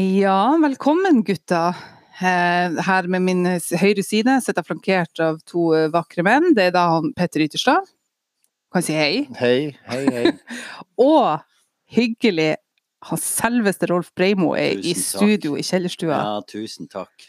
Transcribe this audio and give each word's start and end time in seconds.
Ja, 0.00 0.56
velkommen 0.62 1.22
gutta. 1.24 1.74
Eh, 2.20 2.76
Her 2.86 3.06
med 3.12 3.20
min 3.26 3.42
høyre 3.44 4.02
side 4.06 4.38
sitter 4.40 4.62
jeg 4.62 4.68
flankert 4.70 5.20
av 5.20 5.40
to 5.48 5.66
eh, 5.76 5.90
vakre 5.92 6.24
menn. 6.24 6.54
Det 6.56 6.70
er 6.70 6.72
da 6.76 6.86
han 6.94 7.10
Petter 7.16 7.44
Ytterstad. 7.44 7.84
Kan 8.72 8.84
si 8.86 8.94
hei. 8.96 9.26
Hei, 9.36 9.74
hei, 9.90 10.00
hei. 10.14 10.32
Og 11.04 11.42
hyggelig, 11.92 12.54
han 13.10 13.20
selveste 13.20 13.90
Rolf 13.90 14.08
Breimo 14.16 14.54
er 14.56 14.78
i 14.80 14.94
studio 14.96 15.58
i 15.60 15.64
kjellerstua. 15.66 16.16
Ja, 16.16 16.40
tusen 16.48 16.88
takk. 16.88 17.28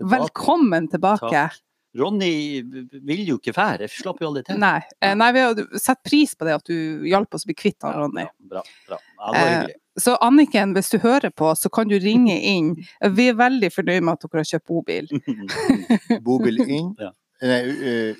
Velkommen 0.00 0.90
tilbake. 0.92 1.30
Takk. 1.48 1.56
Ronny 1.98 2.62
vil 3.02 3.22
jo 3.26 3.38
ikke 3.40 3.54
fære, 3.56 3.80
jeg 3.88 3.90
slapp 3.90 4.20
jo 4.22 4.28
aldri 4.30 4.44
til. 4.46 4.58
Nei, 4.62 4.80
eh, 5.02 5.14
nei, 5.18 5.30
vi 5.34 5.40
har 5.42 5.54
sett 5.82 6.02
pris 6.06 6.34
på 6.38 6.46
det 6.46 6.54
at 6.54 6.64
du 6.70 7.02
hjalp 7.10 7.34
oss 7.34 7.42
å 7.46 7.50
bli 7.50 7.56
kvitt 7.58 7.82
han, 7.82 7.96
Ronny. 7.98 8.26
ja, 8.28 8.34
bra, 8.52 8.62
bra. 8.86 8.98
Ja, 9.18 9.32
det 9.32 9.40
var 9.40 9.40
Eh, 9.40 9.54
hyggelig. 9.56 9.76
Så 10.00 10.14
Anniken, 10.22 10.72
hvis 10.76 10.88
du 10.92 10.98
hører 11.02 11.30
på, 11.34 11.50
så 11.58 11.68
kan 11.68 11.88
du 11.90 11.98
ringe 11.98 12.36
inn. 12.40 12.76
Vi 13.10 13.26
er 13.28 13.34
veldig 13.34 13.72
fornøyd 13.74 14.02
med 14.06 14.12
at 14.14 14.22
dere 14.22 14.40
har 14.44 14.48
kjøpt 14.52 14.66
bobil. 14.70 15.10
Bobil 16.24 16.60
inn, 16.62 16.94
Ja. 17.00 17.10
nei, 17.42 17.62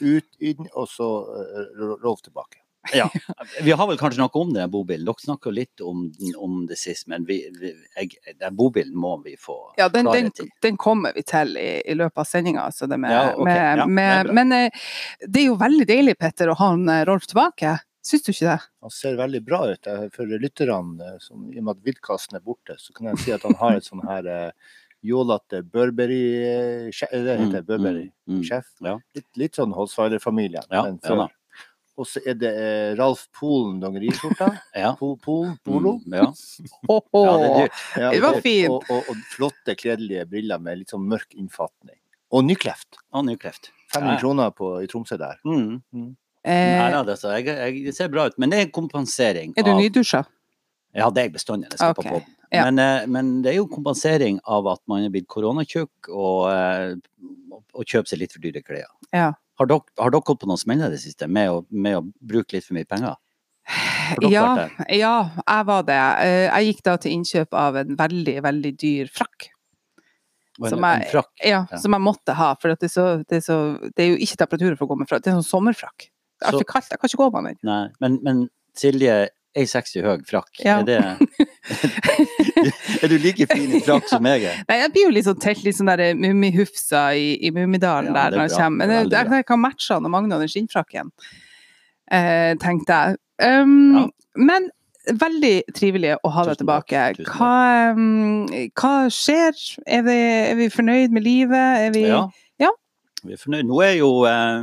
ut, 0.00 0.26
inn, 0.40 0.66
og 0.74 0.88
så 0.90 1.06
Rolf 2.02 2.22
tilbake. 2.26 2.59
Ja. 2.94 3.10
Vi 3.62 3.72
har 3.72 3.86
vel 3.86 3.98
kanskje 3.98 4.22
noe 4.22 4.40
om 4.40 4.52
den 4.54 4.70
bobilen. 4.72 5.04
Dere 5.04 5.22
snakka 5.22 5.52
litt 5.52 5.82
om, 5.84 6.06
om 6.40 6.62
det 6.66 6.78
sist, 6.80 7.06
men 7.12 7.26
vi, 7.28 7.42
vi, 7.60 7.74
jeg, 7.96 8.16
den 8.40 8.56
bobilen 8.56 8.96
må 8.96 9.16
vi 9.24 9.36
få 9.38 9.58
Ja, 9.78 9.88
den, 9.92 10.08
den, 10.08 10.30
den 10.64 10.80
kommer 10.80 11.12
vi 11.16 11.24
til 11.28 11.56
i, 11.60 11.68
i 11.84 11.96
løpet 11.98 12.24
av 12.24 12.28
sendinga. 12.28 12.64
Altså 12.70 12.88
Ja, 12.88 13.34
okay. 13.36 13.56
Ja, 13.56 13.76
det 13.82 13.88
med, 13.92 14.26
bra. 14.26 14.34
men 14.40 14.56
eh, 14.56 14.82
det 15.26 15.44
er 15.44 15.48
jo 15.50 15.60
veldig 15.60 15.86
deilig, 15.92 16.16
Petter, 16.18 16.52
å 16.52 16.58
ha 16.60 16.72
en 16.74 16.88
eh, 16.88 17.04
Rolf 17.08 17.28
tilbake. 17.30 17.76
Syns 18.06 18.24
du 18.24 18.32
ikke 18.32 18.48
det? 18.48 18.60
Han 18.80 18.92
ser 18.96 19.18
veldig 19.20 19.42
bra 19.44 19.64
ut. 19.68 19.90
For 20.16 20.36
lytterne, 20.40 21.10
eh, 21.12 21.18
som, 21.20 21.50
i 21.52 21.60
og 21.60 21.66
med 21.66 21.76
at 21.76 21.88
vidkassen 21.90 22.40
er 22.40 22.44
borte, 22.44 22.78
så 22.80 22.96
kan 22.96 23.12
jeg 23.12 23.24
si 23.26 23.34
at 23.36 23.44
han 23.44 23.58
har 23.60 23.76
et 23.76 23.88
sånn 23.88 24.06
her 24.08 24.30
jålete 25.04 25.62
Burberry-sjef. 25.64 27.12
Det 27.12 27.36
heter 27.40 27.62
Burberry. 27.62 28.08
Mm, 28.28 28.40
mm, 28.40 28.40
mm. 28.40 28.88
Ja. 28.88 28.96
Litt, 29.16 29.28
litt 29.40 29.60
sånn 29.60 29.72
Holsweiler-familien. 29.76 30.64
Ja, 30.68 30.84
men 30.88 30.98
ja 31.04 31.16
da. 31.24 31.28
Og 32.00 32.06
så 32.08 32.22
er 32.24 32.36
det 32.40 32.50
eh, 32.56 32.92
Ralf 32.98 33.26
Polen 33.36 33.80
dongeriskjorta. 33.82 34.50
Ja. 34.82 34.94
Po, 34.96 35.12
Polen, 35.20 35.58
polo. 35.66 35.98
Mm, 36.06 36.16
ja. 36.16 36.28
Oh, 36.88 37.02
oh. 37.18 37.26
ja, 37.26 37.34
det 37.42 37.50
er. 37.50 37.74
Ja, 38.00 38.10
Det 38.14 38.22
var 38.24 38.40
fint. 38.44 38.70
Og, 38.72 38.86
og, 38.94 39.10
og 39.12 39.20
flotte, 39.34 39.76
kledelige 39.76 40.24
briller 40.30 40.62
med 40.62 40.80
litt 40.80 40.94
sånn 40.94 41.04
mørk 41.10 41.36
innfatning. 41.36 41.98
Og 42.32 42.46
nykleft. 42.46 43.00
Og 43.12 43.26
nykleft. 43.28 43.72
500 43.92 44.14
Ja. 44.14 44.18
kroner 44.22 44.52
på, 44.54 44.72
i 44.84 44.88
Tromsø 44.90 45.18
der. 45.20 45.40
Mm. 45.44 45.80
Eh, 46.46 46.76
Nei, 46.78 47.02
det, 47.04 47.16
jeg, 47.20 47.46
jeg, 47.50 47.80
det 47.90 47.94
ser 47.96 48.08
bra 48.12 48.28
ut, 48.30 48.36
men 48.40 48.52
det 48.52 48.60
er 48.60 48.68
en 48.68 48.72
kompensering 48.72 49.50
er 49.58 49.66
du 49.66 49.74
av 49.74 49.80
nydusja? 49.82 50.22
Ja, 50.24 50.39
det 50.90 51.22
er 51.22 51.28
jeg 51.28 51.34
bestandig 51.38 51.68
når 51.68 51.76
jeg 51.76 51.82
skal 51.82 51.98
okay. 51.98 52.18
på 52.18 52.40
ja. 52.50 52.64
Men, 52.66 52.78
eh, 52.78 53.06
men 53.06 53.30
det 53.44 53.52
er 53.52 53.60
jo 53.60 53.68
kompensering 53.70 54.40
av 54.50 54.66
at 54.72 54.82
man 54.90 55.04
er 55.06 55.12
blitt 55.14 55.28
koronatjukk 55.30 56.10
og, 56.10 56.50
eh, 56.50 56.96
og, 57.70 57.84
kjøper 57.84 58.10
seg 58.10 58.22
litt 58.24 58.34
for 58.34 58.42
dyre 58.42 58.62
klær. 58.66 58.90
Ja. 59.14 59.30
Har 59.60 59.70
dere, 59.70 59.86
har 60.00 60.10
dere 60.10 60.26
gått 60.26 60.40
på 60.42 60.48
noen 60.50 60.58
smeller 60.58 60.90
i 60.90 60.96
det 60.96 61.02
siste 61.04 61.28
med 61.30 61.52
å, 61.52 61.60
med 61.70 62.00
å 62.00 62.02
bruke 62.18 62.56
litt 62.56 62.66
for 62.66 62.74
mye 62.78 62.88
penger? 62.90 63.14
Ja, 64.26 64.66
ja, 64.90 65.14
jeg 65.38 65.66
var 65.68 65.84
det. 65.86 66.00
Eh, 66.26 66.46
Jeg 66.48 66.72
gikk 66.72 66.80
da 66.88 66.96
til 66.98 67.12
innkjøp 67.14 67.54
av 67.54 67.76
en 67.84 67.92
veldig, 67.94 68.40
veldig 68.42 68.72
dyr 68.80 69.10
frakk. 69.14 69.52
En, 70.58 70.72
Som 70.72 70.84
en 70.84 71.04
jeg, 71.04 71.10
frakk? 71.12 71.30
ja, 71.38 71.60
Ja. 71.70 71.78
som 71.78 71.94
jeg 71.94 72.02
måtte 72.02 72.34
ha, 72.34 72.54
for 72.60 72.72
det, 72.74 72.88
er 72.88 72.92
så, 72.92 73.04
det, 73.22 73.38
er 73.38 73.44
så, 73.46 73.58
det 73.94 74.02
er 74.02 74.10
jo 74.10 74.16
ikke 74.26 74.40
temperaturer 74.42 74.74
for 74.76 74.88
å 74.88 74.90
gå 74.90 74.98
med 74.98 75.08
frakk. 75.08 75.22
Det 75.22 75.30
er 75.30 75.38
sånn 75.38 75.52
sommerfrakk. 75.52 76.10
Det 76.10 76.48
er 76.48 76.50
altfor 76.50 76.66
kaldt, 76.72 76.90
jeg 76.90 76.98
kan 76.98 77.12
ikke 77.12 77.22
gå 77.22 77.30
med 77.36 77.60
den. 77.62 77.94
Men, 78.02 78.18
men 78.26 78.42
Silje, 78.76 79.14
1,60 79.58 80.04
høy 80.06 80.20
frakk, 80.28 80.60
Ja. 80.62 80.76
er 80.78 80.84
det 80.86 81.00
Er 83.02 83.08
du 83.10 83.16
like 83.18 83.46
fin 83.50 83.72
i 83.74 83.80
frakk 83.82 84.06
som 84.08 84.26
jeg 84.28 84.44
er? 84.46 84.60
Nei, 84.68 84.76
jeg 84.82 84.90
blir 84.94 85.04
jo 85.08 85.12
litt 85.16 85.26
sånn 85.26 85.40
telt, 85.42 85.62
litt 85.66 85.76
sånn 85.78 85.90
der 85.90 86.14
Mummihufsa 86.18 87.02
i, 87.18 87.32
i 87.42 87.50
Mummidalen 87.54 88.12
Ja, 88.12 88.14
der 88.14 88.26
er 88.26 88.30
når 88.38 88.44
jeg 88.48 88.56
kommer. 88.56 88.86
Men 88.86 88.90
jeg, 88.94 89.10
jeg, 89.32 89.46
kan 89.48 89.60
matche 89.62 89.94
han 89.96 90.06
og 90.06 90.12
Magne 90.14 90.36
og 90.36 90.42
den 90.44 90.52
skinnfrakken, 90.52 91.06
eh, 92.12 92.52
tenkte 92.62 92.92
jeg. 93.00 93.16
Um, 93.42 93.96
Ja. 93.98 94.04
Men 94.38 94.68
veldig 95.18 95.56
trivelig 95.74 96.12
å 96.22 96.30
ha 96.30 96.44
deg 96.46 96.56
tilbake. 96.60 97.00
Hva, 97.26 97.54
um, 97.96 98.44
hva 98.78 98.92
skjer? 99.10 99.54
Er 99.88 100.02
vi, 100.06 100.14
er 100.52 100.56
vi 100.60 100.68
fornøyd 100.70 101.10
med 101.16 101.22
livet? 101.26 101.66
Er 101.88 101.90
vi 101.96 102.04
Ja. 102.06 102.20
Ja. 102.62 102.70
Vi 103.24 103.32
er 103.34 103.40
fornøyd. 103.40 103.66
Nå 103.66 103.80
er 103.82 103.96
jo 103.98 104.12
eh, 104.30 104.62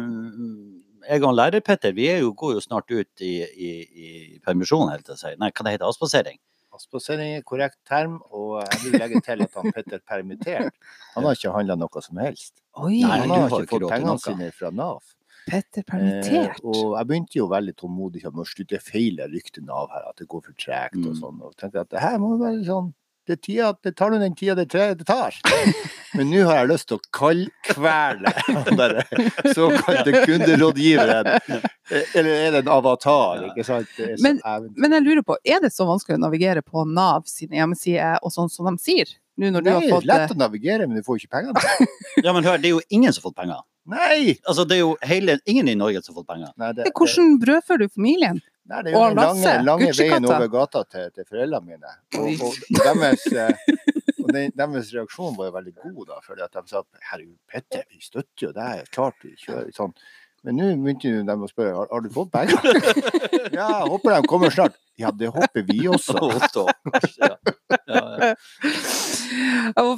jeg 1.10 1.24
og 1.24 1.34
lærer 1.38 1.62
Petter, 1.66 1.94
vi 1.96 2.08
er 2.12 2.20
jo, 2.24 2.34
går 2.38 2.54
jo 2.58 2.62
snart 2.64 2.92
ut 2.92 3.24
i, 3.24 3.34
i, 3.44 3.72
i 4.06 4.40
permisjon, 4.46 4.90
helt 4.92 5.06
til 5.08 5.16
å 5.16 5.18
si. 5.22 5.34
Nei, 5.40 5.50
hva 5.52 5.64
det 5.68 5.74
heter 5.78 5.88
avspasering? 5.90 6.38
Avspasering 6.78 7.38
er 7.40 7.46
korrekt 7.48 7.78
term, 7.90 8.20
og 8.30 8.60
jeg 8.62 8.82
vil 8.84 9.00
legge 9.02 9.22
til 9.26 9.42
at 9.48 9.54
han 9.58 9.72
Petter 9.74 9.98
er 9.98 10.04
permittert. 10.06 10.74
Han 11.16 11.26
har 11.26 11.38
ikke 11.40 11.54
handla 11.56 11.78
noe 11.80 12.02
som 12.06 12.20
helst. 12.22 12.54
Oi, 12.78 13.00
Nei, 13.02 13.22
Han 13.24 13.30
har 13.34 13.48
har 13.50 13.64
ikke 13.64 13.80
fått 13.80 13.88
pengene 13.94 14.18
sine 14.22 14.52
fra 14.54 14.70
Nav. 14.72 15.02
Petter 15.48 15.80
Eh, 15.82 15.88
permittert. 15.90 16.60
og 16.68 16.98
jeg 17.00 17.08
begynte 17.08 17.38
jo 17.40 17.48
veldig 17.48 17.74
tålmodig 17.80 18.24
med 18.28 18.44
å 18.44 18.48
slutte 18.50 18.82
feile 18.84 19.30
ryktet 19.32 19.64
Nav 19.64 19.88
her, 19.96 20.04
at 20.10 20.18
det 20.20 20.28
går 20.28 20.44
for 20.44 20.54
tregt 20.60 21.00
og 21.00 21.14
Mm. 21.16 21.20
sånn. 21.22 21.42
Og 21.42 21.56
tenkte 21.56 21.80
at 21.82 21.90
det 21.90 22.00
her 22.04 22.18
må 22.20 22.38
være 22.38 22.66
sånn 22.68 22.94
det, 23.28 23.38
tida, 23.46 23.74
det 23.84 23.92
tar 24.00 24.12
nå 24.14 24.20
den 24.22 24.36
tida 24.36 24.56
det, 24.56 24.66
tre- 24.72 24.94
det 24.98 25.06
tar. 25.08 25.36
Men 26.18 26.30
nå 26.32 26.46
har 26.48 26.62
jeg 26.64 26.70
lyst 26.72 26.88
til 26.90 26.98
å 26.98 27.04
kaldkvele 27.14 28.32
han 28.48 28.78
der 28.82 28.96
såkalte 29.54 30.24
kunderådgiveren. 30.26 31.28
Eh, 31.92 32.16
Eller 32.18 32.32
er 32.48 32.52
det 32.56 32.64
en 32.64 32.72
avatar, 32.74 33.44
ikke 33.52 33.66
sant? 33.68 33.88
Det 33.98 34.14
er 34.16 34.24
Men- 34.24 34.42
Men 34.76 34.92
jeg 34.98 35.04
lurer 35.08 35.24
på, 35.28 35.38
er 35.46 35.60
det 35.62 35.74
så 35.76 35.86
vanskelig 35.88 36.18
å 36.18 36.24
navigere 36.26 36.64
på 36.64 36.86
Nav 36.88 37.24
sine 37.30 37.56
hjemmesider 37.60 38.20
og 38.24 38.32
sånn 38.34 38.50
som 38.50 38.66
de 38.72 38.78
sier? 38.82 39.06
Nå 39.38 39.52
når 39.54 39.62
du 39.64 39.70
Nei, 39.70 39.80
har 39.80 39.90
fått 40.00 40.06
lett 40.10 40.32
eh, 40.32 40.34
å 40.34 40.38
navigere, 40.40 40.88
men 40.88 40.98
du 40.98 41.04
får 41.06 41.20
ikke 41.22 41.36
penger. 41.38 41.54
Ja, 42.26 42.34
men 42.34 42.44
hør, 42.44 42.58
det 42.58 42.72
er 42.72 42.78
jo 42.80 42.82
ingen 42.90 43.14
som 43.14 43.22
har 43.22 43.30
fått 43.30 43.36
penger. 43.44 43.60
Nei! 43.88 44.34
Altså, 44.50 44.66
det 44.68 44.76
er 44.76 44.80
jo 44.82 44.96
hele, 45.06 45.38
ingen 45.46 45.68
i 45.70 45.76
Norge 45.78 46.02
som 46.04 46.16
har 46.16 46.24
fått 46.24 46.32
penger. 46.34 46.50
Nei, 46.58 46.72
det, 46.74 46.88
det, 46.88 46.94
Hvordan 46.98 47.36
brødfører 47.44 47.86
du 47.86 47.94
familien? 47.94 48.42
Nei, 48.68 48.82
det 48.84 48.92
er 48.92 48.98
jo 48.98 49.04
den 49.08 49.20
lange, 49.22 49.52
lange 49.64 49.90
veien 49.96 50.28
over 50.28 50.50
gata 50.52 50.84
til, 50.92 51.08
til 51.16 51.28
foreldrene 51.30 51.78
mine. 51.78 51.94
Og, 52.20 52.42
og 52.44 52.58
deres, 52.82 53.24
eh, 53.32 54.18
og 54.20 54.32
den, 54.36 54.52
deres 54.60 54.92
reaksjon 54.96 55.38
var 55.38 55.50
jo 55.50 55.56
veldig 55.56 55.76
god, 55.80 56.02
da. 56.10 56.22
For 56.26 56.40
de 56.40 56.64
sa 56.68 56.84
herregud, 57.12 57.38
Petter, 57.48 57.86
vi 57.88 58.04
støtter 58.04 58.50
jo 58.50 58.54
deg, 58.58 58.88
klart 58.92 59.24
vi 59.24 59.36
kjører 59.40 59.72
sånn. 59.76 59.96
Men 60.46 60.60
nå 60.60 60.68
begynte 60.84 61.24
de 61.26 61.34
å 61.34 61.50
spørre 61.50 61.74
har, 61.76 61.88
har 61.92 62.04
du 62.04 62.12
fått 62.14 62.30
penger. 62.32 62.60
ja, 63.58 63.70
håper 63.88 64.14
de 64.14 64.30
kommer 64.30 64.54
snart. 64.54 64.78
Ja, 65.00 65.12
det 65.16 65.32
håper 65.34 65.66
vi 65.68 65.88
også. 65.92 66.18
Ja. 67.18 67.34
Ja, 67.88 68.02
ja. 68.22 68.34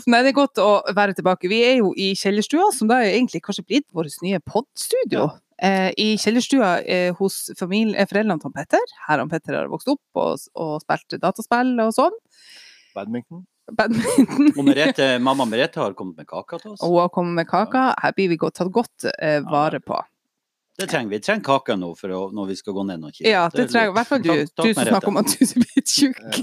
Nei, 0.10 0.20
det 0.24 0.32
er 0.32 0.36
godt 0.36 0.60
å 0.62 0.70
være 0.96 1.14
tilbake. 1.18 1.50
Vi 1.52 1.60
er 1.66 1.76
jo 1.82 1.92
i 1.98 2.12
kjellerstua, 2.18 2.70
som 2.76 2.90
da 2.90 3.02
egentlig 3.06 3.42
kanskje 3.46 3.66
blitt 3.68 3.88
vårt 3.96 4.16
nye 4.26 4.40
podstudio. 4.42 5.28
Eh, 5.62 5.92
I 6.00 6.08
kjellerstua 6.22 6.72
eh, 6.88 7.12
hos 7.18 7.50
familie, 7.60 7.98
eh, 8.00 8.08
foreldrene 8.10 8.40
til 8.42 8.54
Petter. 8.56 8.98
Her 9.08 9.24
han 9.24 9.32
Petter 9.32 9.58
har 9.60 9.72
vokst 9.72 9.92
opp 9.92 10.22
og, 10.22 10.44
og 10.56 10.76
spilt 10.86 11.20
dataspill 11.20 11.74
og 11.84 11.94
sånn. 11.96 12.16
Badminton. 12.96 13.44
Badminton. 13.76 14.54
Og 14.56 14.64
Merete, 14.66 15.10
mamma 15.22 15.46
Merete 15.50 15.82
har 15.82 15.94
kommet 15.98 16.22
med 16.22 16.30
kaka 16.30 16.62
til 16.62 16.74
oss. 16.74 16.82
Og 16.82 16.96
hun 16.96 17.04
har 17.04 17.12
kommet 17.14 17.42
med 17.42 17.50
kaka. 17.50 17.90
Her 18.02 18.16
blir 18.18 18.32
vi 18.32 18.40
godt, 18.42 18.58
tatt 18.60 18.72
godt 18.74 19.10
eh, 19.18 19.42
vare 19.46 19.82
på. 19.84 20.00
Det 20.80 20.88
trenger 20.88 21.10
vi. 21.10 21.18
Vi 21.18 21.26
trenger 21.26 21.44
kake 21.44 21.76
nå 21.76 21.90
å, 21.92 22.20
når 22.36 22.46
vi 22.52 22.56
skal 22.56 22.76
gå 22.78 22.86
ned 22.88 23.02
noen 23.02 23.16
kilo. 23.16 23.28
Ja, 23.28 23.42
det 23.52 23.66
det 23.66 23.74
trenger 23.74 23.92
i 23.92 23.96
hvert 23.98 24.08
fall 24.08 24.22
du. 24.24 24.30
Ta, 24.32 24.46
ta 24.56 24.68
Du 24.68 24.72
som 24.78 24.88
snakker 24.88 25.12
om 25.12 25.20
at 25.20 25.34
du 25.34 25.44
er 25.44 25.66
blitt 25.66 25.96
tjukk. 25.96 26.40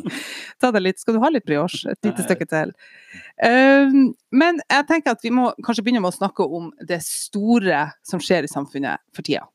Ta 0.61 0.73
deg 0.77 0.85
litt. 0.85 1.01
Skal 1.01 1.17
du 1.17 1.23
ha 1.23 1.31
litt 1.33 1.47
brioche? 1.49 1.81
Et 1.93 2.11
lite 2.11 2.27
stykke 2.27 2.49
til. 2.51 2.75
Um, 3.41 4.13
men 4.37 4.61
jeg 4.69 4.89
tenker 4.91 5.17
at 5.17 5.25
vi 5.25 5.33
må 5.33 5.49
kanskje 5.65 5.87
begynne 5.87 6.05
med 6.05 6.13
å 6.13 6.19
snakke 6.19 6.45
om 6.59 6.69
det 6.85 7.01
store 7.07 7.87
som 8.05 8.21
skjer 8.21 8.45
i 8.45 8.53
samfunnet 8.53 9.05
for 9.17 9.25
tida. 9.27 9.49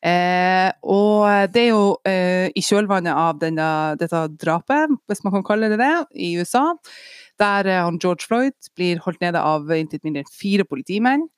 Eh, 0.00 0.70
og 0.88 1.50
det 1.52 1.66
er 1.66 1.74
jo 1.74 1.84
eh, 2.08 2.46
i 2.56 2.62
kjølvannet 2.64 3.12
av 3.12 3.40
denne, 3.42 3.66
dette 4.00 4.22
drapet, 4.40 4.94
hvis 5.10 5.20
man 5.26 5.34
kan 5.34 5.44
kalle 5.44 5.68
det 5.72 5.80
det, 5.82 5.92
i 6.16 6.32
USA, 6.40 6.70
der 7.40 7.68
eh, 7.68 7.82
han 7.84 8.00
George 8.00 8.24
Floyd 8.24 8.56
blir 8.78 9.02
holdt 9.04 9.20
nede 9.20 9.42
av 9.44 9.68
intet 9.76 10.06
mindre 10.06 10.24
enn 10.24 10.32
fire 10.32 10.64
politimenn, 10.64 11.28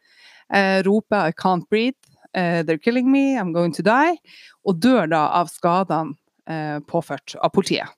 eh, 0.55 0.79
roper 0.87 1.27
'I 1.27 1.35
can't 1.35 1.67
breathe', 1.73 2.12
'they're 2.35 2.81
killing 2.81 3.11
me', 3.11 3.37
'I'm 3.37 3.53
going 3.53 3.75
to 3.77 3.83
die', 3.83 4.19
og 4.65 4.81
dør 4.81 5.09
da 5.11 5.27
av 5.41 5.51
skadene 5.53 6.15
eh, 6.49 6.79
påført 6.89 7.37
av 7.37 7.53
politiet. 7.53 7.89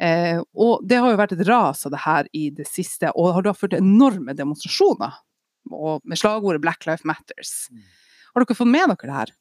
Eh, 0.00 0.40
og 0.56 0.86
det 0.88 0.96
har 0.96 1.12
jo 1.12 1.20
vært 1.20 1.34
et 1.36 1.46
ras 1.48 1.84
av 1.86 1.92
det 1.92 2.04
her 2.06 2.28
i 2.32 2.48
det 2.56 2.66
siste, 2.68 3.12
og 3.14 3.34
har 3.36 3.44
da 3.44 3.52
ført 3.52 3.74
til 3.74 3.84
enorme 3.84 4.34
demonstrasjoner, 4.36 5.18
og 5.70 6.00
med 6.04 6.18
slagordet 6.18 6.62
'Black 6.62 6.86
Life 6.86 7.04
Matters'. 7.04 7.68
Har 8.34 8.44
dere 8.44 8.56
fått 8.56 8.70
med 8.70 8.88
dere 8.88 9.06
det 9.06 9.18
her? 9.18 9.32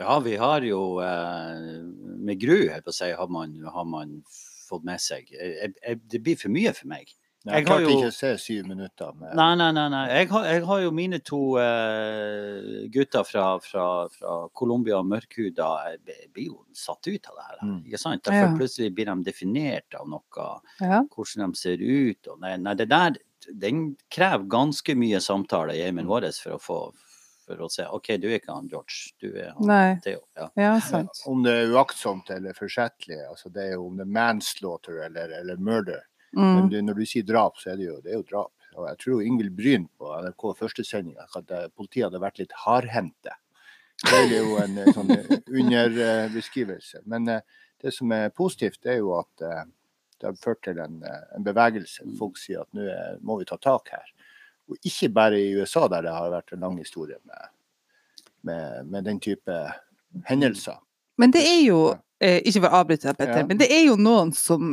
Ja, 0.00 0.18
vi 0.24 0.36
har 0.36 0.64
jo 0.64 1.00
eh, 1.04 1.84
med 2.18 2.40
gru, 2.40 2.64
jeg 2.66 2.82
på 2.82 2.90
å 2.90 2.96
si, 2.96 3.10
har 3.12 3.28
man, 3.28 3.58
har 3.68 3.84
man 3.84 4.22
fått 4.68 4.84
med 4.84 5.00
seg. 5.02 5.28
Jeg, 5.30 5.74
jeg, 5.76 6.00
det 6.08 6.22
blir 6.24 6.38
for 6.40 6.52
mye 6.52 6.72
for 6.72 6.88
meg. 6.88 7.12
Jeg 7.46 7.64
klarte 7.64 7.82
jo- 7.86 7.90
ikke 7.96 8.08
å 8.10 8.12
se 8.12 8.30
syv 8.38 8.66
minutter. 8.68 9.12
Med, 9.16 9.34
Nei, 9.34 9.54
nei, 9.56 9.70
nei. 9.72 9.88
nei. 9.88 10.02
Jeg, 10.08 10.28
har, 10.28 10.44
jeg 10.44 10.64
har 10.68 10.80
jo 10.82 10.90
mine 10.92 11.18
to 11.24 11.38
uh, 11.56 12.86
gutter 12.92 13.24
fra, 13.24 13.46
fra, 13.64 13.86
fra 14.12 14.34
Colombia 14.52 14.98
og 15.00 15.06
mørkhuda 15.08 15.68
jeg 15.90 16.28
blir 16.34 16.50
jo 16.50 16.58
satt 16.76 17.08
ut 17.08 17.30
av 17.30 17.38
det 17.38 17.46
her. 17.48 17.58
Mm. 17.64 17.78
Ikke 17.88 17.98
sant? 18.02 18.22
Derfor 18.28 18.50
Ja. 18.52 18.56
plutselig 18.58 18.94
blir 18.94 19.06
de 19.06 19.24
definert 19.30 19.94
av 19.98 20.08
noe, 20.08 20.48
Ja. 20.80 21.02
hvordan 21.08 21.50
de 21.54 21.56
ser 21.58 21.78
ut. 21.80 22.28
Og 22.28 22.40
nei, 22.40 22.56
nei, 22.56 22.74
det 22.74 22.88
der 22.90 23.16
den 23.56 23.96
krever 24.12 24.44
ganske 24.52 24.94
mye 24.94 25.18
samtale 25.24 25.72
i 25.74 25.80
heimen 25.82 26.06
vår 26.06 26.28
for 26.42 26.58
å 26.58 26.60
få 26.60 26.80
for 27.50 27.56
å 27.64 27.68
se 27.72 27.82
OK, 27.82 28.16
du 28.22 28.28
er 28.28 28.36
ikke 28.38 28.52
han 28.54 28.68
George, 28.70 29.10
du 29.18 29.32
er 29.34 29.48
han 29.56 29.66
Nei. 29.66 29.96
Theo. 30.04 30.20
Ja. 30.36 30.50
Ja, 30.56 30.78
sant. 30.78 31.08
Om 31.26 31.42
det 31.42 31.50
er 31.50 31.72
uaktsomt 31.74 32.30
eller 32.30 32.52
forsettlig, 32.54 33.16
altså 33.28 33.50
det 33.50 33.64
er 33.64 33.72
jo 33.72 33.86
om 33.88 33.96
det 33.96 34.04
er 34.06 34.12
manslaughter 34.14 35.00
eller, 35.08 35.32
eller 35.40 35.56
murder. 35.56 36.04
Men 36.32 36.64
Mm. 36.64 36.70
du, 36.70 36.76
når 36.82 36.94
du 36.94 37.04
sier 37.06 37.22
drap, 37.26 37.56
så 37.58 37.72
er 37.72 37.76
det 37.76 37.86
jo, 37.88 38.00
det 38.04 38.12
er 38.12 38.16
jo 38.20 38.26
drap. 38.28 38.52
Og 38.78 38.86
jeg 38.88 38.98
tror 39.02 39.22
Ingvild 39.26 39.50
Bryn 39.56 39.88
på 39.98 40.10
NRK 40.22 40.44
førstesendinga 40.58 41.24
at 41.36 41.50
eh, 41.50 41.68
politiet 41.76 42.04
hadde 42.06 42.20
vært 42.22 42.38
litt 42.38 42.52
hardhendte. 42.64 43.32
Det 44.04 44.14
er 44.14 44.36
jo 44.38 44.56
en 44.62 44.78
eh, 44.78 44.92
sånn 44.94 45.10
underbeskrivelse. 45.90 47.02
Men 47.04 47.28
eh, 47.28 47.40
det 47.82 47.92
som 47.94 48.12
er 48.12 48.28
positivt, 48.36 48.78
det 48.82 48.94
er 48.94 49.00
jo 49.02 49.14
at 49.18 49.44
eh, 49.44 49.64
det 50.20 50.28
har 50.28 50.36
ført 50.38 50.62
til 50.66 50.78
en, 50.82 51.00
eh, 51.02 51.22
en 51.36 51.44
bevegelse. 51.46 52.04
Folk 52.18 52.38
sier 52.38 52.62
at 52.64 52.70
nå 52.76 52.86
må 53.26 53.38
vi 53.40 53.48
ta 53.48 53.56
tak 53.60 53.90
her. 53.94 54.12
Og 54.70 54.78
ikke 54.86 55.10
bare 55.16 55.40
i 55.40 55.54
USA, 55.58 55.88
der 55.90 56.06
det 56.06 56.14
har 56.14 56.30
vært 56.30 56.52
en 56.54 56.60
lang 56.66 56.78
historie 56.78 57.18
med, 57.26 57.50
med, 58.46 58.86
med 58.86 59.04
den 59.08 59.18
type 59.20 59.56
hendelser. 60.30 60.78
Men 61.18 61.32
det 61.34 61.42
er 61.44 61.60
jo 61.66 61.80
eh, 62.20 62.38
Ikke 62.46 62.62
for 62.62 62.70
å 62.70 62.78
avbryte 62.84 63.08
deg, 63.10 63.18
Petter, 63.18 63.42
Ja. 63.42 63.46
men 63.50 63.58
det 63.60 63.70
er 63.74 63.84
jo 63.88 63.96
noen 64.00 64.30
som 64.36 64.70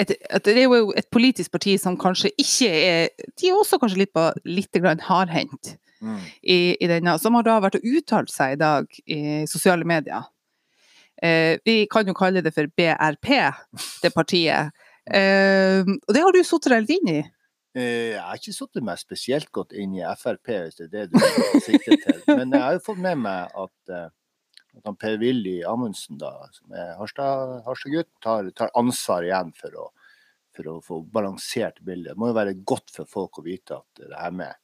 eh, 0.00 0.14
et, 0.30 0.44
Det 0.48 0.56
er 0.56 0.66
jo 0.68 0.92
et 0.96 1.08
politisk 1.12 1.52
parti 1.54 1.76
som 1.80 1.96
kanskje 2.00 2.32
ikke 2.40 2.70
er 2.72 3.08
De 3.38 3.48
er 3.50 3.58
også 3.58 3.78
kanskje 3.82 4.02
litt, 4.04 4.12
på, 4.16 4.26
litt 4.48 4.80
grann 4.80 5.02
hardhendt 5.10 5.76
Mm. 6.00 6.16
i, 6.40 6.54
i 6.80 6.86
denne, 6.88 7.12
som 7.20 7.34
har 7.36 7.44
da 7.44 7.58
vært 7.60 7.74
og 7.76 7.82
uttalt 7.84 8.30
seg 8.32 8.54
i 8.54 8.56
dag 8.56 8.86
i 9.04 9.18
sosiale 9.44 9.84
medier. 9.84 10.22
Eh, 11.20 11.58
vi 11.60 11.82
kan 11.92 12.08
jo 12.08 12.14
kalle 12.16 12.40
det 12.40 12.54
for 12.56 12.70
BRP, 12.72 13.28
det 14.00 14.10
partiet. 14.14 14.72
Eh, 15.12 15.84
og 15.84 16.14
det 16.16 16.22
har 16.24 16.32
du 16.32 16.40
satt 16.40 16.70
deg 16.72 16.86
litt 16.86 16.94
inn 16.96 17.10
i. 17.18 17.18
Eh, 17.76 18.14
Jeg 18.14 18.22
har 18.24 18.40
ikke 18.40 18.56
satt 18.56 18.80
meg 18.88 18.96
spesielt 19.02 19.50
godt 19.52 19.76
inn 19.76 19.92
i 20.00 20.06
Frp, 20.16 20.48
hvis 20.64 20.80
det 20.80 20.88
er 20.88 20.94
det 20.94 21.10
du 21.12 21.60
sikter 21.66 22.00
til. 22.06 22.22
Men 22.38 22.56
jeg 22.56 22.64
har 22.64 22.78
jo 22.78 22.82
fått 22.88 23.04
med 23.04 23.20
meg 23.20 23.52
at, 23.52 23.92
eh, 23.92 24.08
at 24.80 24.88
han 24.88 24.98
Per-Willy 25.00 25.60
Amundsen, 25.68 26.18
da, 26.20 26.32
som 26.56 26.72
er 26.76 26.94
Harstad- 26.98 27.60
Harstad-gutt, 27.66 28.10
tar, 28.24 28.48
tar 28.56 28.72
ansvar 28.78 29.26
igjen 29.26 29.52
for 29.56 29.76
å, 29.76 29.86
for 30.56 30.72
å 30.72 30.78
få 30.84 31.02
balansert 31.12 31.82
bildet. 31.84 32.14
Det 32.14 32.20
må 32.20 32.32
jo 32.32 32.38
være 32.40 32.56
godt 32.64 32.92
for 32.96 33.08
folk 33.08 33.40
å 33.40 33.46
vite 33.46 33.78
at 33.78 34.02
det 34.02 34.16
her 34.16 34.34
med 34.34 34.56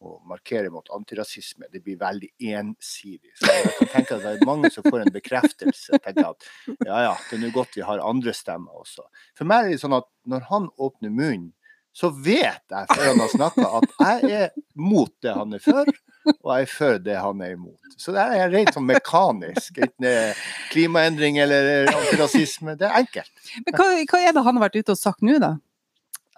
å 0.00 0.14
markere 0.24 0.70
mot 0.72 0.86
antirasisme, 0.96 1.68
det 1.68 1.82
blir 1.84 1.98
veldig 2.00 2.30
ensidig. 2.56 3.34
Så 3.36 3.50
jeg 3.52 3.72
kan 3.76 3.90
tenke 3.94 4.16
at 4.16 4.22
det 4.24 4.30
er 4.32 4.48
mange 4.48 4.70
som 4.72 4.86
får 4.86 5.02
en 5.04 5.12
bekreftelse. 5.12 6.00
tenker 6.00 6.30
at 6.30 6.46
ja 6.88 7.02
ja, 7.04 7.14
det 7.28 7.36
er 7.36 7.42
nå 7.42 7.50
godt 7.52 7.76
vi 7.76 7.84
har 7.84 8.00
andre 8.04 8.32
stemmer 8.36 8.80
også. 8.80 9.04
For 9.36 9.48
meg 9.48 9.66
er 9.66 9.74
det 9.74 9.82
sånn 9.82 9.98
at 9.98 10.08
når 10.24 10.46
han 10.48 10.70
åpner 10.80 11.12
munnen, 11.12 11.50
så 11.92 12.10
vet 12.14 12.62
jeg 12.70 12.86
før 12.92 13.08
han 13.08 13.20
har 13.20 13.32
snakka 13.32 13.68
at 13.80 13.94
jeg 13.98 14.42
er 14.44 14.52
mot 14.78 15.10
det 15.24 15.32
han 15.34 15.56
er 15.56 15.62
for, 15.64 15.88
og 16.36 16.52
jeg 16.52 16.66
er 16.66 16.70
for 16.70 17.00
det 17.02 17.16
han 17.18 17.42
er 17.44 17.56
imot. 17.56 17.96
Så 18.00 18.14
det 18.14 18.22
er 18.22 18.52
rent 18.52 18.70
sånn 18.76 18.86
mekanisk. 18.88 19.80
Enten 19.82 20.38
klimaendring 20.70 21.40
eller 21.42 21.90
antirasisme. 21.90 22.76
Det 22.78 22.86
er 22.88 23.00
enkelt. 23.02 23.32
Men 23.66 23.76
hva, 23.76 23.88
hva 24.12 24.22
er 24.22 24.36
det 24.36 24.44
han 24.46 24.56
har 24.60 24.66
vært 24.68 24.78
ute 24.78 24.94
og 24.94 25.00
sagt 25.00 25.26
nå, 25.26 25.36
da? 25.42 25.56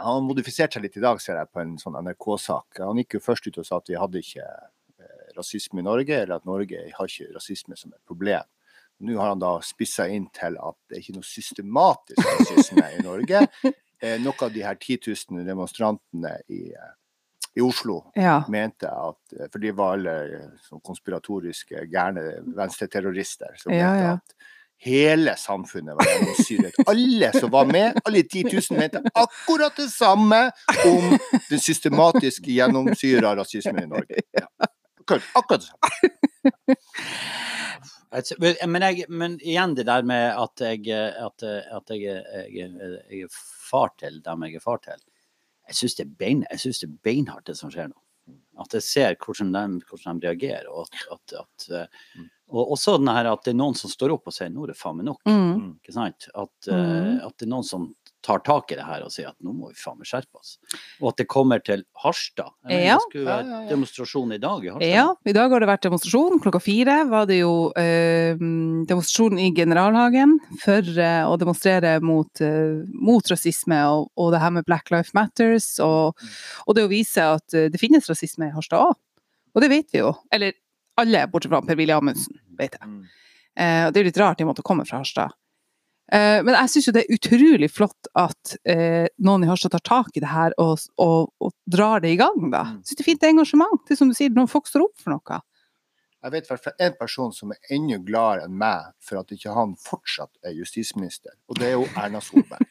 Han 0.01 0.19
har 0.19 0.25
modifisert 0.25 0.75
seg 0.75 0.87
litt 0.87 0.97
i 0.99 1.05
dag, 1.05 1.21
ser 1.23 1.39
jeg, 1.39 1.51
på 1.53 1.63
en 1.63 1.77
sånn 1.79 1.99
NRK-sak. 2.01 2.81
Han 2.81 2.99
gikk 3.03 3.19
jo 3.19 3.27
først 3.29 3.47
ut 3.47 3.61
og 3.61 3.69
sa 3.69 3.79
at 3.79 3.93
vi 3.93 4.01
hadde 4.01 4.23
ikke 4.25 4.47
eh, 4.49 5.29
rasisme 5.37 5.83
i 5.83 5.87
Norge, 5.87 6.17
eller 6.25 6.41
at 6.41 6.49
Norge 6.49 6.81
har 6.97 7.13
ikke 7.13 7.31
rasisme 7.37 7.79
som 7.79 7.93
et 7.93 8.01
problem. 8.09 8.49
Nå 9.03 9.19
har 9.19 9.33
han 9.35 9.43
da 9.43 9.57
spissa 9.67 10.07
inn 10.11 10.29
til 10.35 10.57
at 10.63 10.79
det 10.89 10.97
er 10.97 11.05
ikke 11.05 11.17
noe 11.19 11.27
systematisk 11.27 12.23
rasisme 12.41 12.89
i 12.97 13.05
Norge. 13.05 13.45
Eh, 14.03 14.19
noe 14.21 14.35
av 14.43 14.51
de 14.53 14.63
her 14.67 14.75
10 14.75 14.99
000 15.31 15.45
demonstrantene 15.47 16.33
i, 16.51 16.73
eh, 16.75 16.95
i 17.55 17.61
Oslo 17.63 18.11
Ja. 18.19 18.45
mente 18.49 18.89
at 18.91 19.37
eh, 19.39 19.47
For 19.53 19.59
de 19.63 19.71
var 19.71 19.93
alle 19.95 20.17
sånn 20.67 20.81
konspiratoriske, 20.83 21.85
gærne 21.93 22.25
venstreterrorister. 22.57 23.55
Som 23.63 23.73
Ja, 23.73 23.93
mente 23.93 24.11
at 24.17 24.35
hele 24.83 25.37
samfunnet 25.39 25.95
var 25.95 26.09
gjennomsyret. 26.11 26.75
Alle 26.91 27.31
som 27.39 27.51
var 27.51 27.67
med, 27.71 28.01
alle 28.05 28.23
10 28.27 28.51
000 28.51 28.79
mente 28.81 29.03
akkurat 29.15 29.77
det 29.77 29.89
samme 29.93 30.51
om 30.87 31.19
den 31.51 31.61
systematiske 31.63 32.51
gjennomsyra 32.51 33.37
rasismen 33.39 33.85
i 33.85 33.87
Norge. 33.87 34.23
Ja. 34.33 34.49
Akkurat 35.35 35.61
det 35.61 35.67
samme. 35.67 36.11
Men, 38.67 38.83
jeg, 38.85 39.07
men 39.09 39.39
igjen 39.41 39.73
det 39.79 39.87
der 39.89 40.05
med 40.05 40.35
at 40.37 40.61
jeg, 40.61 40.85
at, 40.93 41.43
at 41.43 41.93
jeg, 41.97 42.21
jeg, 42.53 42.69
jeg 43.09 43.23
er 43.25 43.33
far 43.71 43.95
til 44.01 44.21
dem 44.25 44.45
jeg 44.45 44.59
er 44.61 44.65
far 44.65 44.83
til. 44.85 45.01
Jeg 45.71 45.79
syns 45.79 45.97
det, 45.97 46.07
bein, 46.19 46.43
det 46.45 46.59
er 46.85 46.97
beinhardt 47.07 47.47
det 47.49 47.57
som 47.57 47.73
skjer 47.73 47.89
nå. 47.89 47.97
At 48.61 48.75
jeg 48.77 48.85
ser 48.85 49.17
hvordan 49.17 49.55
de, 49.55 49.81
hvordan 49.89 50.21
de 50.21 50.29
reagerer. 50.29 50.69
Og, 50.69 50.91
at, 51.15 51.33
at, 51.41 51.67
at, 51.73 52.29
og 52.53 52.75
også 52.77 52.99
den 53.01 53.09
her 53.09 53.31
at 53.31 53.47
det 53.47 53.55
er 53.55 53.61
noen 53.63 53.79
som 53.79 53.91
står 53.91 54.13
opp 54.19 54.29
og 54.29 54.37
sier 54.37 54.53
nå 54.53 54.67
er 54.67 54.75
det 54.75 54.79
faen 54.79 54.99
meg 54.99 55.09
nok. 55.09 55.23
Mm. 55.25 55.79
Ikke 55.81 55.97
sant? 55.97 56.29
At, 56.35 56.53
Mm. 56.69 57.17
at 57.25 57.39
det 57.39 57.47
er 57.49 57.53
noen 57.55 57.65
som 57.67 57.89
tar 58.23 58.39
tak 58.47 58.71
i 58.73 58.77
det 58.79 58.85
her 58.87 59.03
og 59.03 59.11
sier 59.11 59.33
at 59.33 59.37
nå 59.43 59.53
må 59.55 59.71
vi 59.73 59.77
faen 59.79 59.99
meg 59.99 60.07
skjerpe 60.09 60.39
oss. 60.39 60.55
Og 61.01 61.11
at 61.11 61.21
det 61.21 61.27
kommer 61.31 61.63
til 61.65 61.85
Harstad. 62.03 62.53
Mener, 62.65 62.85
Ja. 62.87 62.97
Det 63.01 63.09
skulle 63.09 63.27
være 63.27 63.61
demonstrasjon 63.71 64.33
i 64.37 64.39
dag 64.43 64.65
i 64.65 64.71
Harstad. 64.71 64.93
Ja, 64.93 65.07
i 65.27 65.35
dag 65.37 65.51
har 65.51 65.65
det 65.65 65.69
vært 65.73 65.87
demonstrasjon. 65.89 66.41
Klokka 66.45 66.61
fire 66.63 66.97
var 67.11 67.27
det 67.31 67.41
jo 67.41 67.55
eh, 67.79 68.39
demonstrasjon 68.39 69.41
i 69.43 69.51
Generalhagen 69.57 70.37
for 70.63 70.93
eh, 71.07 71.23
å 71.27 71.37
demonstrere 71.41 71.97
mot, 72.05 72.43
eh, 72.45 72.83
mot 72.95 73.33
rasisme 73.35 73.81
og, 73.91 74.11
og 74.17 74.33
det 74.35 74.43
her 74.45 74.55
med 74.59 74.67
Black 74.69 74.91
Life 74.95 75.11
Matters, 75.19 75.73
og, 75.83 76.15
og 76.67 76.79
det 76.79 76.87
å 76.87 76.93
vise 76.93 77.27
at 77.39 77.59
eh, 77.59 77.69
det 77.73 77.81
finnes 77.83 78.07
rasisme 78.11 78.49
i 78.51 78.55
Harstad 78.55 78.87
òg. 78.87 78.95
Og 79.53 79.61
det 79.61 79.69
vet 79.69 79.91
vi 79.93 80.01
jo. 80.01 80.15
Eller 80.33 80.55
alle, 81.01 81.27
bortsett 81.29 81.53
fra 81.53 81.61
Per-Willy 81.67 81.93
Amundsen, 81.93 82.39
vet 82.59 82.79
jeg. 82.79 82.89
Mm. 82.89 83.03
Eh, 83.53 83.83
og 83.87 83.93
det 83.93 84.01
er 84.01 84.05
jo 84.07 84.09
litt 84.11 84.21
rart 84.23 84.39
de 84.41 84.47
måtte 84.49 84.65
komme 84.65 84.85
fra 84.89 85.03
Harstad. 85.03 85.35
Eh, 86.13 86.43
men 86.45 86.53
jeg 86.59 86.73
syns 86.75 86.89
jo 86.89 86.93
det 86.93 87.05
er 87.07 87.17
utrolig 87.17 87.69
flott 87.73 88.11
at 88.21 88.57
eh, 88.69 89.07
noen 89.25 89.47
i 89.47 89.49
Harstad 89.49 89.73
tar 89.73 89.85
tak 89.87 90.19
i 90.19 90.21
det 90.21 90.29
her 90.29 90.53
og, 90.61 90.83
og, 91.01 91.31
og 91.41 91.55
drar 91.65 92.03
det 92.05 92.13
i 92.13 92.19
gang, 92.21 92.51
da. 92.53 92.67
Mm. 92.69 92.83
Syns 92.85 92.99
det 92.99 93.05
er 93.05 93.09
fint 93.09 93.25
engasjement. 93.31 93.81
Det 93.87 93.97
er 93.97 94.03
som 94.03 94.13
du 94.13 94.17
sier, 94.19 94.35
noen 94.37 94.51
folk 94.51 94.69
står 94.69 94.85
opp 94.85 95.01
for 95.01 95.15
noe. 95.15 95.41
Jeg 96.23 96.35
vet 96.35 96.51
i 96.53 96.73
en 96.87 96.99
person 97.01 97.33
som 97.35 97.51
er 97.55 97.73
enda 97.75 97.97
gladere 98.05 98.47
enn 98.47 98.59
meg 98.61 98.93
for 99.03 99.23
at 99.23 99.33
ikke 99.35 99.55
han 99.57 99.73
fortsatt 99.81 100.31
er 100.47 100.55
justisminister, 100.55 101.33
og 101.51 101.59
det 101.59 101.73
er 101.73 101.79
jo 101.81 101.89
Erna 101.99 102.21
Solberg. 102.23 102.69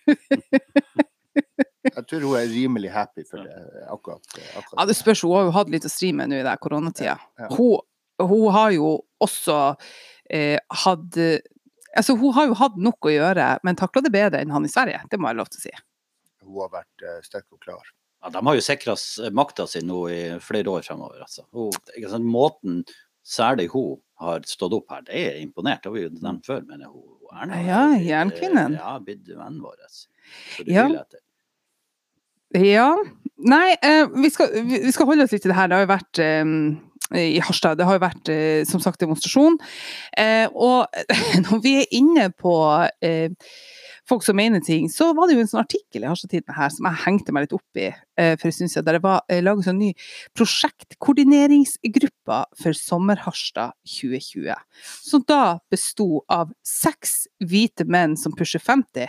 Jeg 1.81 2.03
tror 2.07 2.24
hun 2.24 2.38
er 2.38 2.48
rimelig 2.48 2.91
happy 2.93 3.25
for 3.27 3.41
det. 3.43 3.55
akkurat. 3.89 4.21
akkurat. 4.38 4.77
Ja, 4.77 4.86
det 4.88 4.95
spørs, 4.95 5.24
hun 5.25 5.33
har 5.36 5.50
jo 5.50 5.55
hatt 5.57 5.71
litt 5.74 5.88
å 5.88 5.91
stri 5.91 6.12
med 6.15 6.29
nå 6.31 6.38
i 6.39 6.45
den 6.45 6.62
koronatida. 6.62 7.17
Hun, 7.51 7.81
hun 8.21 8.45
har 8.55 8.71
jo 8.77 8.93
også 9.19 9.57
eh, 10.29 10.62
hatt 10.86 11.19
Altså, 11.98 12.15
hun 12.19 12.36
har 12.38 12.48
jo 12.50 12.57
hatt 12.60 12.77
nok 12.79 13.10
å 13.10 13.13
gjøre, 13.13 13.48
men 13.67 13.79
takla 13.79 14.03
det 14.05 14.13
bedre 14.13 14.41
enn 14.41 14.53
han 14.53 14.67
i 14.67 14.71
Sverige. 14.71 15.01
Det 15.12 15.19
må 15.19 15.31
jeg 15.31 15.39
lov 15.41 15.50
til 15.51 15.60
å 15.60 15.65
si. 15.65 15.74
Hun 16.41 16.60
har 16.63 16.71
vært 16.77 17.05
uh, 17.05 17.17
sterk 17.25 17.48
og 17.51 17.60
klar. 17.63 17.91
Ja, 18.21 18.29
de 18.31 18.43
har 18.45 18.57
jo 18.57 18.63
sikra 18.63 18.95
makta 19.33 19.65
si 19.69 19.81
nå 19.83 20.03
i 20.13 20.21
flere 20.45 20.71
år 20.77 20.86
fremover. 20.86 21.24
Altså. 21.25 21.48
Hun, 21.51 22.27
måten 22.29 22.83
særlig 23.25 23.71
hun 23.74 23.98
har 24.21 24.45
stått 24.50 24.75
opp 24.77 24.93
her, 24.93 25.01
det 25.07 25.17
er 25.17 25.39
imponert. 25.41 25.81
Det 25.81 25.89
har 25.89 25.98
vi 25.98 26.05
jo 26.05 26.13
nevnt 26.21 26.45
før, 26.45 26.62
men 26.69 26.86
hun 26.86 27.17
Erna 27.31 27.62
Ja, 27.63 27.81
er 27.95 28.01
jernkvinnen. 28.03 28.74
Ja, 28.75 28.98
blitt 29.00 29.27
vennen 29.29 29.62
vår. 29.63 29.77
Så 29.88 30.65
det 30.65 30.75
Ja. 30.75 30.88
Ja. 32.51 32.89
Nei, 33.38 33.75
eh, 33.81 34.07
vi, 34.12 34.29
skal, 34.29 34.51
vi 34.67 34.81
vi 34.83 34.91
skal 34.91 35.07
holde 35.07 35.24
oss 35.24 35.31
litt 35.31 35.41
til 35.45 35.53
det 35.53 35.57
her. 35.57 35.69
Det 35.71 35.77
har 35.77 35.86
jo 35.86 35.91
vært 35.93 36.19
eh, 36.19 36.43
i 37.18 37.39
Harstad. 37.44 37.75
Det 37.80 37.86
har 37.88 37.96
jo 37.98 38.03
vært, 38.03 38.30
eh, 38.32 38.63
som 38.68 38.80
sagt, 38.84 39.00
demonstrasjon. 39.01 39.56
Eh, 40.18 40.48
og 40.53 40.80
når 41.46 41.58
vi 41.63 41.72
er 41.82 41.88
inne 41.98 42.25
på 42.32 42.53
eh, 43.03 43.30
folk 44.10 44.24
som 44.25 44.36
mener 44.39 44.60
ting, 44.65 44.89
så 44.91 45.13
var 45.18 45.25
det 45.27 45.36
jo 45.36 45.41
en 45.44 45.51
sånn 45.51 45.63
artikkel 45.63 46.03
i 46.03 46.10
Harstad-tiden 46.10 46.56
her 46.58 46.70
som 46.74 46.86
jeg 46.89 47.03
hengte 47.06 47.32
meg 47.36 47.41
litt 47.46 47.58
opp 47.58 47.72
i 47.80 47.82
for 48.22 48.46
en 48.46 48.53
stund 48.53 48.70
siden, 48.70 48.86
der 48.86 48.96
det 48.98 49.06
var 49.06 49.20
laget 49.41 49.65
sånn 49.65 49.82
ny 49.82 49.91
prosjektkoordineringsgruppe 50.38 52.38
for 52.60 52.72
Sommer-Harstad 52.77 53.72
2020. 53.88 54.56
Som 55.08 55.22
da 55.30 55.44
besto 55.72 56.08
av 56.30 56.48
seks 56.68 57.12
hvite 57.41 57.84
menn 57.89 58.13
som 58.20 58.32
pusher 58.38 58.62
50 58.62 59.08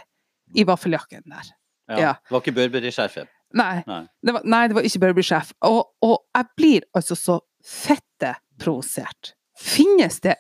i 0.57 0.65
vaffeljakken 0.69 1.23
der. 1.27 1.47
Ja. 1.91 1.97
Ja. 1.99 2.13
Det 2.23 2.33
var 2.37 2.41
ikke 2.45 2.57
Børber 2.57 2.83
i 2.87 2.95
skjerfet? 2.95 3.29
Nei, 3.53 3.83
Nei. 3.87 4.03
det 4.25 4.35
var, 4.35 4.45
nei, 4.49 4.63
det 4.69 4.77
var 4.77 4.87
ikke 4.89 5.01
Burberry-sjef. 5.03 5.53
Og, 5.69 5.83
og 6.05 6.17
jeg 6.33 6.49
blir 6.57 6.87
altså 6.97 7.17
så 7.19 7.39
fette 7.63 8.35
provosert 8.61 9.35
Finnes 9.63 10.17
det 10.25 10.35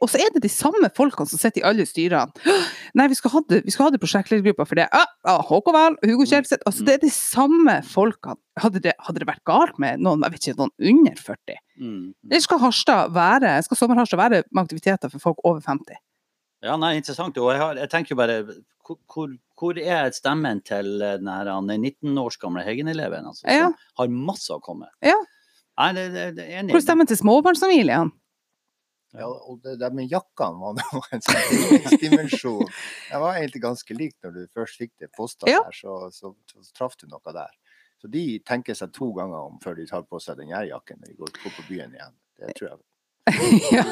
Og 0.00 0.06
så 0.08 0.20
er 0.22 0.30
det 0.34 0.42
de 0.44 0.50
samme 0.52 0.88
folkene 0.96 1.28
som 1.28 1.40
sitter 1.40 1.60
i 1.60 1.64
alle 1.66 1.84
styrene. 1.88 2.30
Nei, 2.96 3.08
vi 3.10 3.16
skal 3.18 3.32
ha 3.34 3.42
det, 3.50 3.60
vi 3.66 3.74
skal 3.74 3.88
ha 3.88 3.94
det 3.94 4.00
prosjektledergruppa 4.02 4.66
for 4.68 4.78
det. 4.78 4.86
Ah, 4.96 5.10
ah, 5.28 5.42
Håkon 5.46 5.74
Wahl, 5.76 5.96
Hugo 6.06 6.24
Kjelseth. 6.24 6.62
Altså, 6.68 6.86
det 6.86 6.96
er 6.96 7.02
de 7.04 7.10
samme 7.14 7.76
folkene. 7.86 8.38
Hadde 8.60 8.82
det, 8.84 8.94
hadde 9.02 9.22
det 9.22 9.28
vært 9.28 9.44
galt 9.48 9.80
med 9.82 10.02
noen, 10.04 10.24
jeg 10.26 10.34
vet 10.34 10.48
ikke, 10.48 10.58
noen 10.62 10.92
under 10.92 11.20
40? 11.26 11.60
Mm. 11.80 12.04
Eller 12.30 12.44
skal 12.44 12.62
Harstad 12.62 13.14
være, 13.16 13.54
skal 13.66 13.80
Sommer-Harstad 13.82 14.20
være 14.20 14.42
med 14.48 14.62
aktiviteter 14.64 15.12
for 15.12 15.26
folk 15.30 15.44
over 15.48 15.62
50? 15.66 16.00
Ja, 16.66 16.76
nei, 16.80 16.94
interessant. 17.00 17.38
Og 17.40 17.52
jeg, 17.54 17.62
har, 17.62 17.82
jeg 17.82 17.92
tenker 17.92 18.14
jo 18.14 18.20
bare 18.20 18.40
hvor, 18.86 19.34
hvor, 19.58 19.78
er 19.78 20.10
stemmen 20.16 20.62
til 20.66 20.96
eh, 20.98 21.18
den 21.20 21.28
her 21.30 21.50
er 21.52 21.60
19 21.62 22.16
års 22.20 22.38
gamle 22.40 22.64
Heggen-eleven, 22.66 23.28
altså, 23.30 23.46
Ja. 23.46 23.70
som 23.70 24.02
har 24.02 24.16
masse 24.30 24.54
å 24.54 24.62
komme 24.64 24.88
med? 24.88 25.12
Ja. 25.12 25.18
Nei, 25.80 25.92
det, 25.96 26.06
det, 26.14 26.24
det 26.36 26.46
er 26.46 26.58
enig. 26.60 26.74
Hvor 26.76 26.82
stemmer 26.84 27.08
til 27.08 27.18
småbarnsfamiliene? 27.20 28.10
Ja, 29.16 29.26
og 29.26 29.58
det 29.64 29.72
der 29.80 29.90
med 29.96 30.06
jakkene 30.12 30.60
var 30.60 30.76
nå 30.78 31.00
en 31.16 31.24
sånn 31.26 31.96
dimensjon. 31.98 32.68
Jeg 33.10 33.22
var 33.24 33.38
egentlig 33.40 33.62
ganske 33.64 33.96
lik 33.96 34.14
når 34.22 34.36
du 34.36 34.42
først 34.54 34.78
fikk 34.78 34.92
det 35.02 35.08
posta 35.16 35.50
Ja. 35.50 35.64
der, 35.66 35.74
så, 35.74 35.96
så, 36.14 36.30
så 36.52 36.62
traff 36.76 36.94
du 37.00 37.08
noe 37.10 37.34
der. 37.34 37.50
Så 38.00 38.08
de 38.12 38.22
tenker 38.46 38.76
seg 38.78 38.92
to 38.96 39.10
ganger 39.16 39.48
om 39.50 39.58
før 39.64 39.74
de 39.80 39.88
tar 39.90 40.06
på 40.08 40.20
seg 40.22 40.38
den 40.38 40.52
gjærjakken 40.52 41.00
jakken 41.00 41.02
når 41.02 41.10
de 41.10 41.18
går, 41.18 41.34
går 41.42 41.56
på 41.58 41.66
byen 41.72 41.96
igjen. 41.98 42.14
Det 42.40 42.54
tror 42.56 42.68
jeg. 42.70 42.78
Ja. 43.70 43.82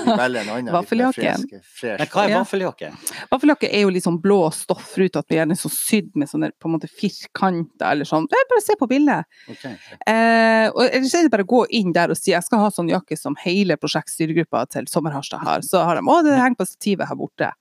fresh. 1.62 1.99
Men 2.00 2.08
hva 2.08 2.23
er 2.25 2.30
Ja. 2.32 2.38
vaffeljakke? 2.42 2.88
Vaffeljakke 3.30 3.68
er 3.70 3.85
jo 3.85 3.90
litt 3.94 4.04
sånn 4.06 4.20
blå 4.23 4.38
rundt 4.49 5.18
at 5.20 5.28
vi 5.28 5.37
gjerne 5.38 5.54
er 5.54 5.61
så 5.61 5.70
sydd 5.73 6.11
med 6.18 6.30
sånne 6.30 6.50
på 6.58 6.68
en 6.70 6.75
måte 6.76 6.88
firkanter 6.90 7.92
eller 7.92 8.08
sånn. 8.08 8.26
Bare 8.32 8.62
se 8.64 8.75
på 8.80 8.88
bildet. 8.90 9.28
Ok. 9.52 9.64
Eh, 9.68 10.66
og 10.73 10.82
ellers 10.88 11.14
er 11.14 11.28
det 11.28 11.35
bare 11.35 11.47
å 11.47 11.52
gå 11.52 11.64
inn 11.78 11.92
der 11.92 12.11
og 12.11 12.18
si 12.18 12.32
jeg 12.32 12.42
skal 12.47 12.64
ha 12.64 12.70
sånn 12.75 12.90
jakke 12.90 13.18
som 13.18 13.37
hele 13.44 13.76
prosjektstyregruppa 13.76 14.64
til 14.73 14.88
Sommer-Harstad 14.90 15.44
har. 15.44 15.61
Så 15.66 15.85
har 15.85 16.00
de 16.00 16.06
å, 16.08 16.23
det 16.25 16.38
henger 16.40 16.58
på 16.58 16.66
stativet 16.73 17.08
her 17.08 17.18
borte. 17.20 17.52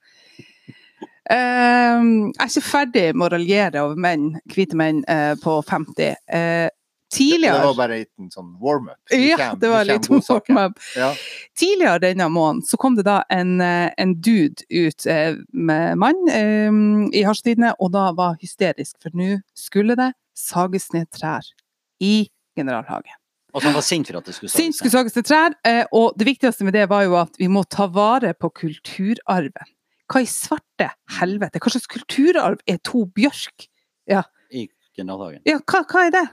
Eh, 1.28 2.00
jeg 2.00 2.40
er 2.40 2.48
ikke 2.48 2.64
ferdig 2.64 3.06
med 3.14 3.26
å 3.28 3.32
raljere 3.36 3.82
over 3.84 4.00
menn, 4.00 4.30
hvite 4.48 4.78
menn 4.80 5.02
eh, 5.06 5.34
på 5.42 5.58
50. 5.68 6.14
Eh, 6.32 6.68
Det 7.60 7.66
var 7.66 7.76
bare 7.78 7.98
en 8.04 8.30
sånn 8.32 8.48
warm-up. 8.60 8.98
Ja, 9.14 9.52
det 9.56 9.70
var 9.72 9.86
litt 9.88 10.08
warm-up. 10.10 10.80
Ja. 10.96 11.12
Tidligere 11.58 12.02
denne 12.04 12.28
måneden 12.32 12.64
så 12.68 12.78
kom 12.80 12.98
det 12.98 13.06
da 13.08 13.22
en, 13.32 13.60
eh, 13.64 13.88
en 13.96 14.16
dude 14.20 14.66
ut 14.68 15.06
eh, 15.08 15.38
med 15.52 16.00
mann 16.00 16.20
um, 16.28 17.06
i 17.12 17.24
Harstadtidene, 17.24 17.72
og 17.80 17.94
da 17.96 18.10
var 18.16 18.36
hysterisk, 18.42 18.98
for 19.02 19.16
nå 19.16 19.38
skulle 19.56 19.96
det 19.98 20.10
sages 20.36 20.90
ned 20.92 21.08
trær 21.14 21.46
i 22.04 22.28
Generalhagen. 22.58 23.16
Og 23.54 23.62
så 23.62 23.70
han 23.70 23.78
var 23.78 23.86
sint 23.86 24.10
for 24.10 24.20
at 24.20 24.28
det 24.28 24.36
skulle 24.36 24.52
Sint 24.52 24.76
skulle 24.76 24.92
sages 24.92 25.16
ned 25.16 25.26
trær, 25.26 25.56
og 25.96 26.12
det 26.20 26.28
viktigste 26.28 26.68
med 26.68 26.76
det 26.76 26.84
var 26.92 27.06
jo 27.08 27.16
at 27.20 27.40
vi 27.40 27.48
må 27.48 27.64
ta 27.64 27.88
vare 27.90 28.34
på 28.36 28.52
kulturarven. 28.60 29.72
Hva 30.08 30.22
i 30.24 30.28
svarte 30.28 30.92
helvete? 31.18 31.60
Hva 31.60 31.72
slags 31.72 31.88
kulturarv 31.90 32.60
er 32.68 32.78
to 32.84 33.06
bjørk? 33.16 33.68
i 34.50 34.68
Generalhagen. 34.96 35.42
Ja, 35.46 35.58
hva, 35.62 35.82
hva 35.88 36.06
er 36.08 36.14
det? 36.14 36.24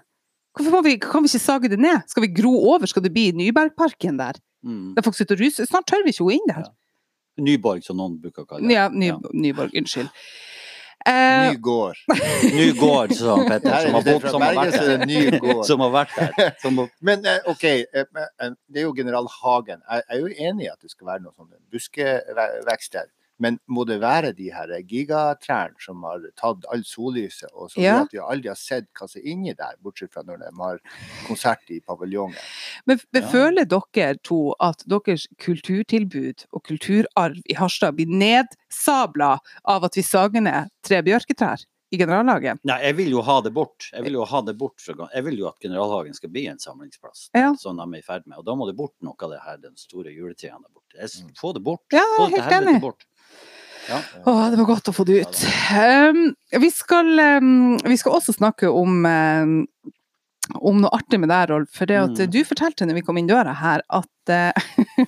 Hvorfor 0.55 0.71
må 0.71 0.81
vi, 0.85 0.95
kan 1.03 1.25
vi 1.25 1.31
ikke 1.31 1.43
sage 1.43 1.69
det 1.71 1.79
ned? 1.81 2.05
Skal 2.07 2.23
vi 2.23 2.31
gro 2.31 2.53
over? 2.71 2.87
Skal 2.87 3.03
det 3.03 3.11
bli 3.15 3.27
Nybergparken 3.35 4.19
der? 4.21 4.39
Mm. 4.65 4.95
Der 4.95 5.05
folk 5.05 5.17
sitter 5.17 5.35
og 5.35 5.43
ruser? 5.43 5.67
Snart 5.67 5.87
tør 5.89 6.05
vi 6.05 6.13
ikke 6.15 6.25
gå 6.25 6.35
inn 6.37 6.49
der. 6.49 6.65
Ja. 6.65 7.43
Nyborg, 7.45 7.83
som 7.83 7.99
noen 7.99 8.15
bruker 8.21 8.45
å 8.45 8.47
kalle 8.47 8.63
det. 8.63 8.75
Ja, 8.77 8.87
Ny, 8.89 9.11
Ja. 9.11 9.17
Nyborg, 9.33 9.75
unnskyld. 9.75 10.11
Uh, 11.05 11.51
Ny 11.51 11.57
gård. 11.61 11.97
Nygård, 12.57 13.11
sa 13.13 13.35
Petter, 13.45 13.75
som 13.83 13.93
har, 13.93 14.05
bodd, 14.07 14.23
som 14.31 14.41
har 14.41 14.55
er 14.57 14.71
der. 14.73 15.35
Som 15.69 15.83
har 15.83 15.91
vært 15.93 16.15
der. 16.17 16.55
Som 16.63 16.79
har, 16.81 16.87
Men 17.05 17.27
eh, 17.29 17.45
OK, 17.51 17.65
eh, 17.67 18.07
men, 18.15 18.55
det 18.65 18.81
er 18.81 18.87
jo 18.87 18.93
General 18.97 19.29
Hagen. 19.29 19.83
Jeg 19.85 20.01
er 20.09 20.23
jo 20.23 20.31
enig 20.33 20.65
i 20.65 20.71
at 20.71 20.81
det 20.81 20.89
skal 20.89 21.11
være 21.11 21.21
noe 21.27 21.35
sånt 21.35 21.51
buskevekst 21.69 22.31
buskevekster. 22.33 23.11
Men 23.39 23.59
må 23.67 23.83
det 23.87 23.99
være 23.99 24.31
de 24.37 24.49
her 24.53 24.69
gigatrærne 24.87 25.75
som 25.83 26.03
har 26.07 26.21
tatt 26.39 26.63
all 26.71 26.83
sollyset, 26.87 27.49
og 27.53 27.71
som 27.71 27.83
Ja. 27.83 27.95
gjør 27.97 28.01
at 28.05 28.13
vi 28.13 28.19
aldri 28.23 28.47
har 28.47 28.55
sett 28.55 28.87
hva 28.95 29.09
som 29.09 29.19
er 29.21 29.27
inni 29.27 29.53
der, 29.53 29.75
bortsett 29.83 30.13
fra 30.13 30.23
når 30.23 30.37
de 30.39 30.51
har 30.57 30.79
konsert 31.27 31.69
i 31.69 31.81
paviljongen? 31.81 32.37
men, 32.85 32.99
men 33.11 33.23
Ja. 33.23 33.29
føler 33.29 33.65
dere 33.65 34.15
to 34.23 34.53
at 34.59 34.83
deres 34.87 35.27
kulturtilbud 35.39 36.45
og 36.53 36.63
kulturarv 36.63 37.35
i 37.49 37.53
Harstad 37.53 37.95
blir 37.97 38.07
nedsabla 38.07 39.39
av 39.65 39.83
at 39.83 39.95
vi 39.95 40.01
sager 40.01 40.41
ned 40.41 40.69
tre 40.83 41.01
bjørketrær 41.03 41.65
i 41.95 41.99
Generalhagen? 42.03 42.59
nei, 42.67 42.77
jeg 42.83 42.97
vil 42.99 43.15
jo 43.15 43.23
ha 43.25 43.39
det 43.45 43.53
bort. 43.55 43.87
Jeg 43.93 44.03
vil 44.05 44.19
jo 44.19 44.25
ha 44.29 44.41
det 44.45 44.57
bort. 44.59 44.75
fra- 44.83 45.09
Jeg 45.13 45.23
vil 45.25 45.37
jo 45.39 45.47
at 45.49 45.59
Generalhagen 45.63 46.13
skal 46.13 46.29
bli 46.35 46.45
en 46.51 46.59
samlingsplass. 46.61 47.29
Ja. 47.33 47.53
Sånn 47.57 47.79
de 47.81 47.87
er 47.97 48.03
i 48.03 48.05
ferd 48.05 48.27
med. 48.27 48.37
Og 48.39 48.45
da 48.45 48.53
må 48.59 48.67
det 48.69 48.75
bort 48.77 48.93
noe 49.01 49.15
av 49.21 49.31
det 49.31 49.39
her, 49.45 49.57
den 49.63 49.75
store 49.79 50.11
juletreene 50.13 50.61
der 50.61 50.73
borte. 50.73 50.95
Jeg 50.99 51.09
Mm. 51.25 51.33
Få 51.39 51.53
det 51.53 51.63
bort. 51.63 51.81
Ja, 51.91 52.03
Få 52.17 52.29
det 52.29 52.41
helt 52.41 52.53
enig. 52.67 52.81
bort. 52.81 53.05
Ja. 53.87 53.99
Å, 54.25 54.49
det 54.49 54.57
var 54.57 54.65
godt 54.65 54.87
å 54.89 54.93
få 54.95 55.05
det 55.05 55.19
ut. 55.27 55.41
Um, 55.75 56.35
vi, 56.59 56.69
skal, 56.73 57.05
um, 57.37 57.77
vi 57.77 57.97
skal 58.01 58.13
også 58.17 58.33
snakke 58.33 58.71
om 58.73 59.05
um, 59.05 59.67
om 60.55 60.77
noe 60.81 60.89
artig 60.93 61.19
med 61.19 61.29
deg, 61.29 61.49
Rolf. 61.49 61.69
For 61.73 61.85
det 61.89 61.97
at 61.97 62.17
Mm. 62.19 62.31
du 62.31 62.43
fortalte 62.43 62.85
når 62.85 62.93
vi 62.99 63.01
kom 63.01 63.17
inn 63.17 63.27
døra 63.27 63.53
her, 63.55 63.81
at, 63.89 64.29
eh, 64.29 64.51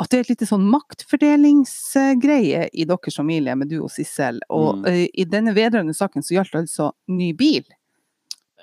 at 0.00 0.08
det 0.10 0.16
er 0.18 0.20
et 0.24 0.30
lite 0.32 0.46
sånn 0.48 0.64
maktfordelingsgreie 0.72 2.68
i 2.72 2.84
deres 2.88 3.16
familie 3.16 3.54
med 3.56 3.68
du 3.68 3.82
og 3.82 3.90
Sissel. 3.90 4.40
Og 4.50 4.78
Mm. 4.78 4.86
eh, 4.88 5.08
i 5.14 5.24
denne 5.24 5.54
vedrørende 5.54 5.94
saken 5.94 6.22
så 6.22 6.34
gjaldt 6.38 6.52
det 6.52 6.62
altså 6.64 6.92
ny 7.08 7.32
bil. 7.32 7.64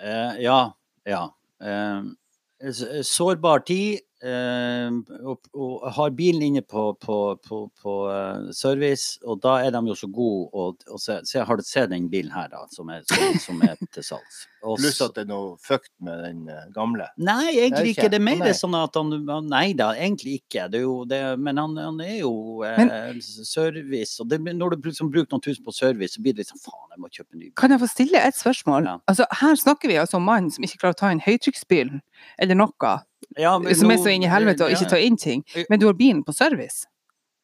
Eh, 0.01 0.41
ja. 0.41 0.71
Ja. 1.05 1.29
Eh, 1.61 2.01
sårbar 3.03 3.59
tid. 3.65 3.99
Eh, 4.21 4.89
og, 5.25 5.47
og 5.57 5.87
har 5.95 6.13
bilen 6.17 6.43
inne 6.51 6.61
på, 6.61 6.91
på, 7.01 7.17
på, 7.47 7.63
på 7.81 7.95
eh, 8.11 8.51
service, 8.55 9.17
og 9.25 9.41
da 9.41 9.57
er 9.65 9.73
de 9.73 9.81
jo 9.89 9.97
så 9.97 10.09
gode 10.13 10.49
å 10.53 10.71
å 10.91 10.99
se, 10.99 11.17
se, 11.27 11.41
Har 11.45 11.57
du 11.57 11.63
sett 11.65 11.89
den 11.91 12.09
bilen 12.11 12.31
her, 12.33 12.49
da, 12.51 12.63
som 12.73 12.89
er, 12.93 13.03
som, 13.09 13.37
som 13.41 13.61
er 13.65 13.79
til 13.93 14.05
salgs? 14.05 14.45
Og 14.61 14.77
Pluss 14.77 14.99
at 15.01 15.15
det 15.15 15.23
er 15.25 15.29
noe 15.31 15.55
fucked 15.61 15.91
med 16.05 16.21
den 16.25 16.43
eh, 16.51 16.67
gamle. 16.75 17.07
Nei, 17.17 17.55
egentlig 17.55 17.95
ikke. 17.95 18.09
Det 18.13 18.19
er 18.19 18.25
mer 18.25 18.43
nei. 18.43 18.53
sånn 18.57 18.77
at 18.77 18.97
han 18.99 19.09
Nei 19.49 19.71
da, 19.77 19.91
egentlig 19.97 20.37
ikke. 20.41 20.67
Det 20.71 20.81
er 20.81 20.85
jo 20.85 20.97
det, 21.09 21.21
men 21.41 21.59
han, 21.61 21.75
han 21.81 22.01
er 22.05 22.19
jo 22.21 22.33
eh, 22.67 23.17
service. 23.21 24.19
Og 24.21 24.29
det, 24.29 24.41
når 24.45 24.75
du 24.75 24.89
liksom 24.91 25.11
bruker 25.13 25.33
noen 25.33 25.43
tusen 25.43 25.65
på 25.65 25.73
service, 25.75 26.15
så 26.15 26.23
blir 26.23 26.37
det 26.37 26.45
liksom 26.45 26.61
faen, 26.61 26.89
jeg 26.93 27.01
må 27.01 27.09
kjøpe 27.09 27.29
en 27.33 27.39
ny 27.39 27.47
bil. 27.49 27.55
Kan 27.59 27.73
jeg 27.73 27.81
få 27.81 27.89
stille 27.89 28.25
et 28.29 28.37
spørsmål? 28.37 28.89
Ja. 28.91 28.97
Altså, 29.11 29.27
her 29.41 29.57
snakker 29.59 29.91
vi 29.91 29.97
altså 30.01 30.21
om 30.21 30.27
mannen 30.29 30.53
som 30.53 30.67
ikke 30.67 30.83
klarer 30.83 30.97
å 30.97 31.01
ta 31.01 31.13
inn 31.13 31.23
høytrykksspylen, 31.25 32.03
eller 32.41 32.59
noe, 32.59 32.97
Ja, 33.39 33.57
men 33.59 33.75
som 33.75 33.91
er 33.93 33.99
så 34.01 34.11
inn 34.11 34.25
i 34.25 34.29
helvete 34.31 34.65
og 34.65 34.73
ikke 34.75 34.89
tar 34.91 35.03
inn 35.03 35.17
ting. 35.19 35.43
Men 35.69 35.79
du 35.79 35.87
har 35.87 35.97
bilen 35.97 36.23
på 36.27 36.33
service? 36.35 36.85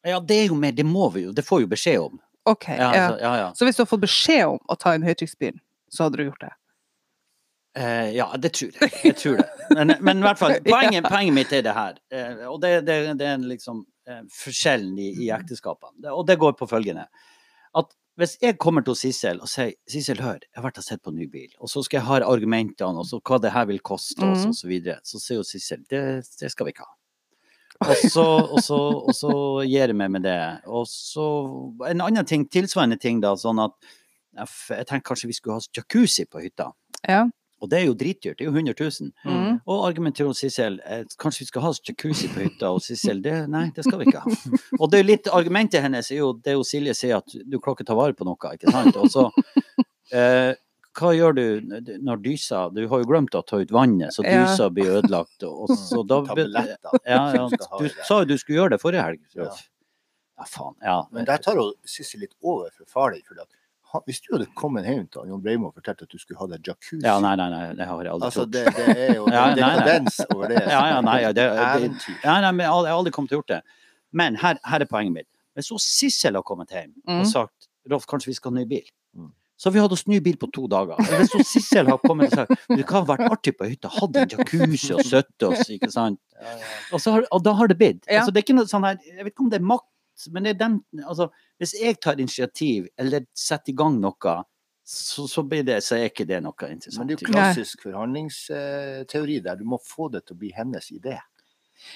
Ja, 0.06 0.20
det 0.20 0.36
er 0.44 0.50
jo 0.52 0.56
mer, 0.58 0.72
det 0.72 0.86
må 0.86 1.08
vi 1.14 1.26
jo. 1.26 1.34
Det 1.34 1.44
får 1.46 1.62
vi 1.62 1.66
jo 1.66 1.72
beskjed 1.72 2.00
om. 2.02 2.20
OK. 2.48 2.68
Ja, 2.68 2.76
ja. 2.76 2.88
altså, 2.88 3.18
ja, 3.24 3.32
ja. 3.36 3.48
Så 3.54 3.68
hvis 3.68 3.76
du 3.76 3.82
har 3.82 3.90
fått 3.90 4.04
beskjed 4.04 4.44
om 4.46 4.60
å 4.64 4.76
ta 4.78 4.94
inn 4.96 5.04
høytrykksspylen, 5.06 5.60
så 5.92 6.06
hadde 6.06 6.20
du 6.20 6.24
gjort 6.28 6.44
det? 6.44 6.52
Eh, 7.78 8.10
ja, 8.16 8.28
det 8.40 8.52
tror 8.56 8.72
jeg. 8.72 8.92
Jeg 9.04 9.16
tror 9.20 9.36
det. 9.40 9.48
Men, 9.76 9.94
men 10.00 10.22
i 10.22 10.26
hvert 10.26 10.40
fall, 10.40 10.54
poenget, 10.66 11.06
poenget 11.06 11.36
mitt 11.36 11.52
er 11.54 11.64
det 11.66 11.74
her. 11.76 11.98
Eh, 12.14 12.44
og 12.48 12.60
det, 12.64 12.72
det, 12.88 12.98
det 13.20 13.28
er 13.28 13.44
liksom 13.44 13.82
eh, 14.08 14.22
forskjellen 14.34 14.96
i, 14.98 15.10
i 15.26 15.30
ekteskapene. 15.34 16.08
Og 16.14 16.24
det 16.28 16.38
går 16.40 16.56
på 16.58 16.68
følgende. 16.70 17.06
At 17.78 17.92
hvis 18.18 18.36
jeg 18.42 18.58
kommer 18.58 18.82
til 18.86 18.96
Sissel 18.98 19.38
og 19.40 19.48
sier 19.50 19.72
Sissel, 19.88 20.18
hør, 20.24 20.40
jeg 20.42 20.56
har 20.58 20.64
vært 20.66 20.78
og 20.82 20.84
sett 20.86 21.02
på 21.04 21.12
ny 21.14 21.26
bil, 21.30 21.50
og 21.62 21.70
så 21.70 21.82
skal 21.86 22.00
jeg 22.00 22.06
ha 22.08 22.18
argumentene, 22.26 22.98
og 22.98 23.06
så 23.06 23.20
hva 23.22 23.38
det 23.40 23.52
her 23.54 23.66
vil 23.70 23.78
koste 23.80 24.24
Mhm. 24.24 24.48
og 24.50 24.54
så 24.58 24.66
videre, 24.68 24.98
så 25.04 25.20
sier 25.22 25.38
jo 25.38 25.46
Sissel 25.46 25.84
det, 25.88 26.02
det 26.40 26.50
skal 26.50 26.66
vi 26.66 26.72
ikke 26.74 26.86
ha. 26.86 26.94
Og 27.86 27.94
så, 28.10 28.24
og, 28.26 28.58
så, 28.64 28.76
og 29.06 29.14
så 29.14 29.30
gir 29.64 29.86
jeg 29.86 29.94
meg 29.94 30.10
med 30.10 30.22
det. 30.26 30.38
Og 30.66 30.86
så 30.90 31.26
en 31.86 32.00
annen 32.02 32.26
ting, 32.26 32.48
tilsvarende 32.50 32.98
ting, 32.98 33.20
da, 33.22 33.36
sånn 33.38 33.60
at 33.62 33.76
jeg, 34.34 34.48
jeg 34.70 34.86
tenker 34.90 35.06
kanskje 35.12 35.28
vi 35.30 35.36
skulle 35.38 35.60
ha 35.60 35.68
jacuzzi 35.78 36.26
på 36.26 36.42
hytta. 36.42 36.72
Ja. 37.06 37.28
Og 37.58 37.70
det 37.72 37.80
er 37.80 37.86
jo 37.88 37.94
dritdyrt, 37.98 38.38
det 38.38 38.44
er 38.46 38.50
jo 38.50 38.54
100 38.54 38.74
000. 38.78 39.10
Mm. 39.26 39.56
Og 39.66 39.86
argumenterer 39.88 40.30
hos 40.30 40.42
Sissel 40.44 40.78
eh, 40.86 41.02
kanskje 41.18 41.42
vi 41.42 41.48
skal 41.50 41.64
ha 41.64 41.72
jacuzzi 41.74 42.30
på 42.30 42.44
hytta, 42.44 42.70
og 42.70 42.84
Sissel 42.84 43.22
det, 43.24 43.34
nei, 43.50 43.64
det 43.74 43.84
skal 43.86 43.98
vi 44.02 44.08
ikke 44.10 44.22
ha. 44.22 44.36
Og 44.80 44.86
det 44.92 45.00
er 45.02 45.08
litt, 45.08 45.30
argumentet 45.34 45.82
hennes 45.82 46.12
er 46.14 46.20
jo 46.22 46.32
det 46.44 46.54
jo 46.54 46.62
Silje 46.66 46.94
sier, 46.94 47.18
at 47.18 47.34
du 47.34 47.58
klarer 47.58 47.80
ikke 47.80 47.88
ta 47.90 47.98
vare 47.98 48.14
på 48.18 48.28
noe, 48.28 48.54
ikke 48.54 48.70
sant. 48.74 48.98
Og 49.02 49.10
så 49.10 49.26
eh, 50.18 50.54
hva 50.98 51.12
gjør 51.14 51.34
du 51.36 51.42
når 52.02 52.22
dysa 52.24 52.64
Du 52.74 52.80
har 52.90 53.02
jo 53.02 53.06
glemt 53.06 53.34
å 53.38 53.42
ta 53.46 53.60
ut 53.62 53.70
vannet, 53.74 54.14
så 54.14 54.24
Ja. 54.26 54.68
blir 54.74 54.98
ødelagt. 54.98 55.42
Og 55.46 55.70
så 55.70 56.02
da 56.06 56.22
Tabletter. 56.30 56.78
ja, 57.04 57.20
ja, 57.34 57.48
Du 57.78 57.88
sa 58.02 58.22
jo 58.22 58.30
du 58.32 58.38
skulle 58.38 58.62
gjøre 58.62 58.76
det 58.76 58.82
forrige 58.82 59.04
helg. 59.04 59.22
Ja. 59.38 59.50
Ja, 60.38 60.46
faen. 60.46 60.74
Ja. 60.82 60.98
Men 61.12 61.26
der 61.26 61.38
tar 61.42 61.58
Sissel 61.86 62.20
litt 62.22 62.34
over 62.42 62.70
for 62.70 62.86
far 62.86 63.14
din. 63.14 63.22
Hvis 64.06 64.20
du 64.20 64.34
hadde 64.34 64.46
kommet 64.58 64.84
hjem 64.84 65.06
til 65.08 65.30
Jon 65.30 65.40
Breimo 65.42 65.70
og 65.70 65.74
fortalt 65.78 66.02
at 66.04 66.10
du 66.12 66.18
skulle 66.20 66.38
ha 66.42 66.46
deg 66.50 66.66
jacuzzi 66.68 67.00
ja, 67.06 67.14
nei, 67.24 67.34
nei, 67.40 67.46
nei, 67.52 67.60
det 67.78 67.86
har 67.88 68.02
jeg 68.04 68.12
aldri 68.12 68.26
Altså, 68.28 68.44
trodd. 68.44 68.52
det, 68.52 68.64
det 68.76 69.06
er 69.06 69.14
jo 69.16 69.26
Ja, 69.36 69.44
en 69.48 69.56
dekadens 69.56 70.18
over 70.34 70.52
det. 70.52 70.60
Ja, 70.68 70.82
ja, 70.92 71.00
nei, 71.06 71.16
ja, 71.24 71.30
det, 71.32 71.46
det, 71.56 71.90
ja, 72.24 72.34
nei, 72.44 72.52
men 72.52 72.64
jeg 72.66 72.74
har 72.74 72.90
aldri 72.98 73.12
kommet 73.16 73.32
til 73.32 73.38
å 73.38 73.42
gjort 73.42 73.54
det. 73.54 73.60
Men 74.12 74.36
her, 74.42 74.60
her 74.68 74.84
er 74.84 74.90
poenget 74.90 75.14
mitt. 75.16 75.28
Hvis 75.56 75.70
så 75.72 75.80
Sissel 75.82 76.36
har 76.38 76.44
kommet 76.46 76.70
hjem 76.76 76.92
Mm. 77.08 77.22
og 77.22 77.26
sagt 77.32 77.68
Rolf, 77.88 78.04
kanskje 78.10 78.28
vi 78.34 78.36
skal 78.36 78.52
ha 78.52 78.58
ny 78.60 78.66
bil. 78.68 78.84
Mm. 79.16 79.32
Så 79.58 79.70
har 79.70 79.74
vi 79.74 79.80
hatt 79.82 79.92
oss 79.96 80.04
ny 80.06 80.20
bil 80.22 80.36
på 80.38 80.46
to 80.54 80.66
dager. 80.70 81.00
Hvis 81.18 81.32
Sissel 81.48 81.88
har 81.88 81.98
kommet 82.04 82.28
og 82.30 82.42
sagt 82.44 82.68
det 82.68 82.84
kan 82.86 83.00
ha 83.00 83.08
vært 83.08 83.24
artig 83.32 83.56
på 83.58 83.66
hytta, 83.66 83.88
hatt 83.90 84.16
en 84.20 84.28
jacuzzi 84.36 84.92
og 84.94 85.00
støtte 85.08 85.48
oss, 85.48 85.64
ikke 85.74 85.88
sant. 85.90 86.20
Ja, 86.36 86.52
ja. 86.60 86.68
Og, 86.92 87.00
så 87.02 87.16
har, 87.16 87.24
og 87.34 87.42
da 87.48 87.56
har 87.58 87.72
det 87.72 87.78
blitt. 87.80 88.04
Altså, 88.06 88.30
det 88.30 88.42
er 88.42 88.46
ikke 88.46 88.58
noe 88.60 88.68
sånn 88.70 88.84
her, 88.86 89.00
jeg 89.08 89.24
vet 89.24 89.32
ikke 89.32 89.46
om 89.46 89.50
det 89.50 89.58
er 89.58 89.66
makt, 89.72 90.28
men 90.34 90.44
det 90.46 90.52
er 90.52 90.60
den 90.60 90.76
altså, 91.08 91.30
Hvis 91.58 91.74
jeg 91.74 91.98
tar 92.00 92.20
initiativ 92.20 92.86
eller 92.98 93.26
setter 93.34 93.72
i 93.72 93.76
gang 93.76 93.98
noe, 94.00 94.36
så, 94.88 95.26
så, 95.28 95.42
blir 95.44 95.66
det, 95.68 95.82
så 95.84 95.98
er 95.98 96.06
ikke 96.08 96.24
det 96.24 96.38
noe 96.40 96.68
interessant. 96.70 97.02
Men 97.02 97.10
det 97.10 97.18
er 97.18 97.26
jo 97.26 97.32
klassisk 97.34 97.82
forhandlingsteori 97.84 99.40
der 99.44 99.58
du 99.60 99.66
må 99.68 99.80
få 99.84 100.08
det 100.14 100.22
til 100.24 100.38
å 100.38 100.40
bli 100.40 100.52
hennes 100.56 100.88
idé. 100.94 101.18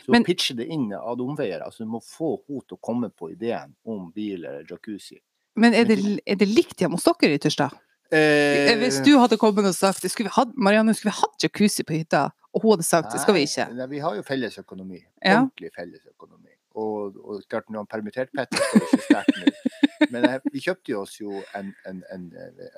Så 0.04 0.12
Men- 0.12 0.24
pitche 0.24 0.54
det 0.58 0.66
inn 0.66 0.92
ad 0.92 1.20
omveier. 1.20 1.62
Altså 1.64 1.86
du 1.86 1.90
må 1.90 2.02
få 2.04 2.36
henne 2.46 2.66
til 2.68 2.76
å 2.76 2.80
komme 2.80 3.08
på 3.10 3.32
ideen 3.32 3.72
om 3.84 4.10
bil 4.12 4.44
eller 4.44 4.66
jacuzzi. 4.68 5.18
Men 5.56 5.74
er 5.74 5.84
det, 5.84 5.98
er 6.26 6.36
det 6.36 6.48
likt 6.48 6.80
hjemme 6.80 6.96
hos 6.96 7.04
dere, 7.04 7.36
Ytterstad? 7.36 7.74
Eh, 8.12 8.76
Hvis 8.76 9.00
du 9.04 9.14
hadde 9.16 9.38
kommet 9.40 9.64
og 9.64 9.74
sagt 9.74 10.04
skulle 10.04 10.28
vi 10.28 10.36
hatt, 10.36 10.52
Marianne, 10.56 10.92
skulle 10.94 11.12
vi 11.14 11.20
hatt 11.22 11.44
jacuzzi 11.46 11.84
på 11.88 11.96
hytta? 11.96 12.26
Og 12.52 12.64
hun 12.64 12.74
hadde 12.74 12.84
sagt 12.84 13.12
det 13.12 13.20
skal 13.22 13.36
vi 13.36 13.46
ikke. 13.48 13.68
Nei, 13.72 13.78
nei, 13.80 13.86
vi 13.94 14.02
har 14.04 14.16
jo 14.18 14.24
felles 14.26 14.58
økonomi. 14.60 15.00
Ja. 15.24 15.38
Ordentlig 15.40 15.72
felles 15.72 16.04
økonomi. 16.10 16.51
Og, 16.74 17.16
og 17.24 17.42
klart, 17.48 17.68
når 17.70 17.84
han 17.84 17.90
permitterte 17.90 18.32
Petter, 18.36 18.58
så 18.58 18.76
er 18.76 18.80
det 18.80 18.90
ikke 18.92 19.06
sterkt. 19.08 19.70
Men 20.12 20.24
jeg, 20.26 20.40
vi 20.52 20.60
kjøpte 20.64 20.96
oss 20.98 21.20
jo 21.20 21.40
en, 21.56 21.70
en, 21.88 22.02
en, 22.14 22.28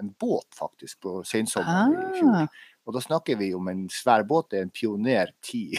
en 0.00 0.10
båt, 0.20 0.46
faktisk, 0.58 1.00
på 1.00 1.22
sensommeren 1.28 1.94
i 2.10 2.18
fjor. 2.18 2.34
Ah, 2.42 2.62
Og 2.84 2.92
da 2.92 3.00
snakker 3.00 3.38
vi 3.40 3.48
om 3.56 3.68
en 3.72 3.86
svær 3.88 4.26
båt. 4.28 4.50
Det 4.52 4.58
er 4.58 4.66
en 4.66 4.72
Pioner 4.74 5.30
10. 5.42 5.78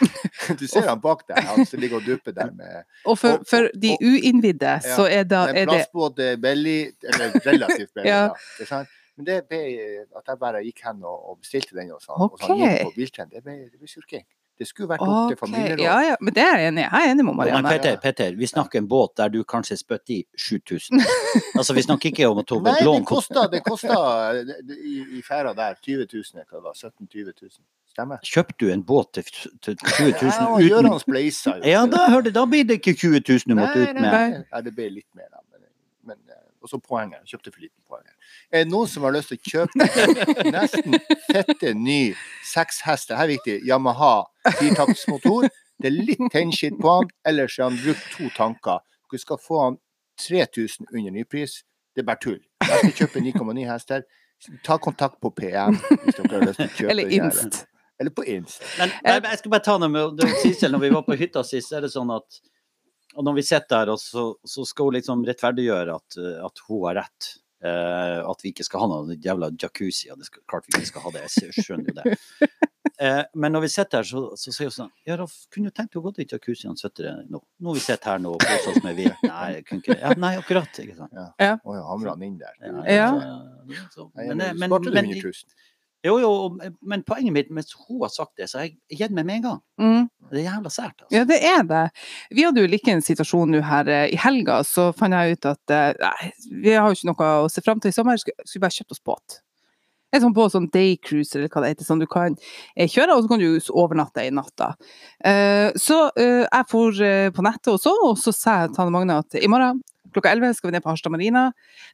du 0.60 0.64
ser 0.66 0.88
han 0.88 1.00
bak 1.00 1.26
der, 1.28 1.42
han 1.44 1.66
som 1.68 1.80
ligger 1.82 2.00
og 2.00 2.06
dupper 2.06 2.32
der 2.36 2.50
med 2.52 2.84
og 3.04 3.18
for, 3.18 3.42
for 3.48 3.68
de 3.72 3.94
uinnvidde, 4.00 4.74
Ja, 4.78 4.96
så 4.96 5.06
er, 5.08 5.24
da, 5.28 5.46
er 5.48 5.62
En 5.62 5.68
plastbåt 5.70 6.20
er 6.20 6.36
billig, 6.40 6.92
eller 7.04 7.36
relativt 7.46 7.92
billig. 7.94 8.08
Ja. 8.12 8.22
da. 8.32 8.46
Ikke 8.56 8.70
sant? 8.70 8.88
Men 9.16 9.28
det 9.28 9.36
ble 9.48 9.60
at 10.16 10.26
jeg 10.28 10.40
bare 10.40 10.60
gikk 10.64 10.82
hen 10.84 11.04
og, 11.08 11.38
bestilte 11.40 11.76
den 11.76 11.92
hos 11.94 12.04
han. 12.10 12.20
Og 12.26 12.36
så 12.40 12.52
han 12.52 12.60
gikk 12.60 12.82
på 12.90 12.96
biltrening. 12.98 13.32
Det 13.32 13.44
ble, 13.44 13.54
det 13.72 13.80
ble 13.80 13.88
surking. 13.88 14.24
Det 14.58 14.64
skulle 14.68 14.88
vært 14.88 15.02
opp 15.04 15.28
til 15.32 15.36
familieråd. 15.36 15.80
Ja, 15.84 15.94
ja, 16.06 16.16
men 16.20 16.32
det 16.32 16.42
er 16.42 16.58
jeg 16.62 16.68
enig 16.72 16.80
i. 16.80 16.86
Jeg 16.88 17.06
er 17.08 17.10
enig 17.12 17.24
med 17.24 17.34
Men 17.34 17.36
Marianne. 17.42 17.68
Petter, 17.74 17.96
Petter, 18.00 18.36
vi 18.40 18.46
snakker 18.48 18.78
en 18.80 18.86
båt 18.88 19.12
der 19.20 19.28
du 19.34 19.42
kanskje 19.44 19.76
spytter 19.76 20.14
i 20.14 20.22
7000. 20.36 21.02
Altså, 21.58 21.74
vi 21.76 21.82
snakker 21.84 22.10
ikke 22.12 22.28
om 22.30 22.40
å 22.40 22.44
ta 22.48 22.56
et 22.56 22.84
lån. 22.84 23.02
Nei, 23.04 23.48
det 23.52 23.62
kosta 23.68 24.32
det- 24.32 24.46
det- 24.68 24.78
i, 24.80 24.94
i 25.18 25.22
færa 25.24 25.52
der 25.56 25.76
20 25.82 26.06
000, 26.12 26.44
hva 26.48 26.56
det 26.56 26.64
var, 26.64 26.74
17 26.74 27.08
000-20 27.08 27.34
000. 27.42 27.50
Stemmer? 27.92 28.18
Kjøpte 28.24 28.56
du 28.60 28.72
en 28.72 28.82
båt 28.84 29.12
til, 29.16 29.24
til 29.64 29.76
20 29.76 30.12
000 30.20 30.32
Ja, 30.32 30.48
uten 30.56 30.68
Gøran 30.68 31.00
spleisa 31.00 31.54
jo. 31.58 31.62
Ja, 31.64 31.84
da, 31.88 32.06
hørte, 32.12 32.32
da 32.32 32.44
blir 32.48 32.64
det 32.68 32.80
ikke 32.80 32.92
20 32.96 33.22
000 33.24 33.44
du 33.48 33.54
måtte 33.56 33.76
Nei, 33.76 33.86
ut 33.88 33.94
nei, 33.96 34.02
med. 34.02 34.12
nei. 34.12 34.42
Ja, 34.52 34.60
det 34.66 34.74
ble 34.76 34.88
litt 34.98 35.08
mer, 35.16 35.28
da. 35.32 35.40
Men, 35.52 35.64
men, 36.12 36.18
eh, 36.32 36.42
og 36.66 36.72
så 36.72 36.80
poenget. 36.82 37.22
Kjøpte 37.30 37.52
for 37.52 37.62
liten 37.62 37.82
poeng. 37.86 38.02
Er 38.50 38.64
det 38.64 38.72
noen 38.72 38.90
som 38.90 39.06
har 39.06 39.14
lyst 39.14 39.30
til 39.30 39.38
å 39.38 39.52
kjøpe 39.52 39.86
en 40.42 40.52
nesten 40.56 40.98
fette 41.28 41.72
ny 41.78 42.00
sekshester, 42.50 43.16
her 43.18 43.28
er 43.28 43.36
viktig, 43.36 43.60
Yamaha 43.68 44.26
firetaktsmotor? 44.58 45.48
Det 45.78 45.90
er 45.90 45.96
litt 45.96 46.22
tennskitt 46.32 46.78
på 46.80 46.88
han, 46.88 47.10
ellers 47.28 47.58
har 47.60 47.70
han 47.70 47.78
brukt 47.78 48.06
to 48.16 48.30
tanker. 48.36 48.82
Du 49.12 49.18
skal 49.20 49.38
få 49.40 49.62
han 49.62 49.78
3000 50.24 50.88
under 50.92 51.10
nypris. 51.14 51.62
Det 51.94 52.02
er 52.02 52.08
bare 52.08 52.22
tull. 52.22 52.40
Jeg 52.64 52.78
skal 52.80 52.94
kjøpe 53.04 53.22
9,9 53.24 53.66
hester. 53.70 54.06
Ta 54.64 54.76
kontakt 54.82 55.20
på 55.22 55.30
PM 55.36 55.78
hvis 55.78 56.18
dere 56.18 56.32
har 56.34 56.46
lyst 56.48 56.60
til 56.60 56.66
å 56.66 56.74
kjøpe 56.80 56.94
Eller. 56.96 57.14
Inst. 57.20 57.62
Eller 58.00 58.12
på 58.12 58.24
Inst. 58.28 58.64
Men 58.76 58.92
jeg, 59.04 59.22
jeg 59.24 59.40
skal 59.40 59.54
bare 59.54 59.64
ta 59.64 59.76
noe 59.80 59.92
med 59.92 60.24
Sissel, 60.42 60.74
når 60.74 60.82
vi 60.82 60.90
var 60.96 61.06
på 61.06 61.16
hytta 61.16 61.44
sist, 61.46 61.70
så 61.70 61.78
er 61.78 61.86
det 61.86 61.92
sånn 61.94 62.12
at 62.12 62.40
og 63.16 63.24
når 63.26 63.38
vi 63.40 63.44
sitter 63.48 63.88
der, 63.88 63.98
så, 64.00 64.28
så 64.44 64.64
skal 64.68 64.90
hun 64.90 64.96
liksom 64.98 65.24
rettferdiggjøre 65.26 65.96
at, 65.96 66.18
at 66.46 66.64
hun 66.68 66.84
har 66.86 67.00
rett. 67.02 67.32
Eh, 67.64 68.18
at 68.30 68.42
vi 68.44 68.50
ikke 68.52 68.66
skal 68.66 68.82
ha 68.84 68.86
noe 68.92 69.16
jævla 69.16 69.48
jacuzzi. 69.58 70.10
Og 70.12 70.20
det 70.20 70.28
skal, 70.28 70.42
klart 70.48 70.66
vi 70.68 70.76
ikke 70.76 70.90
skal 70.92 71.06
ha 71.06 71.12
det, 71.16 71.22
jeg 71.40 71.56
skjønner 71.64 71.92
jo 71.92 72.00
det. 72.02 72.16
Eh, 73.02 73.24
men 73.36 73.52
når 73.52 73.60
vi 73.66 73.68
sitter 73.68 73.98
her, 74.00 74.06
så, 74.08 74.20
så 74.40 74.52
sier 74.54 74.70
hun 74.70 74.72
sånn 74.72 74.92
Ja, 75.04 75.18
Raff, 75.20 75.32
kunne 75.52 75.68
du 75.68 75.74
tenkt 75.76 75.98
å 75.98 76.00
gå 76.00 76.14
til 76.16 76.30
jacuzzien 76.30 76.78
der 76.96 77.18
nå. 77.28 77.42
Nå 77.60 77.68
har 77.68 77.76
vi 77.76 77.82
sitter 77.84 78.08
her 78.14 78.22
nå 78.24 78.30
og 78.32 78.40
koser 78.40 78.70
oss 78.72 78.78
med 78.86 78.96
vin. 78.96 79.10
Nei, 79.26 79.48
jeg 79.58 79.64
kunne 79.68 79.82
ikke. 79.84 79.96
Ja, 80.00 80.12
nei, 80.16 80.30
akkurat. 80.40 80.78
Ikke 80.80 80.94
sant. 80.96 81.12
Ja. 81.12 81.26
Ja. 81.42 81.50
ja, 81.76 81.82
hamra 81.90 82.14
han 82.14 82.24
inn 82.24 82.38
der. 82.40 82.54
Ja, 82.62 82.72
Ja. 82.94 83.10
ja, 83.74 83.82
så- 83.92 84.06
men, 84.14 84.30
men, 84.38 84.56
men, 84.62 84.72
men, 84.72 85.10
100 85.10 85.28
000? 85.28 85.60
Jo, 86.06 86.16
jo, 86.22 86.72
men 86.86 87.02
poenget 87.06 87.34
mitt, 87.34 87.48
mens 87.54 87.74
hun 87.86 88.02
har 88.04 88.12
sagt 88.12 88.36
det, 88.40 88.48
så 88.50 88.60
har 88.60 88.68
jeg 88.68 88.98
gitt 89.00 89.14
meg 89.16 89.26
med 89.28 89.40
en 89.40 89.46
gang. 89.46 89.62
Mm. 89.80 90.04
Det 90.30 90.40
er 90.40 90.46
jævla 90.48 90.72
sært, 90.72 90.94
altså. 91.02 91.12
Ja, 91.14 91.24
det 91.28 91.38
er 91.46 91.64
det. 91.66 91.82
Vi 92.34 92.44
hadde 92.46 92.62
jo 92.64 92.70
like 92.70 92.92
en 92.92 93.04
situasjon 93.04 93.52
nå 93.54 93.62
her 93.66 93.90
eh, 93.92 94.06
i 94.14 94.20
helga, 94.20 94.60
så 94.66 94.90
fant 94.96 95.14
jeg 95.16 95.36
ut 95.36 95.50
at 95.52 95.74
eh, 95.74 95.90
nei, 96.02 96.30
vi 96.62 96.76
har 96.76 96.88
jo 96.88 96.98
ikke 96.98 97.10
noe 97.12 97.32
å 97.42 97.50
se 97.52 97.64
fram 97.64 97.82
til 97.82 97.92
i 97.92 97.96
sommer, 97.96 98.20
skulle 98.22 98.64
bare 98.64 98.78
kjøpt 98.78 98.96
oss 98.96 99.04
båt. 99.06 99.40
En 100.14 100.22
sånn 100.22 100.36
på 100.36 100.46
sånn 100.48 100.68
daycruise 100.72 101.34
eller 101.36 101.50
hva 101.50 101.64
det 101.64 101.74
heter, 101.74 101.88
sånn 101.88 102.00
du 102.02 102.06
kan 102.10 102.36
eh, 102.76 102.86
kjøre, 102.88 103.16
og 103.16 103.24
så 103.24 103.32
kan 103.32 103.42
du 103.42 103.72
overnatte 103.74 104.24
i 104.24 104.32
natta. 104.34 104.72
Eh, 105.20 105.74
så 105.82 106.06
eh, 106.14 106.44
jeg 106.46 106.70
for 106.70 107.02
eh, 107.04 107.28
på 107.34 107.44
nettet 107.46 107.74
og 107.74 107.82
så, 107.82 107.94
og 108.06 108.16
så 108.20 108.34
sa 108.34 108.62
jeg 108.62 108.72
til 108.72 108.84
Hanne 108.84 108.94
Magne 108.94 109.20
at 109.24 109.38
i 109.40 109.50
morgen 109.50 109.82
klokka 110.14 110.32
11 110.32 110.56
skal 110.56 110.70
vi 110.70 110.76
ned 110.76 110.84
på 110.84 110.92
Harstad 110.92 111.12
Marina. 111.12 111.50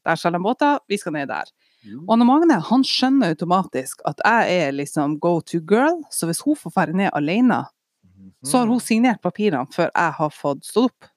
Der 0.06 0.20
selger 0.20 0.38
de 0.38 0.44
båter, 0.44 0.78
vi 0.88 1.00
skal 1.00 1.16
ned 1.16 1.32
der. 1.32 1.48
Mm. 1.82 2.02
Og 2.04 2.12
Anne 2.14 2.26
Magne 2.28 2.58
han 2.68 2.84
skjønner 2.86 3.34
automatisk 3.34 4.02
at 4.08 4.22
jeg 4.24 4.58
er 4.66 4.74
liksom 4.76 5.18
go 5.22 5.40
to 5.40 5.60
girl, 5.68 6.02
så 6.10 6.28
hvis 6.28 6.42
hun 6.46 6.58
får 6.58 6.74
dra 6.76 6.98
ned 7.02 7.10
alene, 7.18 7.64
så 8.46 8.62
har 8.62 8.70
hun 8.70 8.80
signert 8.82 9.22
papirene 9.22 9.66
før 9.74 9.90
jeg 9.90 10.18
har 10.18 10.34
fått 10.34 10.66
stått 10.66 10.90
opp. 10.90 11.08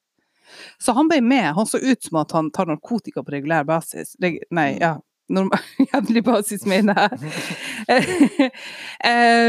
Så 0.82 0.93
han 0.93 1.10
ble 1.10 1.21
med. 1.25 1.54
Han 1.58 1.67
så 1.67 1.80
ut 1.82 2.04
som 2.04 2.21
at 2.21 2.32
han 2.36 2.51
tar 2.54 2.69
narkotika 2.69 3.23
på 3.25 3.34
regulær 3.34 3.65
basis. 3.67 4.13
Nei, 4.21 4.69
ja. 4.82 4.95
Normal, 5.28 5.60
jevnlig 5.93 6.21
basis, 6.23 6.65
mener 6.69 6.99
jeg. 7.01 7.32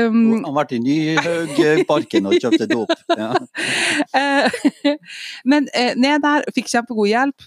um, 0.08 0.22
Han 0.38 0.46
har 0.46 0.54
vært 0.56 0.72
i 0.72 0.78
Nyhaugparken 0.80 2.30
og 2.30 2.38
kjøpte 2.40 2.68
dop. 2.70 2.94
Ja. 3.12 3.34
Eh, 4.16 4.56
Men 5.50 5.68
eh, 5.76 5.92
ned 5.98 6.24
der 6.24 6.46
fikk 6.56 6.70
kjempegod 6.72 7.10
hjelp. 7.10 7.44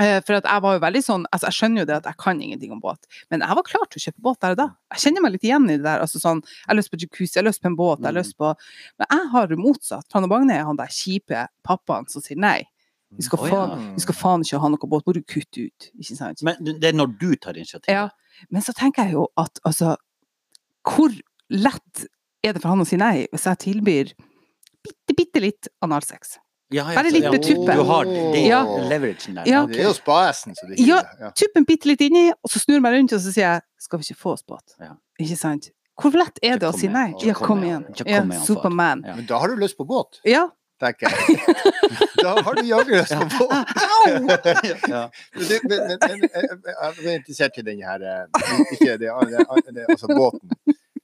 Eh, 0.00 0.20
For 0.26 0.34
at 0.34 0.44
jeg 0.44 0.62
var 0.64 0.74
jo 0.74 0.80
veldig 0.82 1.00
sånn, 1.06 1.24
altså 1.30 1.46
jeg 1.46 1.54
skjønner 1.54 1.78
jo 1.84 1.86
det 1.86 1.96
at 2.00 2.06
jeg 2.10 2.16
kan 2.18 2.40
ingenting 2.42 2.72
om 2.74 2.80
båt, 2.82 2.98
men 3.30 3.40
jeg 3.46 3.54
var 3.54 3.62
klar 3.62 3.84
til 3.86 4.00
å 4.00 4.04
kjøpe 4.08 4.22
båt 4.26 4.40
der 4.42 4.50
og 4.50 4.56
da. 4.58 4.66
Jeg 4.90 5.02
kjenner 5.04 5.22
meg 5.22 5.32
litt 5.36 5.44
igjen 5.46 5.68
i 5.70 5.76
det 5.76 5.84
der. 5.86 6.00
altså 6.02 6.18
sånn, 6.18 6.40
Jeg 6.42 6.66
har 6.66 6.74
lyst 6.80 6.90
på 6.90 6.98
jacuzzi, 6.98 7.34
jeg 7.36 7.44
har 7.44 7.48
lyst 7.50 7.62
på 7.62 7.70
en 7.70 7.76
båt, 7.78 7.98
jeg 8.00 8.06
har 8.06 8.12
Mm. 8.12 8.18
lyst 8.22 8.36
på 8.36 8.54
Men 8.98 9.06
jeg 9.10 9.28
har 9.30 9.46
jo 9.48 9.56
motsatt. 9.56 10.08
Trane 10.08 10.26
Magne 10.26 10.50
er 10.58 10.64
han 10.64 10.76
der 10.76 10.86
kjipe 10.90 11.46
pappaen 11.64 12.08
som 12.10 12.22
sier 12.22 12.36
nei. 12.36 12.64
Vi 13.16 13.22
skal, 13.22 13.38
Å, 13.38 13.48
faen, 13.48 13.70
ja. 13.70 13.94
vi 13.94 14.00
skal 14.00 14.14
faen 14.18 14.40
ikke 14.42 14.58
ha 14.60 14.68
noe 14.68 14.88
båt, 14.90 15.04
må 15.06 15.12
du 15.14 15.22
kutte 15.22 15.66
ut. 15.70 15.90
Ikke 15.94 16.16
sant? 16.16 16.42
Men 16.42 16.56
det 16.64 16.82
er 16.90 16.92
når 16.98 17.16
du 17.16 17.36
tar 17.36 17.52
initiativ. 17.54 17.86
Ja. 17.94 18.08
Men 18.50 18.62
så 18.62 18.74
tenker 18.74 19.04
jeg 19.04 19.12
jo 19.12 19.28
at 19.38 19.60
altså 19.64 19.96
Hvor 20.84 21.14
lett 21.50 22.06
er 22.42 22.52
det 22.52 22.60
for 22.62 22.68
han 22.70 22.80
å 22.80 22.86
si 22.86 22.96
nei 22.96 23.28
hvis 23.32 23.44
jeg 23.46 23.58
tilbyr 23.58 24.12
bitte, 24.82 25.14
bitte 25.16 25.40
litt 25.40 25.68
analsex? 25.80 26.38
Ja, 26.72 26.84
Bare 26.94 27.10
litt 27.12 27.30
med 27.30 27.42
tuppen. 27.44 27.76
Du 27.76 27.82
har 27.84 28.04
det, 28.08 28.46
Ja. 28.48 28.62
leveragen 28.88 29.34
der. 29.36 29.44
Ja. 29.46 29.66
Det 29.66 29.78
er 29.80 29.84
jo 29.84 29.92
spaesen, 29.92 30.54
som 30.56 30.70
Ja. 30.72 30.76
hiver. 31.02 31.08
Ja. 31.20 31.30
tuppen 31.30 31.64
bitte 31.64 31.86
litt 31.86 32.00
inni, 32.00 32.30
og 32.32 32.50
så 32.50 32.58
snur 32.58 32.74
jeg 32.74 32.82
meg 32.82 32.94
rundt 32.94 33.12
og 33.12 33.20
så 33.20 33.32
sier 33.32 33.44
jeg 33.52 33.62
skal 33.78 33.98
vi 33.98 34.04
ikke 34.08 34.20
få 34.20 34.32
oss 34.32 34.42
båt? 34.42 34.74
Ja. 34.80 34.94
Ikke 35.20 35.36
sant? 35.36 35.70
Hvor 36.00 36.10
lett 36.16 36.38
er 36.42 36.58
det 36.58 36.66
å 36.68 36.72
si 36.76 36.88
nei? 36.88 37.12
Ja, 37.22 37.34
kom 37.34 37.62
igjen. 37.62 37.84
Ja. 38.06 38.22
Superman. 38.42 39.04
Ja. 39.06 39.14
Men 39.14 39.26
da 39.26 39.38
har 39.38 39.48
du 39.48 39.54
lyst 39.56 39.76
på 39.76 39.86
båt, 39.86 40.20
Ja. 40.24 40.48
tenker 40.80 41.06
jeg. 41.08 41.38
Da 42.24 42.40
har 42.42 42.54
du 42.54 42.62
jaggu 42.62 42.90
lyst 42.96 43.12
på 43.12 43.28
båt. 43.38 43.52
Ja. 44.88 45.08
Men, 45.34 45.60
men, 45.64 45.78
men, 45.86 45.98
men 46.00 46.20
jeg 46.22 46.98
jeg 47.04 47.06
er 47.06 47.18
interessert 47.18 47.58
i 47.58 47.62
den 47.62 47.80
her 47.82 48.00
eh, 48.02 48.26
Ikke 48.72 48.98
det, 48.98 49.10
altså 49.88 50.06
båten. 50.08 50.50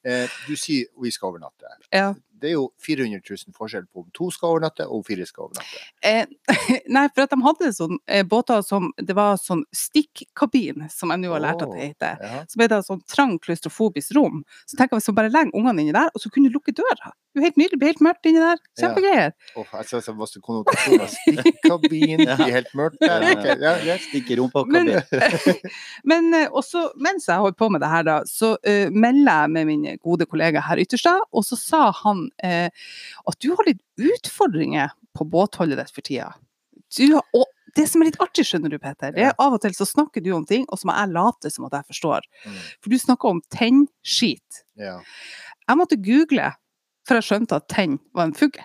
Eh, 0.05 0.27
Du 0.49 0.57
sier 0.57 0.87
vi 1.03 1.11
skal 1.11 1.29
overnatte. 1.29 1.69
ja. 1.93 2.15
Det 2.41 2.51
er 2.51 2.57
jo 2.57 2.67
400 2.87 3.21
000 3.23 3.55
forskjell 3.57 3.87
på 3.91 4.05
om 4.05 4.09
to 4.17 4.31
skal 4.35 4.55
overnatte 4.57 4.87
og 4.89 5.01
om 5.01 5.05
fire 5.07 5.27
skal 5.29 5.47
overnatte. 5.49 5.83
Eh, 6.03 6.27
nei, 6.97 7.07
for 7.15 7.25
at 7.27 7.35
de 7.35 7.41
hadde 7.45 7.73
sånn 7.77 7.99
eh, 8.07 8.25
båter 8.27 8.63
som 8.67 8.91
Det 8.97 9.15
var 9.17 9.39
sånn 9.41 9.65
stikkabin, 9.75 10.87
som 10.93 11.13
jeg 11.13 11.23
nå 11.23 11.33
har 11.35 11.45
lært 11.45 11.65
at 11.65 11.73
det 11.75 11.89
heter. 11.91 12.21
Ja. 12.25 12.43
Som 12.51 12.65
det 12.65 12.71
et 12.73 12.87
sånn 12.89 13.03
trang, 13.11 13.39
klaustrofobisk 13.43 14.15
rom. 14.17 14.43
Så 14.67 14.77
tenker 14.79 14.97
jeg 14.97 15.05
hvis 15.05 15.11
man 15.13 15.19
bare 15.21 15.33
legger 15.35 15.57
ungene 15.59 15.85
inni 15.85 15.97
der, 15.97 16.11
og 16.15 16.23
så 16.23 16.31
kunne 16.33 16.51
du 16.51 16.57
lukke 16.57 16.75
døra. 16.77 17.13
Det 17.31 17.39
er 17.39 17.45
jo 17.45 17.47
helt 17.47 17.59
nydelig, 17.61 17.71
det 17.77 17.79
blir 17.79 17.93
helt 17.93 18.01
mørkt 18.03 18.27
inni 18.27 18.41
der. 18.43 18.61
Kjempegreier. 18.81 19.35
Og 19.55 19.67
jeg 19.77 19.87
synes 19.87 20.07
det 20.11 20.15
var 20.19 20.31
så 20.31 20.41
konnotasjon 20.43 21.05
av 21.05 21.13
stikkabin, 21.15 22.25
Ja. 22.25 22.37
det 22.41 22.47
er 22.49 22.55
helt 22.57 22.73
mørkt 22.79 22.99
der. 23.05 23.27
Ja, 23.27 23.31
Ok, 23.31 23.45
ja. 23.47 23.55
ja, 23.63 23.75
greit. 23.85 24.03
Stikk 24.09 24.31
i 24.35 24.37
rumpa. 24.41 24.65
Men, 24.67 24.91
men 26.11 26.35
eh, 26.35 26.49
også 26.51 26.89
mens 26.99 27.29
jeg 27.29 27.39
holdt 27.39 27.59
på 27.61 27.69
med 27.71 27.81
det 27.85 27.91
her, 27.93 28.07
da, 28.07 28.17
så 28.27 28.55
uh, 28.57 28.89
melder 28.91 29.45
jeg 29.45 29.51
med 29.55 29.69
min 29.69 29.87
gode 30.03 30.27
kollega 30.31 30.63
her 30.67 30.81
Ytterstad, 30.83 31.23
og 31.31 31.45
så 31.47 31.59
sa 31.61 31.83
han 32.03 32.27
eh, 32.30 32.30
at 32.43 33.39
du 33.41 33.51
har 33.55 33.67
litt 33.67 33.81
utfordringer 34.01 34.93
på 35.17 35.27
båtholdet 35.31 35.79
ditt 35.81 35.95
for 35.95 36.07
tida. 36.07 36.33
Du, 36.97 37.05
har- 37.15 37.27
og 37.37 37.47
det 37.77 37.85
som 37.91 38.03
er 38.03 38.09
litt 38.11 38.19
artig, 38.23 38.45
skjønner 38.49 38.71
du, 38.73 38.79
Peter, 38.83 39.13
det 39.15 39.23
er 39.29 39.35
av 39.39 39.55
og 39.55 39.61
til 39.63 39.75
så 39.77 39.87
snakker 39.87 40.23
du 40.25 40.33
om 40.35 40.47
ting, 40.47 40.65
og 40.69 40.79
så 40.81 40.89
må 40.91 40.97
jeg 40.97 41.13
late 41.15 41.51
som 41.55 41.67
at 41.69 41.77
jeg 41.79 41.87
forstår. 41.93 42.27
Mm. 42.47 42.57
For 42.83 42.91
du 42.91 42.99
snakker 42.99 43.29
om 43.31 43.43
tennskit. 43.55 44.65
Ja. 44.81 44.97
Jeg 45.69 45.79
måtte 45.79 45.99
google, 46.03 46.49
for 47.07 47.19
jeg 47.21 47.29
skjønte 47.29 47.61
at 47.61 47.69
tenn 47.71 47.99
var 48.17 48.27
en 48.27 48.35
fugl. 48.35 48.59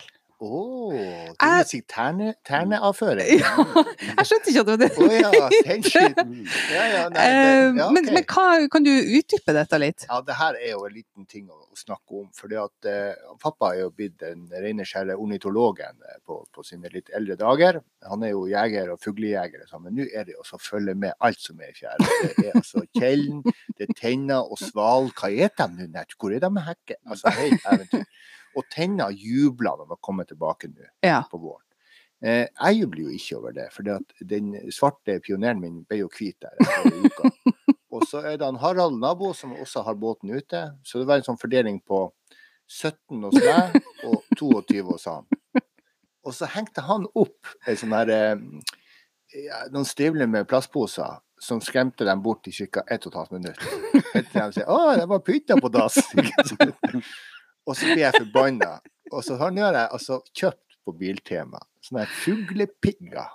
Åh, 0.44 0.52
oh, 0.52 0.94
Jeg 0.96 1.36
vil 1.40 1.68
si 1.70 1.78
terne, 1.88 2.34
terneavføring. 2.44 3.40
Ja, 3.46 3.84
jeg 4.20 4.28
skjønte 4.28 4.52
ikke 4.52 4.64
at 4.64 4.68
det 4.68 4.74
var 4.74 4.82
det. 4.82 4.90
Å 5.00 5.06
ja. 5.16 5.30
Ja, 6.76 6.84
ja, 6.92 7.04
nei, 7.08 7.16
det, 7.16 7.24
Eh, 7.26 7.78
ja, 7.80 7.88
Men, 7.96 8.10
men 8.12 8.26
hva, 8.28 8.44
kan 8.72 8.84
du 8.84 8.92
utdype 8.92 9.56
dette 9.56 9.80
litt? 9.80 10.06
Ja, 10.10 10.20
det 10.28 10.36
her 10.36 10.58
er 10.60 10.74
jo 10.74 10.84
en 10.90 10.96
liten 10.98 11.28
ting 11.32 11.46
å, 11.48 11.56
å 11.72 11.80
snakke 11.80 12.20
om. 12.20 12.28
fordi 12.36 12.60
at 12.60 12.90
eh, 12.92 13.16
Pappa 13.42 13.72
er 13.74 13.86
jo 13.86 13.94
blitt 13.96 14.18
den 14.20 14.46
rene 14.52 14.84
skjære 14.88 15.16
ornitologen 15.16 16.04
eh, 16.04 16.20
på, 16.28 16.42
på 16.52 16.68
sine 16.68 16.92
litt 16.92 17.14
eldre 17.16 17.40
dager. 17.40 17.80
Han 18.12 18.28
er 18.28 18.36
jo 18.36 18.46
jeger 18.52 18.92
og 18.92 19.00
fuglejeger, 19.04 19.64
sånn, 19.72 19.88
men 19.88 20.00
nå 20.02 20.10
er 20.12 20.28
det 20.28 20.36
å 20.36 20.60
følge 20.60 20.98
med 21.00 21.16
alt 21.24 21.40
som 21.40 21.64
er 21.64 21.72
i 21.72 21.78
fjæra. 21.80 22.12
Det 22.36 22.50
er 22.50 22.60
altså 22.60 22.84
kjellen, 23.00 23.44
det 23.80 23.88
er 23.88 23.98
tenner 23.98 24.44
og 24.44 24.60
sval. 24.60 25.12
Hva 25.16 25.32
er 25.32 25.56
de 25.56 25.88
nå? 25.88 26.06
Hvor 26.20 26.36
er 26.36 26.44
de 26.44 26.52
med 26.52 26.68
hekken? 26.68 27.00
Altså, 27.08 27.32
helt 27.40 27.72
eventyr. 27.72 28.08
Og 28.56 28.64
tenner 28.72 29.12
jubler 29.12 29.78
når 29.78 29.88
man 29.94 29.98
kommer 30.02 30.24
tilbake 30.30 30.68
nå 30.72 30.86
Ja. 31.04 31.24
på 31.32 31.38
våren. 31.38 31.62
Eh, 32.24 32.48
jeg 32.48 32.80
jubler 32.80 33.02
jo 33.04 33.10
ikke 33.10 33.38
over 33.38 33.52
det, 33.54 33.66
for 33.74 33.84
den 33.84 34.54
svarte 34.72 35.20
pioneren 35.22 35.60
min 35.62 35.84
ble 35.84 35.98
jo 36.00 36.08
hvit 36.10 36.38
der 36.42 36.56
etter 36.60 37.04
uka. 37.04 37.30
Og 37.96 38.04
så 38.08 38.20
er 38.26 38.38
det 38.38 38.46
han 38.48 38.56
Harald 38.60 38.98
nabo 39.00 39.34
som 39.34 39.54
også 39.54 39.84
har 39.86 39.96
båten 39.96 40.32
ute. 40.36 40.62
Så 40.84 41.00
det 41.00 41.08
var 41.08 41.18
en 41.22 41.24
sånn 41.28 41.40
fordeling 41.40 41.82
på 41.86 42.12
17 42.68 43.22
hos 43.24 43.36
meg 43.36 43.76
og 44.08 44.24
22 44.40 44.82
hos 44.88 45.06
han. 45.06 45.28
Og 46.26 46.34
så 46.34 46.48
hengte 46.50 46.82
han 46.82 47.06
opp 47.16 47.46
en 47.68 47.76
sånn 47.78 47.94
her, 47.94 48.10
eh, 48.10 48.36
noen 49.72 49.86
stivler 49.86 50.28
med 50.28 50.48
plastposer 50.48 51.20
som 51.40 51.60
skremte 51.62 52.06
dem 52.08 52.22
bort 52.24 52.48
i 52.48 52.52
ca. 52.56 52.82
1 52.90 53.06
12 53.12 53.32
minutter. 53.36 53.68
Til 54.16 54.24
de 54.34 54.52
sier 54.56 54.66
'Å, 54.66 54.96
det 54.98 55.08
var 55.12 55.20
pynta 55.20 55.56
på 55.62 55.70
dass'. 55.70 56.00
Og 57.66 57.78
så 57.78 57.90
blir 57.92 58.04
jeg 58.06 58.14
forbanna. 58.20 58.76
Og 59.12 59.24
så 59.26 59.38
har 59.40 59.54
jeg 59.56 59.88
altså 59.92 60.20
kjøpt 60.34 60.80
på 60.86 60.94
Biltema 61.00 61.62
sånne 61.86 62.06
fuglepigger. 62.10 63.28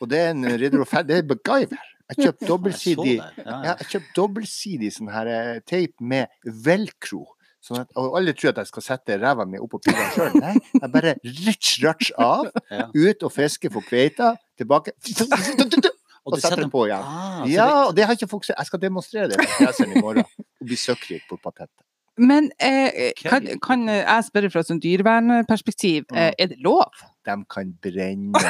Og 0.00 0.08
det 0.10 0.18
er 0.18 0.32
en 0.34 0.46
Ridder 0.58 0.82
og 0.82 0.88
Ferd, 0.90 1.08
det 1.10 1.20
er 1.20 1.26
MacGyver. 1.28 1.82
Jeg 2.10 2.16
har 2.16 2.24
kjøpt 2.26 2.40
Jeg 2.40 2.46
så 2.48 2.50
dobbeltsidig. 2.50 3.12
Ja, 3.46 3.74
dobbeltsidig 4.16 4.90
sånn 4.96 5.12
her 5.14 5.30
eh, 5.30 5.60
teip 5.62 5.94
med 6.02 6.26
velcro. 6.64 7.22
Sånn 7.62 7.82
at, 7.82 7.90
og 8.00 8.16
alle 8.18 8.32
tror 8.34 8.54
at 8.54 8.62
jeg 8.62 8.70
skal 8.70 8.82
sette 8.86 9.18
ræva 9.20 9.44
mi 9.46 9.60
på 9.60 9.78
pigga 9.84 10.06
sjøl. 10.14 10.38
Nei, 10.40 10.56
jeg 10.80 10.90
bare 10.94 11.12
ritsj, 11.22 11.74
ratsj 11.84 12.14
av, 12.16 12.48
ut 12.96 13.26
og 13.28 13.34
fiske 13.34 13.70
for 13.70 13.84
kveita, 13.86 14.32
tilbake 14.58 14.94
og 14.96 16.34
og 16.34 16.40
setter 16.40 16.64
den 16.64 16.72
på 16.72 16.86
igjen. 16.88 17.04
Ah, 17.04 17.44
Ja, 17.48 17.68
og 17.86 17.94
det 17.96 18.08
har 18.08 18.16
ikke 18.16 18.28
folk 18.32 18.48
sett. 18.48 18.58
Jeg 18.58 18.68
skal 18.72 18.82
demonstrere 18.82 19.30
det 19.30 19.38
på 19.40 19.46
PC-en 19.60 19.94
i 19.94 20.02
morgen 20.02 20.24
og 20.24 20.66
bli 20.66 20.76
søkkrik 20.80 21.28
på 21.30 21.38
patentet. 21.40 21.84
Men 22.20 22.50
eh, 22.60 23.12
kan, 23.24 23.46
kan 23.64 23.86
jeg 23.88 24.26
spørre 24.26 24.50
fra 24.52 24.62
et 24.64 24.82
dyrevernperspektiv, 24.82 26.04
eh, 26.12 26.32
er 26.36 26.50
det 26.52 26.58
lov? 26.60 26.90
De 27.26 27.36
kan 27.52 27.72
brenne 27.84 28.40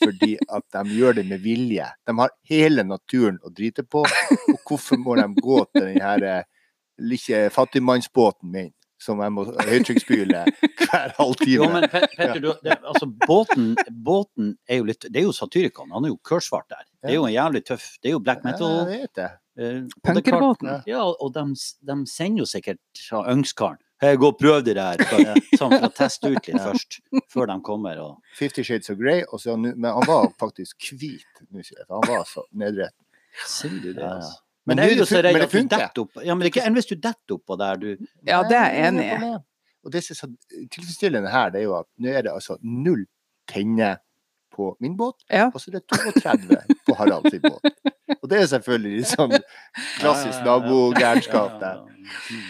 fordi 0.00 0.36
at 0.50 0.64
de 0.74 0.96
gjør 0.98 1.18
det 1.20 1.26
med 1.30 1.42
vilje. 1.44 1.86
De 2.06 2.14
har 2.18 2.32
hele 2.50 2.84
naturen 2.86 3.38
å 3.46 3.52
drite 3.54 3.84
på. 3.86 4.04
Og 4.06 4.60
hvorfor 4.68 5.00
må 5.02 5.16
de 5.18 5.26
gå 5.42 5.62
til 5.74 5.88
den 5.92 6.02
her 6.02 6.26
eh, 6.26 6.44
lille 7.00 7.48
fattigmannsbåten 7.54 8.50
min, 8.52 8.70
som 9.00 9.20
jeg 9.24 9.32
må 9.32 9.46
høytrykksspyle 9.48 10.42
hver 10.82 11.14
Jo, 11.48 11.68
men 11.72 11.86
Petter, 11.88 12.34
du, 12.42 12.50
det, 12.64 12.76
altså, 12.84 13.06
båten, 13.26 13.72
båten 14.04 14.54
er 14.68 14.82
jo 14.82 14.88
litt 14.90 15.06
Det 15.08 15.22
er 15.22 15.24
jo 15.28 15.32
Satyricon, 15.32 15.88
han 15.94 16.04
er 16.04 16.12
jo 16.12 16.18
kørsvart 16.26 16.68
der. 16.68 16.84
Det 17.00 17.14
er 17.14 17.16
jo 17.16 17.24
en 17.28 17.32
jævlig 17.32 17.62
tøff 17.70 17.86
Det 18.02 18.10
er 18.10 18.16
jo 18.18 18.20
black 18.24 18.42
Ja, 18.44 18.50
metal. 18.50 18.74
jeg 18.90 19.06
vet 19.06 19.14
det. 19.16 19.30
Eh, 19.60 19.76
er 19.84 19.84
Punkerbåten? 20.08 20.72
Ja, 20.88 21.04
og 21.04 21.32
de, 21.36 21.44
de 21.86 21.96
sender 22.10 22.42
jo 22.44 22.48
sikkert 22.48 22.80
Øngskaren 23.12 23.78
Hei, 24.00 24.14
gå 24.16 24.30
og 24.32 24.38
prøv 24.40 24.62
det 24.64 24.78
der, 24.78 24.96
bare, 25.10 25.34
sånn 25.60 25.74
for 25.74 25.90
å 25.90 25.92
teste 25.92 26.30
ut 26.32 26.46
litt 26.48 26.56
først, 26.70 26.94
før 27.28 27.50
de 27.50 27.56
kommer. 27.66 27.98
Og, 28.00 28.14
Fifty 28.38 28.62
Shades 28.64 28.88
of 28.88 28.96
Grey, 28.96 29.26
og 29.28 29.42
så, 29.42 29.58
men 29.60 29.84
han 29.84 30.06
var 30.08 30.30
faktisk 30.40 30.86
hvit. 30.96 31.42
Han 31.52 32.06
var 32.08 32.24
så 32.24 32.46
nedretten. 32.56 33.04
Sier 33.44 33.76
du 33.76 33.90
det, 33.92 34.00
Ja, 34.00 34.06
ja. 34.06 34.14
altså? 34.22 34.38
Men, 34.64 34.76
Men 34.76 34.88
det, 34.88 35.12
er 35.18 35.22
det 35.28 35.32
men 35.34 35.42
det 35.44 35.50
funker. 35.52 35.84
opp 36.00 36.16
Ja, 36.24 36.32
men 36.34 36.40
det 36.44 36.48
er 36.48 36.52
ikke 36.54 36.64
enn 36.68 36.74
hvis 36.76 36.88
du 36.88 36.94
detter 36.96 37.36
oppå 37.36 37.56
der, 37.60 37.76
du 37.80 37.86
Ja, 38.28 38.40
det 38.48 38.56
er 38.56 38.72
jeg 38.72 38.88
enig 38.88 39.06
i. 39.12 39.30
Og 39.84 39.92
det 39.92 40.02
som 40.04 40.12
er 40.14 40.18
så 40.22 40.28
tilfredsstillende 40.74 41.30
her, 41.32 41.52
det 41.52 41.60
er 41.62 41.68
jo 41.68 41.76
at 41.78 41.88
nå 42.00 42.12
er 42.12 42.24
det 42.26 42.32
altså 42.32 42.56
null 42.62 43.04
tenner 43.52 43.98
på 44.56 44.72
min 44.80 44.96
båt, 44.96 45.20
Ja. 45.30 45.46
og 45.52 45.60
så 45.60 45.70
er 45.70 45.78
det 45.78 45.84
32 45.92 46.60
på 46.88 46.96
Harald 46.98 47.28
sin 47.32 47.40
båt. 47.44 47.68
Og 48.18 48.26
det 48.30 48.40
er 48.40 48.50
selvfølgelig 48.50 49.06
sånn 49.12 49.36
klassisk 50.00 50.42
nabogærenskap 50.46 51.56
der. 51.62 51.80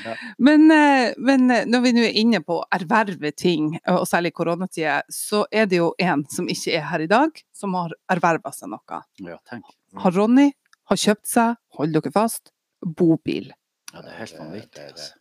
Ja. 0.05 0.14
Men, 0.40 0.70
eh, 0.73 1.11
men 1.20 1.51
eh, 1.53 1.66
når 1.68 1.83
vi 1.85 1.92
nå 1.96 2.05
er 2.07 2.16
inne 2.20 2.40
på 2.44 2.61
å 2.61 2.66
erverve 2.73 3.33
ting, 3.37 3.75
og 3.92 4.07
særlig 4.09 4.33
i 4.33 4.37
koronatida, 4.38 5.01
så 5.12 5.42
er 5.53 5.68
det 5.70 5.83
jo 5.83 5.90
en 6.01 6.25
som 6.33 6.49
ikke 6.49 6.79
er 6.79 6.87
her 6.92 7.05
i 7.05 7.11
dag, 7.11 7.42
som 7.53 7.77
har 7.77 7.94
erverva 8.12 8.55
seg 8.57 8.73
noe. 8.73 9.03
Ja, 9.27 9.37
tenk. 9.51 9.68
Har 10.01 10.14
Ronny 10.16 10.51
har 10.90 10.99
kjøpt 10.99 11.29
seg, 11.31 11.59
hold 11.79 11.94
dere 11.94 12.12
fast, 12.14 12.55
bobil. 12.81 13.51
Ja, 13.92 14.03
det 14.03 14.14
er 14.14 14.20
helt 14.23 14.38
vanvittig. 14.38 14.87
Altså. 14.92 15.12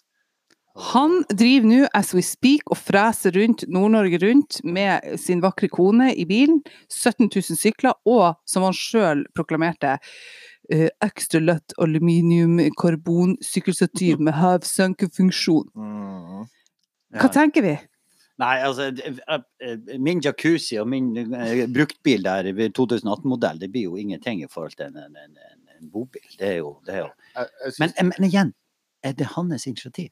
Han 0.80 1.26
driver 1.36 1.68
nå 1.68 1.80
as 1.98 2.13
we 2.15 2.22
speak 2.24 2.62
og 2.72 2.78
freser 2.80 3.34
rundt 3.36 3.65
Nord-Norge 3.68 4.15
rundt 4.24 4.62
med 4.63 5.18
sin 5.20 5.42
vakre 5.44 5.68
kone 5.68 6.13
i 6.15 6.24
bilen. 6.30 6.62
17 6.88 7.28
000 7.28 7.58
sykler, 7.60 7.92
og 8.08 8.38
som 8.48 8.63
han 8.63 8.72
sjøl 8.78 9.26
proklamerte, 9.36 9.98
uh, 10.72 10.88
ekstra 11.04 11.42
lett 11.44 11.76
aluminium-karbonsykkelstativ 11.84 14.24
med 14.24 14.34
havsenkefunksjon. 14.39 15.68
Mm. 17.10 17.18
Hva 17.24 17.26
tenker 17.34 17.63
vi? 17.65 17.72
Nei, 18.38 18.62
altså 18.62 18.94
eh, 18.94 19.98
Min 19.98 20.20
jacuzzi 20.22 20.78
og 20.78 20.86
min 20.92 21.08
uh, 21.34 21.63
bruktbil 21.74 22.22
der, 22.28 22.46
2018-modell, 22.78 23.58
det 23.63 23.72
blir 23.74 23.88
jo 23.88 23.98
ingenting 23.98 24.44
i 24.46 24.50
forhold 24.52 24.76
til 24.78 24.92
en, 24.92 24.98
en, 25.08 25.15
en, 25.18 25.34
en- 25.42 25.89
bobil. 25.89 26.22
Det 26.38 26.46
er 26.52 26.60
jo, 26.60 26.76
det 26.86 26.94
er 26.94 27.02
jo. 27.08 27.10
Men, 27.80 27.89
men 28.12 28.28
igjen, 28.30 28.54
er 29.02 29.13
det 29.18 29.26
hans 29.34 29.65
initiativ? 29.65 30.12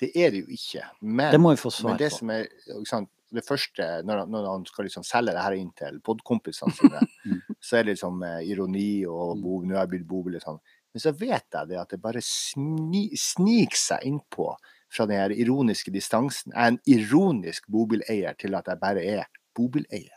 Det 0.00 0.10
er 0.16 0.30
det 0.34 0.40
jo 0.46 0.46
ikke. 0.56 0.82
Men, 1.02 1.30
Det 1.32 1.40
må 1.40 1.50
vi 1.54 1.60
få 1.60 1.70
men 1.86 1.96
det 2.00 2.10
som 2.12 2.30
er 2.30 2.46
sant, 2.88 3.08
det 3.32 3.44
første, 3.46 3.84
når, 4.02 4.18
han- 4.24 4.30
når 4.32 4.46
han 4.50 4.64
skal 4.66 4.84
liksom 4.88 5.04
selge 5.06 5.32
det 5.36 5.42
her 5.44 5.52
inn 5.54 5.70
til 5.78 6.00
podkompisene 6.00 6.72
sine, 6.74 7.00
Mm. 7.26 7.40
så 7.60 7.76
er 7.78 7.82
det 7.84 7.94
liksom 7.96 8.22
eh, 8.24 8.40
ironi 8.50 9.04
og 9.06 9.36
bo, 9.42 9.60
nå 9.62 9.74
har 9.76 9.84
jeg 9.86 9.90
blitt 9.92 10.06
bobil 10.08 10.36
og 10.36 10.42
sånn. 10.42 10.60
Men 10.92 11.00
så 11.04 11.12
vet 11.14 11.44
jeg 11.54 11.68
det 11.68 11.78
at 11.78 11.88
det 11.92 12.00
bare 12.02 12.20
sni, 12.24 13.10
sniker 13.14 13.76
seg 13.78 14.02
innpå 14.08 14.48
fra 14.90 15.06
den 15.06 15.20
her 15.20 15.30
ironiske 15.30 15.92
distansen. 15.94 16.50
Jeg 16.50 16.58
er 16.64 16.72
en 16.72 16.80
ironisk 16.90 17.68
bobileier 17.70 18.34
til 18.40 18.56
at 18.58 18.66
jeg 18.66 18.80
bare 18.80 19.04
er 19.04 19.28
bobileier. 19.54 20.16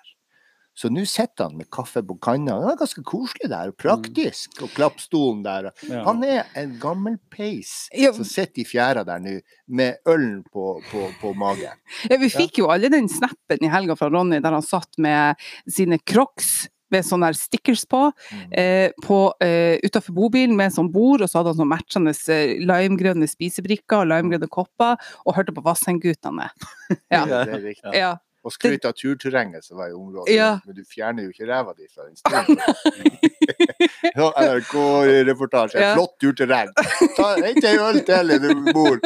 Så 0.75 0.89
nå 0.89 1.03
sitter 1.05 1.45
han 1.49 1.57
med 1.59 1.67
kaffe 1.69 2.01
på 2.01 2.15
kanna. 2.23 2.55
Det 2.63 2.71
er 2.73 2.77
ganske 2.79 3.03
koselig 3.05 3.49
der, 3.51 3.69
og 3.69 3.77
praktisk. 3.77 4.57
Og 4.65 4.71
klappstolen 4.73 5.43
der. 5.45 5.67
Ja. 5.85 6.01
Han 6.07 6.23
er 6.25 6.47
en 6.57 6.79
gammel 6.81 7.19
peis 7.29 7.89
Ja. 7.93 8.09
som 8.15 8.25
sitter 8.25 8.63
i 8.63 8.65
fjæra 8.65 9.03
der 9.05 9.19
nå, 9.21 9.35
med 9.67 9.97
ølen 10.09 10.41
på, 10.51 10.79
på, 10.89 11.07
på 11.21 11.33
magen. 11.37 11.77
Ja, 12.09 12.17
vi 12.17 12.31
fikk 12.33 12.57
jo 12.63 12.71
alle 12.73 12.89
den 12.89 13.05
snappen 13.09 13.61
i 13.61 13.69
helga 13.69 13.95
fra 13.99 14.09
Ronny 14.09 14.41
der 14.41 14.57
han 14.57 14.65
satt 14.65 14.97
med 14.97 15.35
sine 15.69 15.99
crocs 16.01 16.67
med 16.93 17.05
sånne 17.05 17.31
stickers 17.33 17.85
på, 17.89 18.11
Mm. 18.33 18.49
eh, 18.53 18.91
på 19.01 19.15
eh, 19.41 19.79
utafor 19.81 20.13
bobilen 20.13 20.53
med 20.57 20.69
sånn 20.75 20.91
bord, 20.93 21.21
og 21.25 21.29
så 21.29 21.39
hadde 21.39 21.49
han 21.53 21.61
sånn 21.63 21.71
matchende 21.71 22.13
eh, 22.29 22.57
limegrønne 22.61 23.25
spisebrikker 23.29 24.03
og 24.03 24.11
limegrønne 24.11 24.49
kopper, 24.53 24.97
og 25.25 25.33
hørte 25.37 25.53
på 25.55 25.63
Vassendgutane. 25.65 26.49
Ja. 27.13 27.25
Det 27.25 27.41
er 27.49 27.63
riktig. 27.65 27.93
ja. 27.97 28.11
Og 28.43 28.51
skryt 28.51 28.83
av 28.85 28.91
turterrenget 28.97 29.63
som 29.63 29.77
var 29.79 29.91
i 29.91 29.95
området. 29.95 30.33
Ja. 30.35 30.49
Men 30.67 30.75
du 30.75 30.83
fjerner 30.87 31.23
jo 31.23 31.31
ikke 31.31 31.47
ræva 31.47 31.73
di 31.77 31.87
fra 31.87 32.09
den. 32.09 32.59
Ja, 34.13 34.27
NRK-reportasje. 34.35 35.79
Ja. 35.79 35.93
Flott 35.95 36.13
turterreng. 36.21 36.69
Ta 37.17 37.29
ikke 37.49 37.71
ei 37.71 37.79
øl 37.81 37.99
til, 38.05 38.33
du 38.43 38.49
mor. 38.75 38.99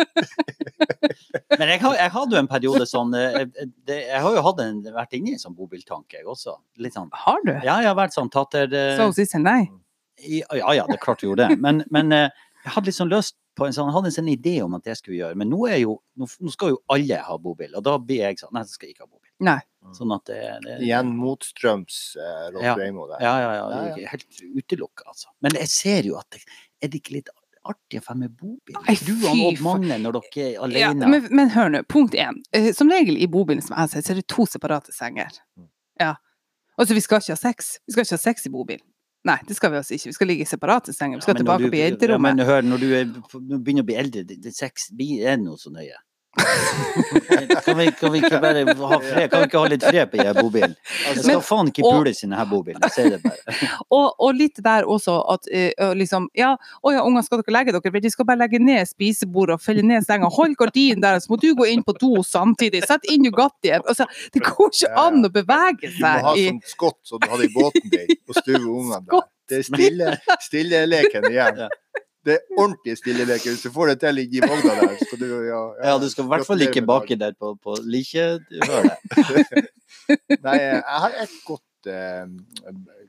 Men 1.57 1.69
jeg, 1.71 1.79
har, 1.81 1.95
jeg 1.95 2.11
hadde 2.13 2.35
jo 2.35 2.41
en 2.41 2.49
periode 2.49 2.85
sånn 2.89 3.13
eh, 3.17 3.39
eh, 3.45 3.69
det, 3.87 3.97
Jeg 4.09 4.21
har 4.21 4.35
jo 4.35 4.43
hatt 4.45 4.59
en, 4.61 4.81
vært 4.93 5.15
inne 5.17 5.31
i 5.31 5.37
en 5.37 5.41
sånn 5.41 5.55
bobiltanke, 5.57 6.19
jeg 6.19 6.27
også. 6.29 6.57
Litt 6.83 6.97
sånn 6.97 7.09
Har 7.25 7.39
du? 7.45 7.53
Ja, 7.55 7.77
jeg 7.81 7.89
har 7.89 7.97
vært 7.97 8.15
sånn 8.17 8.29
tatter 8.33 8.69
Så 8.69 8.99
Sa 8.99 9.07
hun 9.07 9.15
Sissel 9.17 9.45
nei? 9.45 9.61
Ja, 10.27 10.73
ja, 10.75 10.85
det 10.89 10.97
er 10.97 11.01
klart 11.01 11.21
du 11.21 11.29
gjorde 11.29 11.47
det. 11.47 11.59
Men, 11.63 11.83
men 11.93 12.13
eh, 12.15 12.29
jeg 12.65 12.75
hadde 12.75 12.91
liksom 12.91 13.13
løst 13.13 13.37
lyst 13.37 13.43
på 13.57 13.65
en 13.65 13.73
sånn, 13.73 13.89
jeg 13.89 13.95
hadde 13.95 14.11
en 14.11 14.17
sånn 14.17 14.29
idé 14.31 14.55
om 14.63 14.75
at 14.77 14.85
det 14.85 14.97
skulle 14.99 15.17
gjøre. 15.17 15.35
Men 15.35 15.49
nå, 15.49 15.65
er 15.67 15.81
jo, 15.81 15.97
nå, 16.15 16.27
nå 16.39 16.53
skal 16.53 16.75
jo 16.75 16.81
alle 16.93 17.17
ha 17.25 17.37
bobil, 17.37 17.73
og 17.75 17.83
da 17.83 17.97
blir 17.97 18.23
jeg 18.27 18.39
sånn 18.39 18.53
Nei, 18.53 18.63
jeg 18.63 18.75
skal 18.75 18.91
ikke 18.91 19.05
ha 19.05 19.09
bobil. 19.09 19.26
Nei. 19.39 19.59
Sånn 19.95 20.11
at 20.11 20.25
det, 20.27 20.37
det 20.65 20.77
Igjen 20.83 21.13
motstrøms 21.15 21.97
eh, 22.19 22.47
Rolf 22.51 22.63
Ja. 22.65 22.73
Reimo 22.75 23.05
der. 23.07 23.21
Ja, 23.23 23.35
ja, 23.39 23.51
ja. 23.55 23.67
Det 23.69 24.01
Ja, 24.01 24.07
er 24.07 24.13
helt 24.17 24.41
utelukka, 24.63 25.05
altså. 25.07 25.27
Men 25.41 25.51
jeg 25.55 25.67
ser 25.71 26.01
jo 26.09 26.17
at 26.19 26.27
det, 26.31 26.41
er 26.83 26.87
det 26.91 26.99
ikke 27.01 27.13
litt 27.15 27.29
artig 27.67 28.01
å 28.01 28.03
få 28.03 28.15
med 28.17 28.35
bobil? 28.35 28.75
Nei, 28.87 28.95
Du 29.05 29.13
og 29.27 29.39
Odd. 29.47 29.61
Magne 29.63 29.97
når 30.03 30.17
dere 30.19 30.43
er 30.43 30.51
Ja, 30.79 30.89
alene. 30.91 31.07
men, 31.13 31.27
men 31.31 31.49
hør 31.55 31.69
nå, 31.71 31.83
punkt 31.87 32.13
én. 32.15 32.41
Eh, 32.53 32.71
Som 32.73 32.89
regel 32.91 33.17
i 33.17 33.27
bobilen 33.27 33.61
som 33.63 33.77
jeg 33.77 33.89
ser, 33.95 34.01
så 34.01 34.11
er 34.15 34.21
det 34.21 34.27
to 34.27 34.45
separate 34.45 34.91
senger. 34.95 35.31
Mm. 35.57 35.69
Ja. 35.99 36.13
Altså, 36.77 36.93
vi 36.93 37.01
skal 37.01 37.19
ikke 37.23 37.33
ha 37.37 37.39
sex. 37.39 37.77
Vi 37.87 37.93
skal 37.95 38.03
ikke 38.05 38.17
ha 38.19 38.23
sex 38.27 38.45
i 38.45 38.49
bobilen. 38.53 38.85
Nei, 39.27 39.39
det 39.47 39.55
skal 39.57 39.71
vi 39.73 39.77
altså 39.79 39.95
ikke. 39.95 40.07
Vi 40.11 40.15
skal 40.15 40.27
ligge 40.29 40.43
i 40.45 40.47
separate 40.47 40.93
senger. 40.95 41.17
Vi 41.19 41.25
skal 41.25 41.35
Ja, 41.35 41.39
tilbake 41.43 41.63
du- 41.67 41.71
på 41.71 42.09
Ja, 42.11 42.17
men 42.17 42.37
hør, 42.39 42.61
når 42.63 42.79
du 42.79 42.93
er, 42.95 43.05
når 43.05 43.57
du 43.57 43.57
begynner 43.59 43.83
å 43.83 43.85
bli 43.89 43.95
eldre, 43.99 44.23
det, 44.27 44.37
det 44.41 44.53
sex 44.55 44.91
blir 44.95 45.25
er 45.27 45.37
noe 45.37 45.57
så 45.57 45.71
nøye. 45.73 45.97
Kan 47.67 47.77
vi, 47.77 47.91
kan 47.91 48.11
vi 48.13 48.19
ikke 48.21 48.39
bare 48.41 48.63
ha 48.63 48.97
fred? 49.03 49.29
Kan 49.31 49.41
vi 49.41 49.47
ikke 49.49 49.59
ha 49.59 49.69
litt 49.71 49.83
fred 49.83 50.11
på 50.11 50.19
denne 50.19 50.33
bobilen? 50.37 50.75
Jeg 50.87 51.17
skal 51.17 51.27
Men- 51.27 51.41
faen 51.43 51.71
ikke 51.71 51.83
pule 51.83 52.13
sine 52.15 52.37
her 52.37 52.45
denne 52.45 52.53
bobilen, 52.53 52.85
jeg 52.85 52.93
sier 52.95 53.09
det 53.15 53.19
bare. 53.23 53.57
Og, 53.97 54.13
og 54.23 54.37
litt 54.37 54.61
der 54.63 54.87
også 54.87 55.17
at 55.33 55.49
uh, 55.51 55.91
liksom 55.97 56.29
Ja, 56.37 56.53
å 56.83 56.93
ja, 56.93 57.03
unger, 57.03 57.25
skal 57.25 57.41
dere 57.41 57.55
legge 57.57 57.75
dere? 57.75 57.93
Vet 57.93 58.05
du, 58.05 58.09
skal 58.13 58.27
bare 58.29 58.41
legge 58.43 58.61
ned 58.63 58.87
spisebordet 58.89 59.57
og 59.57 59.63
felle 59.63 59.83
ned 59.85 60.05
senga. 60.07 60.29
Hold 60.37 60.55
gardinen 60.59 61.03
der, 61.03 61.19
så 61.23 61.31
må 61.33 61.39
du 61.41 61.49
gå 61.57 61.67
inn 61.71 61.83
på 61.87 61.95
do 61.99 62.23
samtidig. 62.25 62.83
Sett 62.87 63.07
inn 63.11 63.25
Nugattien. 63.27 63.83
Altså, 63.83 64.07
det 64.33 64.43
går 64.47 64.71
ikke 64.71 64.93
an 65.03 65.27
å 65.27 65.31
bevege 65.33 65.91
seg 65.97 65.97
Du 65.97 66.03
må 66.03 66.29
ha 66.29 66.35
sånt 66.37 66.71
skott 66.71 66.99
som 67.07 67.23
du 67.23 67.27
hadde 67.31 67.49
i 67.49 67.53
båten 67.55 67.91
din, 67.93 68.15
og 68.27 68.39
stue 68.41 68.61
ungene 68.63 69.01
der. 69.07 69.27
Det 69.47 69.61
er 69.61 69.67
stille, 69.67 70.15
stilleleken 70.43 71.29
igjen. 71.31 71.63
Ja. 71.65 71.69
Det 72.27 72.33
er 72.35 72.57
ordentlig 72.59 72.97
stilleleken. 72.99 73.53
Hvis 73.55 73.63
du 73.63 73.71
får 73.71 73.93
det 73.93 73.97
til 74.01 74.19
i 74.25 74.41
vogna 74.43 74.73
der, 74.81 74.97
skal 74.99 75.21
du 75.21 75.27
ja, 75.47 75.61
Ja, 75.85 75.93
du 76.01 76.09
skal 76.11 76.25
i 76.25 76.31
hvert 76.33 76.47
fall 76.49 76.65
ikke 76.65 76.83
baki 76.89 77.15
der 77.19 77.37
på, 77.39 77.53
på 77.63 77.77
likehølet. 77.87 79.05
Nei, 80.45 80.57
jeg 80.59 80.83
har 80.83 81.15
et 81.23 81.37
godt 81.47 81.91
eh, 81.93 82.27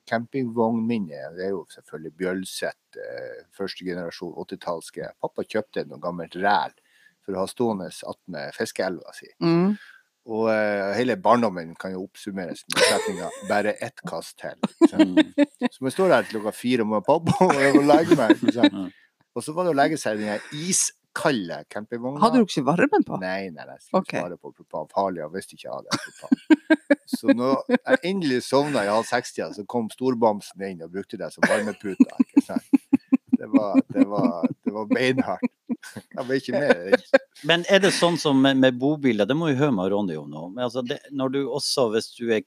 campingvognminne. 0.06 1.24
Det 1.34 1.48
er 1.48 1.54
jo 1.56 1.64
selvfølgelig 1.74 2.14
Bjølseth, 2.22 3.02
eh, 3.02 3.42
første 3.58 3.86
generasjon 3.88 4.36
80-tallske. 4.38 5.10
Pappa 5.18 5.46
kjøpte 5.46 5.88
noe 5.90 5.98
gammelt 6.02 6.38
ræl 6.38 6.76
for 7.26 7.34
å 7.34 7.42
ha 7.42 7.50
stående 7.50 7.90
attmed 7.90 8.54
fiskeelva 8.56 9.16
si. 9.18 9.32
mm. 9.42 9.78
Og 10.28 10.50
uh, 10.52 10.90
hele 10.92 11.14
barndommen 11.16 11.70
kan 11.80 11.94
jo 11.94 12.02
oppsummeres 12.04 12.66
med 12.68 12.82
setninga 12.84 13.30
'bare 13.48 13.72
ett 13.80 14.02
kast 14.04 14.36
til'. 14.36 14.60
Så. 14.90 14.96
Så 15.72 15.84
jeg 15.86 15.92
står 15.94 16.08
der 16.12 16.28
klokka 16.28 16.52
fire 16.52 16.84
med 16.84 17.06
pappa 17.06 17.32
og 17.46 17.54
legger 17.56 17.86
legge 17.88 18.18
meg. 18.18 18.42
Mm. 18.74 18.90
Og 19.38 19.44
så 19.46 19.54
var 19.56 19.68
det 19.68 19.74
å 19.74 19.78
legge 19.78 19.98
seg 20.00 20.18
i 20.18 20.26
den 20.26 20.48
iskalde 20.66 21.60
campingvogna. 21.72 22.20
Hadde 22.24 22.42
du 22.42 22.46
ikke 22.48 22.64
varmen 22.66 23.04
på? 23.06 23.18
Nei, 23.22 23.48
nei, 23.54 23.64
jeg 23.70 23.84
skulle 23.86 24.02
Ok. 24.02 24.14
svare 24.18 24.38
på 24.38 24.52
propan. 24.56 24.88
Farlig, 24.94 25.22
jeg 25.24 25.34
visste 25.36 25.56
ikke 25.56 25.68
jeg 25.68 25.76
hadde 25.78 26.00
propan. 26.04 26.88
Så 27.08 27.34
når 27.38 27.62
jeg 27.78 28.00
endelig 28.10 28.42
sovna 28.46 28.82
i 28.84 28.90
halv 28.92 29.06
seks-tida, 29.08 29.50
så 29.56 29.64
kom 29.66 29.88
storbamsen 29.94 30.66
inn 30.68 30.82
og 30.84 30.92
brukte 30.92 31.16
det 31.20 31.30
som 31.34 31.46
varmepute. 31.48 32.04
Det 33.38 33.46
var, 33.54 33.78
det 33.94 34.04
var, 34.10 34.48
det 34.66 34.72
var 34.74 34.86
beinhardt. 34.90 35.54
Jeg 35.94 36.24
ble 36.26 36.36
ikke 36.40 36.58
med. 36.58 37.04
Men 37.46 37.62
er 37.70 37.78
det 37.84 37.92
sånn 37.94 38.16
som 38.18 38.40
med, 38.42 38.58
med 38.58 38.76
bobiler, 38.82 39.28
det 39.30 39.36
må 39.38 39.46
vi 39.52 39.56
høre 39.60 39.72
med 39.76 39.92
Ronny 39.92 40.16
om 40.18 40.26
nå. 40.28 40.42
Men 40.56 40.64
altså 40.66 40.82
det, 40.84 40.98
når 41.14 41.32
du 41.36 41.38
også, 41.46 41.86
hvis 41.94 42.10
du 42.18 42.24
er 42.34 42.42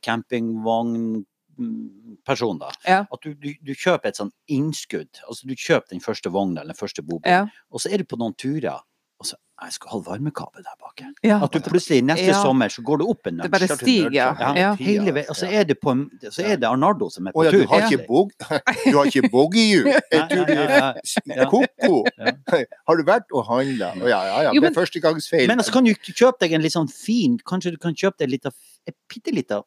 campingvognperson, 2.26 2.60
da, 2.60 2.72
Ja. 2.88 3.06
at 3.12 3.22
du, 3.22 3.34
du, 3.34 3.54
du 3.64 3.74
kjøper 3.74 4.08
et 4.08 4.16
sånn 4.18 4.32
innskudd. 4.50 5.22
Altså 5.28 5.48
du 5.48 5.56
kjøper 5.56 5.90
den 5.90 6.00
første 6.02 6.30
vogna 6.32 6.62
eller 6.62 6.74
den 6.74 6.80
første 6.88 7.02
bobilen, 7.04 7.26
Ja. 7.32 7.48
og 7.72 7.80
så 7.82 7.92
er 7.94 7.98
du 7.98 8.04
på 8.06 8.18
noen 8.18 8.34
turer, 8.36 8.80
og 9.20 9.26
så 9.26 9.36
jeg 9.62 9.74
skal 9.74 9.90
ha 9.92 9.98
varmekabel 10.02 10.64
der 10.64 10.74
bak. 10.82 11.02
ja. 11.24 11.38
At 11.44 11.52
du 11.52 11.60
plutselig 11.60 12.02
neste 12.04 12.26
Ja. 12.34 12.42
sommer 12.42 12.66
så 12.68 12.82
går 12.82 12.98
du 12.98 13.06
opp 13.06 13.28
en 13.28 13.38
Det 13.38 13.52
bare 13.52 13.68
stiger, 13.68 14.12
ja. 14.12 14.74
Hele 14.76 15.12
veien. 15.14 15.30
Og 15.30 15.36
så 15.36 15.46
er 15.52 15.64
det, 15.66 15.80
på, 15.80 15.94
så 16.32 16.42
er 16.44 16.56
det 16.58 16.64
Arnardo 16.68 17.10
som 17.12 17.28
er 17.28 17.32
på 17.32 17.46
ja, 17.46 17.52
tur. 17.52 17.60
du 17.62 17.68
har 17.68 17.92
ikke, 17.92 18.08
bog, 18.08 18.32
du 18.40 18.98
har 18.98 19.06
ikke 19.06 19.30
boogiehjul? 19.30 19.86
Ja, 20.12 20.28
du 20.28 20.36
ja, 20.36 20.46
ja, 20.48 20.94
ja. 21.36 21.46
ko-ko. 21.46 22.04
Har 22.88 22.96
du 22.98 23.04
vært 23.04 23.30
og 23.32 23.46
handla? 23.46 23.94
Å 24.02 24.10
ja, 24.10 24.24
ja, 24.26 24.42
ja. 24.50 24.52
Det 24.60 24.72
er 24.72 24.74
førstegangsfeil. 24.74 25.48
Men 25.48 25.60
altså 25.60 25.72
kan 25.74 25.84
du 25.86 25.94
kjøpe 25.94 26.40
deg 26.42 26.54
en 26.54 26.62
litt 26.62 26.74
sånn 26.74 26.90
fin 26.90 27.38
Kanskje 27.38 27.72
du 27.72 27.78
kan 27.78 27.94
kjøpe 27.94 28.18
deg 28.26 28.42
en 28.44 28.94
bitte 29.08 29.32
lita 29.32 29.62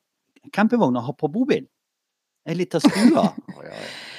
campingvogn 0.52 0.98
å 0.98 1.04
ha 1.06 1.12
på 1.12 1.30
bobil? 1.30 1.68
En 2.46 2.59
lita 2.59 2.80
stue? 2.80 3.11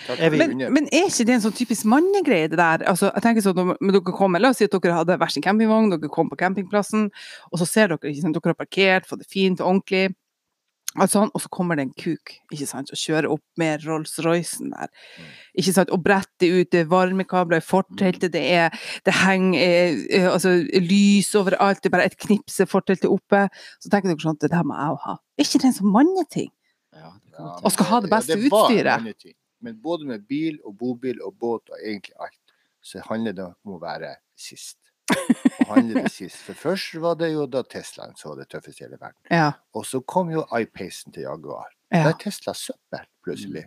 Ja, 0.05 0.21
ja. 0.21 0.29
Men, 0.29 0.51
men 0.69 0.85
er 0.93 1.07
ikke 1.09 1.25
det 1.25 1.33
en 1.33 1.41
sånn 1.47 1.55
typisk 1.57 1.87
mannegreie, 1.89 2.45
det 2.51 2.59
der? 2.59 2.83
Altså, 2.91 3.07
jeg 3.09 3.23
tenker 3.25 3.41
sånn, 3.41 3.71
når 3.73 3.95
dere 3.95 4.13
kommer, 4.13 4.41
La 4.41 4.51
oss 4.53 4.59
si 4.61 4.67
at 4.67 4.75
dere 4.75 4.99
hadde 4.99 5.17
hver 5.17 5.33
sin 5.33 5.41
campingvogn, 5.41 5.89
dere 5.95 6.11
kom 6.13 6.29
på 6.29 6.37
campingplassen, 6.37 7.07
og 7.49 7.57
så 7.61 7.65
ser 7.65 7.89
dere 7.89 8.11
ikke 8.11 8.21
sant, 8.21 8.37
dere 8.37 8.53
har 8.53 8.59
parkert, 8.59 9.07
fått 9.09 9.23
det 9.23 9.31
fint 9.33 9.63
og 9.63 9.71
ordentlig, 9.71 10.13
alt 10.95 11.11
sånn, 11.11 11.31
og 11.35 11.41
så 11.43 11.49
kommer 11.51 11.75
det 11.75 11.87
en 11.87 11.95
kuk 11.97 12.35
ikke 12.53 12.67
sant, 12.69 12.91
og 12.93 12.99
kjører 12.99 13.27
opp 13.33 13.43
med 13.59 13.83
Rolls-Roycen 13.83 14.71
der. 14.71 14.91
Ikke 15.59 15.73
sant, 15.75 15.91
Og 15.91 16.03
bretter 16.05 16.61
ut 16.61 16.71
det 16.71 16.85
er 16.85 16.91
varmekabler 16.91 17.59
i 17.59 17.65
forteltet, 17.65 18.31
det, 18.31 18.43
er, 18.55 18.85
det 19.03 19.15
henger 19.25 19.59
eh, 19.59 20.05
eh, 20.21 20.29
altså, 20.31 20.53
lys 20.79 21.33
overalt, 21.35 21.83
det 21.83 21.91
er 21.91 21.97
bare 21.97 22.07
et 22.11 22.19
knips 22.21 22.61
er 22.63 22.71
forteltet 22.71 23.11
oppe. 23.11 23.47
Så 23.83 23.91
tenker 23.91 24.13
dere 24.13 24.23
sånn, 24.23 24.39
det 24.39 24.53
der 24.53 24.63
må 24.67 24.77
jeg 24.79 24.95
òg 24.95 25.03
ha. 25.09 25.17
Er 25.35 25.49
ikke 25.49 25.63
det 25.65 25.71
en 25.73 25.79
sånn 25.81 25.95
manneting? 25.97 26.51
Ja, 27.37 27.51
Og 27.63 27.71
skal 27.73 27.85
ha 27.91 27.99
det 28.01 28.09
ja, 28.11 28.19
det 28.21 28.37
utstyret. 28.51 29.17
ting. 29.21 29.35
Men 29.61 29.77
både 29.81 30.05
med 30.05 30.25
bil 30.27 30.59
og 30.65 30.77
bobil 30.77 31.21
og 31.25 31.33
båt 31.41 31.69
og 31.73 31.77
egentlig 31.81 32.13
alt, 32.19 32.39
så 32.81 33.01
handler 33.09 33.33
det 33.33 33.45
om 33.65 33.75
å 33.77 33.79
være 33.81 34.15
sist. 34.37 34.77
Og 35.09 35.71
handle 35.75 36.03
det 36.05 36.11
sist. 36.13 36.37
For 36.45 36.53
først 36.53 36.95
var 37.01 37.15
det 37.19 37.31
jo 37.33 37.45
da 37.49 37.63
Teslaen 37.63 38.13
så 38.17 38.35
det 38.37 38.47
tøffeste 38.49 38.83
i 38.83 38.85
hele 38.87 38.97
verden. 39.01 39.17
Ja. 39.31 39.51
Og 39.73 39.85
så 39.85 40.01
kom 40.05 40.29
jo 40.33 40.45
iPacen 40.53 41.13
til 41.13 41.23
Jaguar. 41.25 41.71
ja. 41.91 42.03
Da 42.03 42.09
er 42.09 42.17
Tesla 42.21 42.53
søppel, 42.53 43.05
plutselig. 43.23 43.65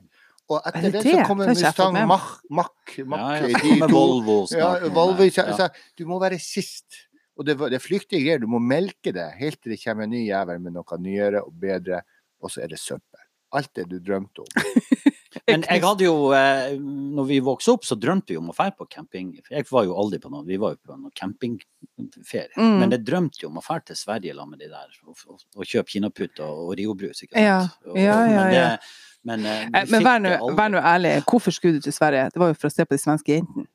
Og 0.48 0.62
Er 0.64 0.68
etter 0.70 0.80
det 0.82 0.92
det, 0.92 1.02
det? 1.04 1.12
så 1.12 1.26
kommer 1.28 1.48
Mustang. 1.48 1.98
Mach, 2.08 2.28
Mach, 2.50 2.70
Ja, 2.96 3.04
Mach 3.04 3.34
ja, 3.36 3.46
de 3.48 3.78
to. 3.80 3.88
Volvo 3.92 4.38
Ja, 4.50 4.78
snart. 4.78 4.94
Volvo, 4.94 5.22
Ja. 5.24 5.30
så, 5.30 5.56
så, 5.56 5.68
du 5.98 6.06
må 6.06 6.18
være 6.20 6.38
sist. 6.40 6.86
Og 7.36 7.44
det, 7.46 7.58
det 7.58 7.74
er 7.74 7.78
flyktige 7.84 8.22
greier. 8.24 8.38
Du 8.40 8.46
må 8.48 8.58
melke 8.58 9.12
det 9.12 9.26
helt 9.38 9.60
til 9.62 9.72
det 9.72 9.82
kommer 9.84 10.04
en 10.04 10.10
ny 10.10 10.24
jævel 10.26 10.58
med 10.60 10.72
noe 10.74 10.98
nyere 10.98 11.42
og 11.44 11.52
bedre, 11.60 12.00
og 12.40 12.50
så 12.50 12.62
er 12.64 12.68
det 12.72 12.78
søppel. 12.80 13.07
Alt 13.56 13.70
det 13.78 13.86
du 13.88 13.98
drømte 14.04 14.44
om. 14.44 14.48
Men 15.48 15.62
jeg 15.64 15.80
hadde 15.80 16.04
jo, 16.04 16.14
eh, 16.36 16.74
når 16.76 17.24
vi 17.28 17.38
vokste 17.44 17.72
opp, 17.72 17.84
så 17.88 17.96
drømte 17.96 18.34
vi 18.34 18.36
om 18.40 18.50
å 18.50 18.54
dra 18.56 18.66
på 18.74 18.84
camping. 18.90 19.30
Jeg 19.48 19.64
var 19.70 19.86
jo 19.88 19.94
aldri 19.96 20.18
på 20.20 20.28
noe, 20.32 20.44
vi 20.44 20.58
var 20.60 20.74
jo 20.74 20.80
på 20.90 20.96
noe 20.98 21.12
campingferie. 21.16 22.50
Mm. 22.58 22.74
Men 22.82 22.92
jeg 22.96 23.04
drømte 23.08 23.42
jo 23.44 23.48
om 23.48 23.60
å 23.60 23.64
dra 23.64 23.78
til 23.88 23.96
Sverige 23.96 24.34
sammen 24.36 24.56
med 24.58 24.64
de 24.66 24.68
der, 24.72 24.98
og, 25.06 25.16
og, 25.28 25.40
og 25.56 25.68
kjøpe 25.68 25.94
kinaputt 25.94 26.42
og, 26.44 26.64
og 26.66 26.74
Rio-brus. 26.80 27.24
ikke 27.24 27.40
Ja, 27.44 27.62
sant? 27.64 27.96
Ja. 27.96 28.18
ja, 28.28 28.44
ja, 28.52 28.68
Men, 29.24 29.46
det, 29.46 29.46
men, 29.46 29.46
eh, 29.48 29.82
Eh, 29.82 29.90
Men 29.94 30.04
vær 30.60 30.70
nå 30.74 30.84
ærlig, 30.84 31.14
hvorfor 31.28 31.54
skulle 31.54 31.78
du 31.80 31.88
til 31.88 31.96
Sverige? 31.96 32.28
Det 32.34 32.40
var 32.44 32.52
jo 32.52 32.58
for 32.60 32.68
å 32.68 32.74
se 32.74 32.84
på 32.84 32.96
de 32.96 33.02
svenske 33.06 33.38
jentene. 33.38 33.68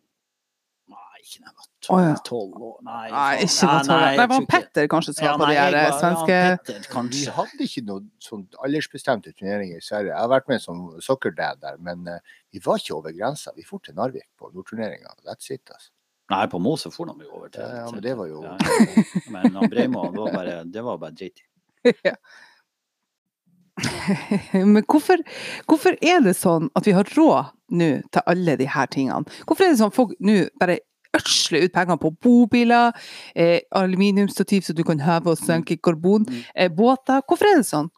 Nei, 0.93 1.23
ikke 1.25 1.41
da 1.47 1.53
tolv 1.87 2.55
år. 2.57 2.75
Nei, 2.87 3.09
Nei, 3.11 3.31
ikke 3.45 3.67
på 3.67 3.71
Nei, 3.73 3.83
tolv. 3.87 4.17
Det 4.19 4.27
var 4.31 4.45
Petter 4.53 4.87
kanskje 4.91 5.13
som 5.15 5.25
Ja, 5.25 5.31
var 5.37 5.39
på 5.43 5.47
nei, 5.49 5.55
de 5.55 5.59
her 5.61 5.89
var- 5.91 5.99
svenske 5.99 6.37
ja, 6.37 6.57
Petter, 6.57 7.09
Vi 7.13 7.25
hadde 7.37 7.67
ikke 7.67 7.83
noe 7.87 8.01
sånn 8.23 8.45
aldersbestemte 8.63 9.33
turneringer 9.33 9.77
i 9.77 9.85
Sverige. 9.85 10.13
Jeg 10.13 10.19
har 10.19 10.29
vært 10.29 10.47
med 10.47 10.61
som 10.61 10.85
soccerdad 10.99 11.59
der, 11.61 11.77
men 11.79 12.07
uh, 12.07 12.19
vi 12.53 12.59
var 12.65 12.77
ikke 12.81 12.95
over 12.95 13.11
grensa. 13.11 13.51
Vi 13.55 13.65
dro 13.69 13.79
til 13.79 13.95
Narvik 13.95 14.27
på 14.39 14.51
Nordturneringa. 14.53 15.15
That's 15.27 15.51
it, 15.51 15.61
altså. 15.69 15.91
Nei, 16.31 16.45
på 16.47 16.59
Mose 16.63 16.89
for 16.89 17.05
de 17.05 17.25
jo 17.25 17.35
over 17.35 17.49
til. 17.51 17.61
Ja, 17.61 17.89
men 17.91 18.01
det 18.01 18.15
var 18.17 18.27
jo 18.27 18.43
Ja, 18.43 18.55
ja. 18.57 19.03
Men 19.29 19.69
Breimo, 19.69 20.05
han 20.05 20.15
var 20.15 20.31
bare, 20.31 20.63
det 20.63 20.83
var 20.83 20.97
bare 20.97 21.11
dritt. 21.11 21.43
Men 24.53 24.83
hvorfor, 24.85 25.17
hvorfor 25.69 25.95
er 26.05 26.21
det 26.25 26.35
sånn 26.37 26.69
at 26.77 26.85
vi 26.87 26.93
har 26.95 27.07
råd 27.17 27.53
nå 27.73 27.89
til 28.13 28.25
alle 28.29 28.55
de 28.59 28.67
her 28.69 28.89
tingene? 28.93 29.25
Hvorfor 29.49 29.65
er 29.65 29.73
det 29.73 29.79
sånn 29.81 29.93
at 29.93 29.97
folk 29.97 30.13
nå 30.23 30.43
bare 30.61 30.79
ødsler 31.17 31.63
ut 31.67 31.73
penger 31.73 31.97
på 32.01 32.11
bobiler, 32.21 32.91
eh, 33.35 33.59
aluminiumsstativ 33.71 34.61
så 34.65 34.73
du 34.73 34.83
kan 34.83 34.99
heve 34.99 35.27
og 35.33 35.37
senke 35.37 35.77
karbon, 35.81 36.25
Mm. 36.25 36.43
eh, 36.55 36.69
båter? 36.69 37.21
Hvorfor 37.27 37.45
er 37.51 37.55
det 37.57 37.65
sånn? 37.69 37.89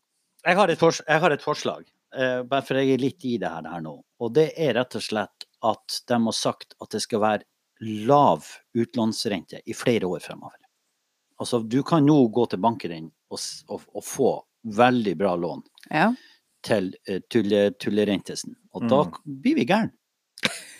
Jeg 0.46 0.56
har 0.56 0.68
et, 0.70 0.78
fors 0.80 1.02
jeg 1.08 1.20
har 1.20 1.32
et 1.32 1.42
forslag, 1.42 1.86
eh, 2.14 2.42
bare 2.44 2.62
for 2.62 2.76
jeg 2.76 2.94
er 2.94 2.98
litt 2.98 3.26
i 3.26 3.38
det 3.38 3.50
her, 3.50 3.62
det 3.62 3.72
her 3.72 3.82
nå. 3.82 4.02
Og 4.20 4.34
det 4.34 4.52
er 4.58 4.74
rett 4.74 4.96
og 4.96 5.02
slett 5.02 5.46
at 5.64 6.02
de 6.08 6.14
har 6.24 6.32
sagt 6.34 6.74
at 6.82 6.90
det 6.90 7.02
skal 7.02 7.20
være 7.20 7.44
lav 7.82 8.46
utlånsrente 8.76 9.60
i 9.66 9.74
flere 9.74 10.04
år 10.08 10.20
fremover. 10.22 10.60
Altså, 11.40 11.60
du 11.68 11.82
kan 11.84 12.06
nå 12.06 12.32
gå 12.32 12.46
til 12.50 12.60
banken 12.60 12.90
din 12.92 13.12
og, 13.32 13.40
og, 13.70 13.82
og 13.96 14.04
få 14.04 14.44
veldig 14.66 15.18
bra 15.18 15.36
lån 15.36 15.64
Ja. 15.92 16.14
til 16.64 16.94
uh, 17.10 17.20
tulle, 17.30 17.72
tullerentesen. 17.80 18.56
Og 18.74 18.88
da 18.90 19.04
Mm. 19.04 19.42
blir 19.42 19.56
vi 19.56 19.66
gæren. 19.66 19.92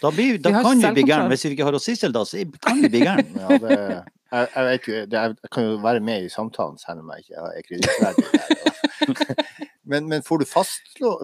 Da, 0.02 0.12
blir, 0.12 0.38
da 0.38 0.52
Vi 0.52 0.62
kan 0.66 0.82
vi 0.84 0.92
bli 1.00 1.04
gærne. 1.08 1.30
Hvis 1.32 1.46
vi 1.48 1.54
ikke 1.56 1.66
har 1.68 1.78
oss 1.78 1.86
Sissel, 1.88 2.12
da, 2.14 2.22
så 2.28 2.42
kan 2.62 2.82
vi 2.84 2.90
bli 2.94 3.02
gæren. 3.06 3.32
Ja, 3.42 3.58
det, 3.58 3.78
jeg, 4.32 4.48
jeg, 4.56 4.66
vet 4.68 4.88
jo, 4.90 4.94
det, 5.12 5.22
jeg 5.22 5.50
kan 5.54 5.64
jo 5.70 5.76
være 5.84 6.00
med 6.04 6.26
i 6.26 6.30
samtalen 6.34 6.78
selv 6.82 7.00
om 7.06 7.12
jeg 7.14 7.24
ikke 7.24 7.46
er 7.46 7.68
kredittverdig. 7.70 9.46
Men, 9.86 10.08
men 10.10 10.24
får 10.26 10.40
du 10.42 10.46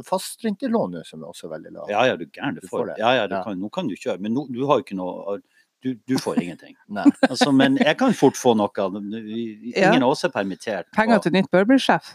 fastrentelån 0.05 0.91
nå, 0.93 0.99
som 1.07 1.23
er 1.23 1.31
også 1.31 1.47
veldig 1.49 1.71
lavt? 1.73 1.89
Ja, 1.89 2.03
ja, 2.05 2.17
du 2.19 2.27
er 2.27 2.29
gæren. 2.29 2.59
Du 2.59 2.61
Du 2.61 2.67
får 2.69 2.91
det. 2.91 2.95
Ja, 3.01 3.13
ja, 3.17 3.23
du 3.27 3.33
Ja. 3.35 3.39
kan, 3.43 3.57
nå 3.57 3.69
kan 3.73 3.87
du 3.89 3.95
kjøre. 3.97 4.19
Men 4.21 4.35
nå, 4.37 4.43
du 4.53 4.67
har 4.69 4.77
jo 4.77 4.85
ikke 4.85 4.97
noe 4.99 5.39
Du, 5.81 5.95
du 6.05 6.13
får 6.21 6.37
ingenting. 6.43 6.75
Nei. 6.93 7.07
Altså, 7.25 7.49
men 7.51 7.79
jeg 7.81 7.97
kan 7.97 8.13
fort 8.13 8.37
få 8.37 8.53
noe. 8.53 8.69
Ingen 8.77 10.03
av 10.05 10.11
oss 10.13 10.21
er 10.23 10.29
permittert. 10.29 10.91
Penger 10.93 11.23
til 11.25 11.33
nytt 11.33 11.49
Burberry-sjef 11.49 12.11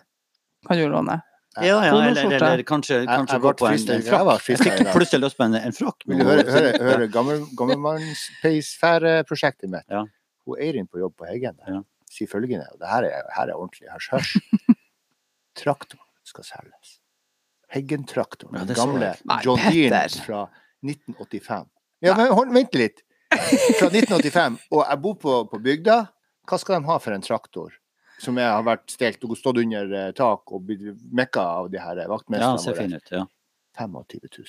kan 0.69 0.79
du 0.79 0.87
låne. 0.93 1.19
Ja, 1.65 1.79
ja, 1.87 1.93
eller, 2.05 2.33
eller 2.37 2.61
kanskje, 2.69 2.99
kanskje 3.09 3.37
jeg 3.39 3.43
gå 3.47 3.53
på 3.57 3.67
en, 3.71 3.79
en 3.97 4.03
frakk. 4.05 4.49
Jeg 4.51 4.59
fikk 4.61 4.91
plutselig 4.93 5.23
lyst 5.25 5.37
på 5.39 5.45
en, 5.47 5.55
en 5.57 5.73
frakk. 5.77 5.99
Vil 6.07 6.19
du 6.21 6.25
høre, 6.29 6.45
høre, 6.53 6.73
høre 6.85 7.07
gammel, 7.15 7.39
gammelmannspeisfæreprosjektet 7.57 9.71
mitt? 9.73 9.87
Ja. 9.93 10.03
Hun 10.47 10.55
Eirin 10.63 10.87
på 10.91 10.97
jobb 11.01 11.15
på 11.19 11.25
Heggen 11.31 11.55
der, 11.57 11.67
Ja. 11.79 11.83
sier 12.11 12.29
følgende, 12.31 12.67
og 12.73 12.79
det 12.81 12.89
her 12.91 13.03
er, 13.09 13.23
her 13.37 13.47
er 13.51 13.55
ordentlig 13.57 13.89
hørs-hørs 13.91 14.31
Traktoren 15.61 16.05
skal 16.29 16.45
selges. 16.45 16.99
Heggen-traktoren, 17.73 18.55
Ja, 18.61 18.65
den 18.69 18.77
gamle 18.77 19.15
John 19.43 19.59
Dean 19.59 20.11
fra 20.23 20.45
1985. 20.85 21.67
Ja, 22.05 22.13
men 22.15 22.53
vent 22.55 22.75
litt. 22.77 23.01
Fra 23.81 23.89
1985. 23.91 24.59
Og 24.71 24.85
jeg 24.85 24.99
bor 25.03 25.15
på, 25.19 25.33
på 25.51 25.59
bygda. 25.65 25.97
hva 26.47 26.57
skal 26.63 26.75
de 26.79 26.87
ha 26.87 26.99
for 27.03 27.13
en 27.17 27.23
traktor? 27.25 27.71
Som 28.19 28.39
jeg 28.41 28.49
har 28.49 28.63
vært 28.65 28.87
stelt 28.91 29.25
og 29.29 29.37
stått 29.37 29.59
under 29.61 29.91
eh, 29.93 30.13
tak 30.17 30.53
og 30.57 30.63
blitt 30.67 30.87
mekka 31.13 31.43
av 31.61 31.71
de 31.71 31.79
her 31.83 31.97
Ja, 32.01 32.07
vaktmesterne 32.09 32.59
ser 32.63 32.75
fin 32.79 32.95
ut. 32.97 33.11
Ja. 33.13 33.27
25 33.77 34.21
000. 34.39 34.47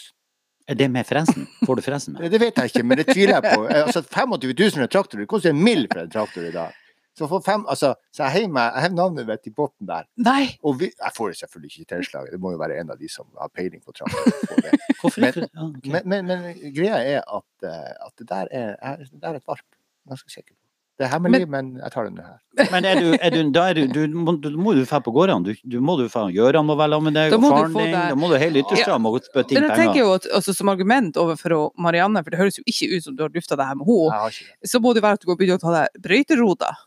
Er 0.67 0.75
det 0.75 0.87
med 0.91 1.05
Frensen? 1.07 1.45
Får 1.65 1.75
du 1.79 1.81
Frensen 1.83 2.13
med? 2.15 2.31
Det 2.33 2.39
vet 2.41 2.55
jeg 2.59 2.71
ikke, 2.71 2.83
men 2.87 2.97
det 2.99 3.07
tviler 3.11 3.37
jeg 3.41 3.55
på. 3.55 3.67
Eh, 3.67 3.83
Altså, 3.87 4.01
25 4.03 4.53
000 4.55 4.71
for 4.75 4.83
en 4.87 4.91
traktor, 4.91 5.19
det 5.19 5.27
koster 5.31 5.49
en 5.55 5.63
mill 5.63 5.87
for 5.91 6.03
en 6.03 6.11
traktor 6.11 6.43
i 6.47 6.51
dag. 6.55 6.75
Så, 7.17 7.25
for 7.27 7.41
fem, 7.41 7.63
altså, 7.65 7.95
så 8.13 8.27
jeg 8.27 8.31
heiv 8.35 8.49
meg- 8.53 8.75
jeg 8.75 8.83
heiv 8.83 8.93
navnet 8.93 9.25
mitt 9.25 9.47
i 9.49 9.51
bunnen 9.57 9.87
der. 9.89 10.03
Nei! 10.21 10.43
Og 10.61 10.75
vi, 10.79 10.91
jeg 10.93 11.13
får 11.15 11.31
det 11.31 11.37
selvfølgelig 11.39 11.71
ikke 11.79 11.89
tilslaget, 11.95 12.31
det 12.35 12.39
må 12.43 12.51
jo 12.53 12.59
være 12.61 12.75
en 12.83 12.91
av 12.93 12.99
de 12.99 13.07
som 13.09 13.25
har 13.41 13.49
peiling 13.49 13.81
på 13.81 13.95
traktor. 13.97 14.27
Men-? 15.17 15.33
Ja, 15.47 15.65
okay. 15.65 15.91
Men, 15.95 16.03
men, 16.05 16.27
men 16.29 16.73
greia 16.75 16.99
er 17.15 17.23
at, 17.25 17.47
eh, 17.65 18.05
at 18.05 18.13
det, 18.21 18.27
der 18.29 18.51
er, 18.51 19.01
det 19.01 19.09
der 19.23 19.31
er 19.33 19.39
et 19.41 19.47
varp. 19.49 19.65
Ganske 20.07 20.29
sikker 20.29 20.53
på. 20.53 20.61
Det 20.97 21.05
er 21.05 21.11
hemmelig, 21.11 21.45
men, 21.53 21.67
jeg 21.77 21.93
tar 21.93 22.07
det 22.07 22.13
nå 22.15 22.23
her. 22.25 22.37
Men 22.73 22.85
er 22.89 22.97
du, 22.97 23.11
er 23.21 23.29
du, 23.29 23.51
da 23.53 23.67
er 23.69 23.77
du, 23.77 23.83
du, 23.93 24.15
må, 24.17 24.33
du 24.41 24.47
må 24.57 24.73
du 24.73 24.79
dra 24.81 24.97
på 25.05 25.11
gårdene. 25.13 25.45
Du, 25.45 25.59
du 25.61 25.77
må 25.83 25.93
du 25.99 26.07
få 26.09 26.23
Gøran 26.33 26.65
må 26.65 26.73
være 26.79 26.97
sammen 26.97 27.13
med 27.13 27.19
deg, 27.19 27.35
og 27.37 27.45
faren 27.45 27.75
få 27.75 27.83
din. 27.85 27.93
Da 27.93 28.17
må 28.17 28.31
du 28.31 28.37
hele 28.41 28.63
Ytterstrand 28.63 29.05
må 29.05 29.11
spytte 29.21 29.53
inn 29.53 29.61
Men 29.61 29.69
jeg 29.69 29.77
tenker 29.83 29.99
jo 30.01 30.07
at 30.15 30.25
altså, 30.39 30.55
Som 30.57 30.71
argument 30.73 31.19
overfor 31.21 31.69
Marianne, 31.77 32.23
for 32.25 32.33
det 32.33 32.41
høres 32.41 32.57
jo 32.57 32.65
ikke 32.65 32.89
ut 32.95 33.05
som 33.05 33.13
du 33.13 33.21
har 33.27 33.29
lufta 33.37 33.59
det 33.61 33.69
her 33.69 33.77
med 33.77 33.85
henne, 33.91 34.33
så 34.73 34.81
må 34.81 34.95
det 34.97 35.05
være 35.05 35.19
at 35.19 35.21
du 35.21 35.29
går 35.29 35.37
begynner 35.37 35.61
å 35.61 35.65
ta 35.67 35.75
deg 35.77 36.01
brøyteroder. 36.07 36.81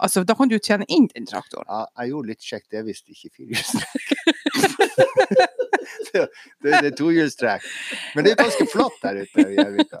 Altså, 0.00 0.22
da 0.24 0.32
kan 0.38 0.48
du 0.48 0.56
tjene 0.56 0.86
inn 0.88 1.10
den 1.10 1.26
traktoren. 1.28 1.66
Ja, 1.68 1.82
jeg 2.00 2.14
gjorde 2.14 2.30
litt 2.30 2.46
sjekk, 2.46 2.64
det 2.72 2.86
visste 2.86 3.10
visst 3.10 3.26
ikke 3.26 3.34
firehjulstrekk. 3.36 4.06
det, 6.14 6.22
det, 6.62 6.70
det 6.70 6.86
er 6.92 6.94
tohjulstrekk. 6.96 7.66
Men 8.14 8.24
det 8.24 8.32
er 8.32 8.40
ganske 8.40 8.66
flatt 8.72 8.96
der 9.04 9.20
ute 9.24 9.44
i 9.44 9.58
Gjøvika. 9.58 10.00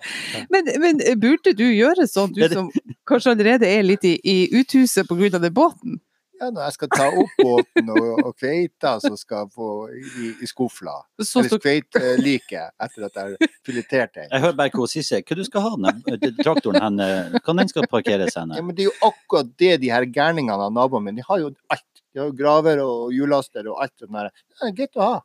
Men, 0.54 0.72
men 0.86 1.02
burde 1.20 1.52
du 1.58 1.66
gjøre 1.66 2.06
sånn, 2.08 2.32
du 2.32 2.40
det- 2.44 2.54
som 2.54 2.70
kanskje 3.10 3.34
allerede 3.34 3.68
er 3.68 3.82
litt 3.86 4.06
i, 4.08 4.14
i 4.24 4.36
uthuset 4.60 5.08
pga. 5.10 5.38
den 5.38 5.52
båten? 5.54 5.98
Ja, 6.40 6.46
når 6.48 6.62
jeg 6.70 6.72
skal 6.78 6.88
ta 6.94 7.06
opp 7.20 7.32
båten 7.36 7.90
og, 7.92 8.06
og 8.24 8.30
kveita 8.40 8.94
som 9.04 9.12
skal 9.20 9.50
få 9.52 9.66
i, 9.92 10.30
i 10.40 10.46
skufla, 10.48 10.94
Så 11.20 11.42
eller 11.42 11.60
kveiteliket 11.60 12.72
etter 12.80 13.04
at 13.10 13.18
jeg 13.18 13.34
har 13.34 13.50
filetert 13.68 14.14
den. 14.16 14.30
Jeg 14.32 14.40
hører 14.46 14.56
bare 14.56 14.72
hva 14.72 14.86
hun 14.86 14.88
sier. 14.94 15.20
Hva 15.20 15.36
du 15.36 15.44
skal 15.44 15.66
ha 15.66 15.72
den 15.76 16.00
eh, 16.16 16.30
traktoren 16.40 16.80
hen? 16.80 16.96
eh, 17.04 17.36
Kan 17.44 17.60
den 17.60 17.68
skal 17.68 17.84
parkeres 17.92 18.38
hen? 18.40 18.54
Ja, 18.56 18.64
men 18.64 18.72
det 18.78 18.86
er 18.86 18.88
jo 18.88 19.10
akkurat 19.10 19.52
det 19.60 19.74
de 19.84 19.92
her 19.92 20.08
gærningene 20.08 20.56
av 20.70 20.72
naboene 20.72 21.10
mine, 21.10 21.20
de 21.20 21.26
har 21.28 21.42
jo 21.44 21.52
alt. 21.76 21.84
De 22.10 22.22
har 22.22 22.30
jo 22.32 22.36
graver 22.40 22.80
og 22.86 23.12
hjullaster 23.14 23.68
og 23.70 23.84
alt 23.84 23.92
sånt 24.00 24.16
der. 24.16 24.32
Det 24.32 24.70
er 24.70 24.78
greit 24.80 24.96
å 24.96 25.04
ha. 25.10 25.18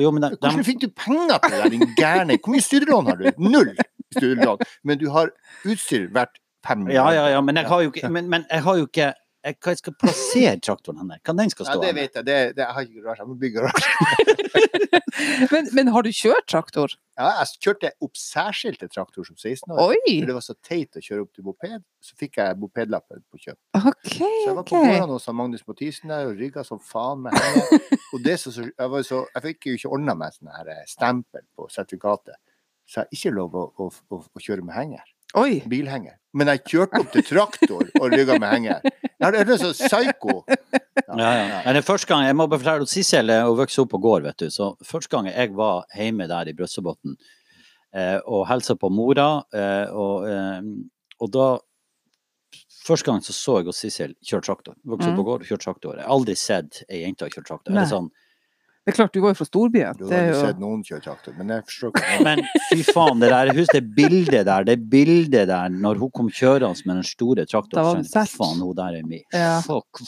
Jo, 0.00 0.14
de, 0.16 0.30
Hvordan 0.38 0.64
fikk 0.70 0.84
du 0.86 0.88
penger 0.96 1.42
til 1.48 1.58
det 1.64 1.72
din 1.74 1.88
gærning? 1.98 2.38
Hvor 2.40 2.54
mye 2.54 2.64
studielån 2.64 3.10
har 3.10 3.18
du? 3.20 3.26
Null 3.42 3.74
studielån. 4.14 4.62
Men 4.86 5.02
du 5.02 5.08
har 5.12 5.34
utstyr 5.66 6.06
verdt 6.14 6.39
fem 6.66 6.86
ja, 6.92 7.08
ja, 7.14 7.26
ja, 7.36 7.40
men 7.44 7.56
jeg 7.56 7.68
har 7.70 7.82
jo 7.84 7.92
ikke, 7.92 8.12
men, 8.12 8.30
men 8.30 8.46
jeg 8.50 8.64
har 8.66 8.78
jo 8.80 8.86
ikke 8.88 9.12
jeg, 9.40 9.56
Hva 9.56 9.72
jeg 9.72 9.80
skal 9.80 9.94
plassere 9.96 10.56
traktoren 10.60 10.98
henne? 11.00 11.16
Hva 11.24 11.34
den 11.36 11.52
skal 11.52 11.68
Ja, 11.70 11.76
det 11.80 11.94
vet 11.96 12.16
jeg. 12.18 12.26
Det, 12.26 12.34
det, 12.56 12.60
jeg 12.60 12.76
har 12.76 12.84
ikke 12.84 13.04
garasje. 13.06 13.22
Jeg 13.22 13.28
må 13.30 13.36
bygge 13.40 13.62
garasje. 13.62 14.90
men, 15.54 15.70
men 15.78 15.90
har 15.94 16.04
du 16.04 16.10
kjørt 16.12 16.44
traktor? 16.50 16.96
Ja, 17.16 17.30
jeg 17.38 17.62
kjørte 17.64 17.92
opp 18.04 18.20
særskilte 18.20 18.88
traktor 18.92 19.24
som 19.24 19.38
16-åring. 19.38 20.04
For 20.10 20.28
det 20.28 20.36
var 20.36 20.44
så 20.44 20.56
teit 20.60 21.00
å 21.00 21.04
kjøre 21.04 21.24
opp 21.24 21.32
til 21.36 21.46
moped. 21.48 21.78
Så 22.04 22.16
fikk 22.20 22.36
jeg 22.40 22.58
mopedlappen 22.60 23.24
på 23.32 23.40
kjøp. 23.46 23.58
Okay, 23.80 24.20
Så 24.20 24.50
jeg 24.50 24.58
var 24.58 24.68
på 24.68 24.76
på 24.76 24.82
gården 24.84 25.14
hos 25.14 25.28
Magnus 25.40 25.64
Mathisen 25.68 26.12
der 26.12 26.28
og 26.28 26.36
rygga 26.40 26.64
som 26.66 26.82
faen 26.84 27.24
med 27.24 27.36
henne. 27.40 27.80
Og 28.14 28.24
det 28.24 28.36
som 28.42 28.52
så, 28.52 28.66
jeg, 28.66 28.90
var 28.92 29.04
så, 29.06 29.22
jeg 29.36 29.46
fikk 29.46 29.70
jo 29.70 29.78
ikke 29.78 29.94
ordna 29.96 30.16
meg 30.18 30.36
sånn 30.36 30.52
her 30.52 30.72
eh, 30.74 30.86
stempel 30.90 31.44
på 31.56 31.68
sertifikatet. 31.72 32.36
Så 32.90 32.98
jeg 32.98 33.06
har 33.06 33.16
ikke 33.16 33.34
lov 33.36 33.54
å, 33.54 33.64
å, 33.70 33.88
å, 33.88 34.20
å 34.26 34.42
kjøre 34.42 34.66
med 34.66 34.74
henger. 34.74 35.12
Oi. 35.38 35.60
Bilhenger. 35.70 36.16
Men 36.34 36.46
jeg 36.52 36.62
kjørte 36.70 37.00
opp 37.02 37.10
til 37.12 37.24
traktor 37.26 37.86
og 38.00 38.12
rygga 38.12 38.36
med 38.38 38.50
henger. 38.54 38.84
Jeg 39.20 39.40
er 39.42 39.56
så 39.58 39.72
psyko. 39.74 40.40
Ja, 40.48 41.30
ja. 41.34 41.62
Men 41.64 41.74
det 41.78 41.84
første 41.86 42.06
gang, 42.10 42.24
jeg 42.26 42.36
må 42.38 42.46
bare 42.50 42.62
fortelle 42.62 42.86
at 42.86 42.92
Sissel 42.92 43.30
vokste 43.30 43.58
vokst 43.60 43.82
opp 43.82 43.90
på 43.94 44.00
gård, 44.02 44.22
vet 44.28 44.38
du. 44.42 44.46
Så 44.50 44.72
første 44.86 45.10
gang 45.10 45.26
jeg 45.30 45.52
var 45.58 45.84
hjemme 45.96 46.28
der 46.30 46.50
i 46.50 46.54
Brøssebotn 46.54 47.16
eh, 47.94 48.18
og 48.26 48.46
hilsa 48.50 48.76
på 48.78 48.90
mora, 48.94 49.28
eh, 49.54 49.90
og, 49.90 50.28
eh, 50.30 50.70
og 51.20 51.34
da 51.34 51.50
Første 52.80 53.06
gang 53.06 53.20
så 53.22 53.34
så 53.36 53.58
jeg 53.60 53.74
Sissel 53.76 54.14
kjøre 54.24 54.42
traktor. 54.42 54.74
Vokste 54.88 55.10
opp 55.10 55.12
Mm. 55.12 55.18
på 55.20 55.24
gård 55.26 55.42
og 55.44 55.46
kjørte 55.46 55.66
traktor. 55.66 55.96
Jeg 55.98 56.02
har 56.06 56.10
aldri 56.14 56.34
sett 56.34 56.78
ei 56.88 57.02
jente 57.04 57.28
kjøre 57.28 57.46
traktor. 57.46 57.70
Nei. 57.74 57.82
Eller 57.82 57.90
sånn. 57.90 58.08
Det 58.80 58.94
er 58.94 58.96
klart, 58.96 59.12
du 59.12 59.20
går 59.20 59.34
jo 59.34 59.36
fra 59.36 59.44
storbyen. 59.44 59.96
Du 59.98 60.06
har 60.08 60.22
jo 60.30 60.36
sett 60.40 60.58
noen 60.58 60.80
kjøre 60.82 61.02
traktor, 61.04 61.34
men 61.36 61.50
jeg 61.52 61.64
forstår 61.68 61.90
ikke. 61.92 62.14
Men 62.24 62.40
fy 62.70 62.78
faen, 62.88 63.20
det 63.20 63.28
der, 63.28 63.50
husk 63.58 63.74
det 63.76 63.82
bildet 63.94 64.46
der, 64.48 64.64
det 64.64 64.76
bildet 64.90 65.50
der 65.50 65.74
når 65.74 66.00
hun 66.00 66.10
kom 66.16 66.30
kjørende 66.32 66.86
med 66.88 66.96
den 67.02 67.04
store 67.04 67.44
Da 67.44 67.60
var 67.60 67.60
traktoren. 67.68 68.08
Faen, 68.32 68.62
hun 68.64 68.72
der 68.78 68.96
er 69.02 69.04
mi. 69.06 69.20
Ja. 69.36 69.60
Fuck. 69.66 70.00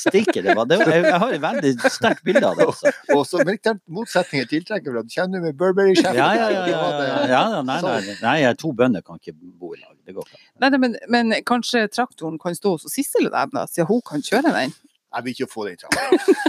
Stikke 0.00 0.42
det 0.42 0.56
var. 0.56 0.64
Det 0.70 0.78
var 0.80 0.92
jeg, 0.94 1.04
jeg 1.10 1.20
har 1.26 1.36
et 1.36 1.42
veldig 1.44 1.74
sterkt 1.92 2.24
bilde 2.24 2.44
av 2.48 2.56
det. 2.58 2.66
Også. 2.72 2.94
Og 3.18 3.22
så 3.28 3.44
men 3.44 3.58
ikke 3.58 3.72
sant, 3.74 3.84
motsetninger 4.00 4.48
tiltrekker 4.56 4.90
hverandre. 4.94 5.12
Kjenner 5.12 5.42
du 5.44 5.48
med 5.50 5.60
Burberry-sjefen? 5.60 6.16
Ja, 6.18 6.30
ja, 6.40 6.48
ja. 6.56 6.66
ja, 6.72 7.22
ja, 7.36 7.62
nei, 7.68 7.78
nei, 7.84 8.16
nei, 8.24 8.36
jeg- 8.46 8.58
to 8.64 8.72
bønder 8.72 9.04
kan 9.04 9.20
ikke 9.20 9.36
bo 9.36 9.74
i 9.76 9.80
lag. 9.84 9.92
Det 10.08 10.16
går 10.16 10.24
ikke. 10.24 10.40
Nei, 10.64 10.72
nei, 10.72 10.78
men, 10.88 10.96
men 11.12 11.36
kanskje 11.46 11.84
traktoren 11.92 12.40
kan 12.40 12.56
stå 12.56 12.74
hos 12.78 12.88
Sissel 12.92 13.28
og 13.28 13.36
dem, 13.36 13.60
siden 13.68 13.86
hun 13.92 14.00
kan 14.08 14.24
kjøre 14.24 14.56
den? 14.56 14.72
Jeg 15.14 15.24
vil 15.24 15.36
ikke 15.36 15.50
få 15.52 15.66
den 15.68 15.76
traktoren. 15.82 16.40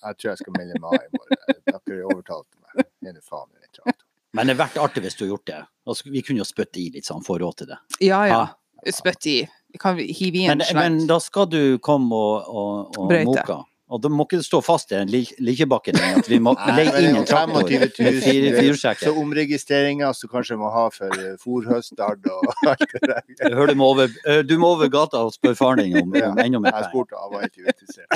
Jeg 0.00 0.16
tror 0.18 0.30
jeg 0.30 0.40
skal 0.42 0.56
melde 0.58 0.80
meg 0.82 0.94
av 0.96 1.02
i 1.04 1.18
morgen. 1.18 1.60
Dere 1.90 2.06
overtalte 2.08 2.56
meg. 2.60 2.88
Nå 3.06 3.12
faen 3.22 3.48
i 3.50 3.60
den 3.60 3.74
traktoren. 3.74 4.06
Men 4.30 4.46
det 4.46 4.54
hadde 4.54 4.62
vært 4.62 4.78
artig 4.84 5.02
hvis 5.04 5.16
du 5.18 5.24
har 5.24 5.30
gjort 5.32 5.46
det. 5.50 5.60
Altså, 5.90 6.10
vi 6.14 6.22
kunne 6.22 6.42
jo 6.42 6.46
spytte 6.46 6.78
i 6.78 6.88
litt 6.94 7.08
sånn, 7.08 7.24
få 7.26 7.38
råd 7.42 7.62
til 7.62 7.70
det. 7.72 7.78
Ja 8.06 8.20
ja. 8.30 8.42
Spytte 8.80 8.96
Spytt 8.96 9.26
i. 9.28 9.38
Vi 9.74 9.78
kan 9.78 9.98
hive 9.98 10.38
i 10.40 10.46
Men, 10.48 10.62
slant. 10.64 10.78
men 10.78 11.06
da 11.10 11.18
skal 11.22 11.48
du 11.50 11.78
komme 11.84 12.16
og, 12.16 12.46
og, 12.48 12.96
og 12.98 13.12
moka. 13.28 13.58
Og 13.90 13.98
da 14.04 14.08
må 14.12 14.22
ikke 14.26 14.38
stå 14.46 14.60
fast 14.62 14.92
i 14.92 14.96
den 15.00 15.08
lik- 15.10 15.34
likebakken 15.42 15.96
at 15.98 16.28
vi 16.30 16.38
må 16.42 16.52
leie 16.78 16.92
inn 17.08 17.16
en 17.18 17.24
traktor 17.26 17.64
med 17.66 17.70
000, 17.98 18.20
fire 18.22 18.50
det 18.54 18.68
er- 18.70 19.00
Så 19.02 19.10
omregistreringer 19.18 20.12
som 20.14 20.30
kanskje 20.30 20.56
må 20.60 20.70
ha 20.70 20.84
for 20.94 21.10
eh, 21.18 21.34
fòrhøststart 21.42 22.28
og 22.30 22.42
alt 22.70 22.86
det 22.92 23.02
der. 23.10 23.22
Du 23.70 23.74
må 23.80 23.88
over, 23.94 24.06
eh, 24.26 24.42
du 24.46 24.54
må 24.62 24.70
over 24.76 24.88
gata 24.92 25.24
og 25.26 25.34
spørre 25.34 25.58
faren 25.58 25.82
din 25.82 25.96
om, 26.04 26.14
om 26.14 26.38
enda 26.38 26.58
mer 26.62 26.72
Jeg 26.78 26.88
spurte, 26.92 27.18
han 27.18 27.30
var 27.34 27.42
ikke 27.48 27.62
interessert. 27.66 28.10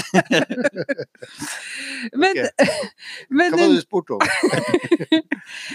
Men, 2.15 2.37
Hva 2.39 3.51
var 3.51 3.59
det 3.59 3.69
du 3.75 3.81
spurte 3.83 4.19
om? 4.19 4.21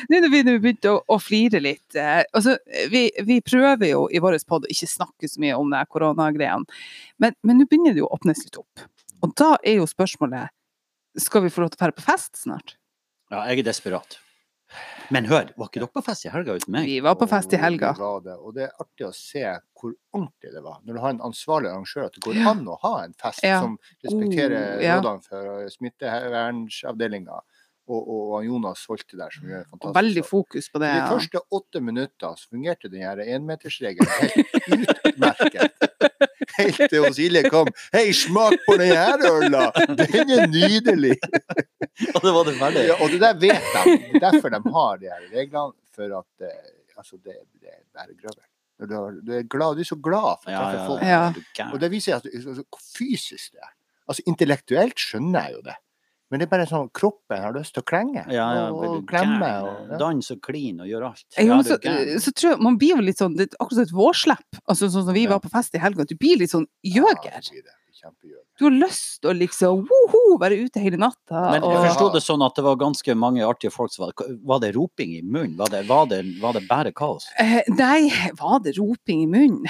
nå 0.10 0.22
når 0.24 0.32
vi 0.34 0.42
begynte 0.48 0.94
å, 0.94 1.02
å 1.12 1.18
flire 1.22 1.60
litt 1.64 1.98
eh, 2.00 2.22
altså, 2.36 2.56
vi, 2.92 3.08
vi 3.28 3.40
prøver 3.46 3.92
jo 3.92 4.06
i 4.14 4.22
vår 4.24 4.38
pod 4.50 4.66
å 4.68 4.72
ikke 4.72 4.88
snakke 4.90 5.30
så 5.30 5.42
mye 5.44 5.58
om 5.60 5.74
koronagreiene, 5.92 6.66
men 7.20 7.36
men 7.44 7.60
nå 7.60 7.66
begynner 7.70 7.94
det 7.96 8.02
jo 8.04 8.08
å 8.10 8.16
åpnes 8.18 8.42
litt 8.46 8.58
opp. 8.60 8.86
Og 9.26 9.36
da 9.40 9.54
er 9.64 9.80
jo 9.82 9.88
spørsmålet 9.90 10.54
skal 11.20 11.44
vi 11.44 11.52
få 11.52 11.64
lov 11.64 11.74
til 11.74 11.80
å 11.82 11.86
dra 11.88 11.96
på 11.96 12.06
fest 12.06 12.38
snart? 12.44 12.76
Ja, 13.30 13.44
jeg 13.50 13.62
er 13.64 13.70
desperat. 13.72 14.20
Men 15.10 15.26
hør, 15.26 15.48
var 15.58 15.70
ikke 15.72 15.82
dere 15.82 15.90
på 15.90 16.02
fest 16.06 16.28
i 16.28 16.30
helga 16.30 16.54
uten 16.60 16.74
meg? 16.76 16.86
Vi 16.86 17.00
var 17.02 17.16
på 17.18 17.26
fest 17.30 17.54
i 17.58 17.60
helga. 17.62 17.96
Og 18.06 18.22
det. 18.28 18.36
Og 18.38 18.54
det 18.54 18.68
er 18.68 18.84
artig 18.84 19.08
å 19.08 19.12
se 19.18 19.42
hvor 19.74 19.96
ordentlig 20.14 20.52
det 20.54 20.62
var. 20.62 20.78
Når 20.86 20.98
du 20.98 21.02
har 21.02 21.16
en 21.16 21.24
ansvarlig 21.32 21.72
arrangør, 21.72 22.06
at 22.06 22.18
det 22.18 22.22
går 22.28 22.42
an 22.52 22.62
å 22.70 22.78
ha 22.84 22.92
en 23.08 23.16
fest 23.18 23.42
Ja. 23.46 23.62
som 23.64 23.80
respekterer 24.06 24.76
God, 24.76 24.84
ja. 24.86 25.00
rådene 25.00 25.26
for 25.26 25.72
smittevernavdelinga. 25.74 27.42
Og, 27.90 28.00
og, 28.00 28.26
og 28.38 28.46
Jonas 28.46 28.84
Holte 28.86 29.18
der, 29.18 29.32
som 29.34 29.48
gjør 29.50 29.64
fantastisk. 29.64 29.74
Og 29.74 29.80
fantastisk 29.82 30.00
veldig 30.00 30.24
fokus 30.30 30.70
på 30.70 30.82
det. 30.84 30.90
Ja. 30.94 31.00
De 31.00 31.14
første 31.16 31.42
åtte 31.58 31.82
minutter 31.82 32.36
så 32.38 32.52
fungerte 32.52 32.92
den 32.94 33.06
her 33.08 33.22
énmetersregelen 33.24 34.12
helt 34.20 35.08
utmerket. 35.10 35.88
Helt 36.60 36.82
til 36.92 37.06
hos 37.06 37.18
Silje 37.18 37.44
kom. 37.50 37.70
Hei, 37.94 38.12
smak 38.16 38.58
på 38.66 38.76
den 38.82 38.94
her 38.94 39.24
øla! 39.30 39.70
Den 40.04 40.34
er 40.36 40.46
nydelig! 40.52 41.16
Og 42.14 42.22
det 42.24 42.34
var 42.36 42.48
det 42.48 42.56
ferdig. 42.60 42.86
Ja, 42.90 43.00
og 43.00 43.14
det 43.14 43.20
der 43.24 43.42
vet 43.42 43.74
de. 43.74 43.96
Derfor 44.22 44.54
de 44.54 44.62
har 44.76 45.02
de 45.02 45.12
her 45.12 45.26
reglene. 45.34 45.76
For 45.96 46.16
at 46.20 46.48
eh, 46.48 46.72
altså, 47.00 47.18
det, 47.18 47.36
det 47.60 47.74
er 47.74 47.82
bæregrøvel. 47.96 48.46
Du, 48.80 48.96
du, 49.28 49.34
er 49.36 49.44
glad, 49.44 49.76
du 49.76 49.84
er 49.84 49.88
så 49.90 49.98
glad 50.00 50.40
for 50.44 50.56
å 50.56 50.62
treffe 50.72 51.10
ja, 51.10 51.24
folk. 51.34 51.64
Og 51.74 51.82
det 51.82 51.90
viser 51.92 52.16
at 52.16 52.28
altså, 52.30 52.64
fysisk 52.96 53.58
det 53.58 53.64
er. 53.66 53.74
Altså 54.10 54.24
Intellektuelt 54.32 55.04
skjønner 55.04 55.50
jeg 55.50 55.58
jo 55.58 55.64
det. 55.68 55.76
Men 56.30 56.40
det 56.42 56.46
er 56.46 56.52
bare 56.52 56.68
sånn 56.70 56.90
kroppen 56.94 57.42
har 57.42 57.54
lyst 57.56 57.74
til 57.74 57.82
å 57.82 57.88
klenge 57.90 58.22
Ja, 58.30 58.46
ja, 58.54 58.66
og, 58.70 59.00
klemme. 59.10 59.50
Og, 59.66 59.90
ja. 59.90 59.98
Danse 60.02 60.36
og 60.38 60.42
kline 60.46 60.84
og 60.86 60.92
gjøre 60.92 61.10
alt. 61.10 61.26
Ja, 61.40 61.56
men 61.56 61.66
så, 61.66 61.80
så 62.22 62.34
tror 62.38 62.52
jeg 62.54 62.62
man 62.68 62.78
blir 62.82 62.96
jo 62.98 63.02
litt 63.08 63.18
sånn, 63.22 63.34
det 63.40 63.48
er 63.50 63.58
akkurat 63.58 63.80
som 63.80 63.88
et 63.88 63.96
vårslepp. 63.98 64.62
Altså 64.70 64.92
sånn 64.94 65.08
som 65.10 65.14
vi 65.18 65.24
Ja. 65.26 65.32
var 65.34 65.40
på 65.42 65.50
fest 65.50 65.74
i 65.76 65.82
helga, 65.82 66.06
at 66.06 66.12
du 66.14 66.16
blir 66.20 66.38
litt 66.38 66.54
sånn 66.54 66.68
Ja, 66.86 67.02
gjøger. 67.02 67.50
Det 68.00 68.10
det. 68.10 68.20
Kjempegjøger. 68.20 68.46
Du 68.60 68.66
har 68.66 68.76
lyst 68.76 69.20
til 69.22 69.32
å 69.32 69.34
liksom 69.38 69.82
woho, 69.90 70.38
være 70.42 70.60
ute 70.66 70.84
hele 70.84 71.00
natta. 71.02 71.42
Men 71.54 71.64
jeg 71.64 71.82
forsto 71.90 72.10
det 72.14 72.22
sånn 72.24 72.46
at 72.46 72.56
det 72.56 72.66
var 72.66 72.80
ganske 72.80 73.16
mange 73.16 73.46
artige 73.46 73.74
folk 73.74 73.94
som 73.94 74.08
var 74.08 74.14
Var 74.54 74.64
det 74.64 74.72
roping 74.76 75.16
i 75.18 75.22
munnen? 75.24 75.58
Var 75.58 75.74
det, 75.74 75.84
var 75.90 76.08
det, 76.12 76.22
var 76.42 76.54
det 76.58 76.66
bare 76.70 76.94
kaos? 76.96 77.30
Eh, 77.40 77.62
nei, 77.74 78.10
var 78.40 78.60
det 78.66 78.78
roping 78.78 79.24
i 79.24 79.30
munnen? 79.30 79.68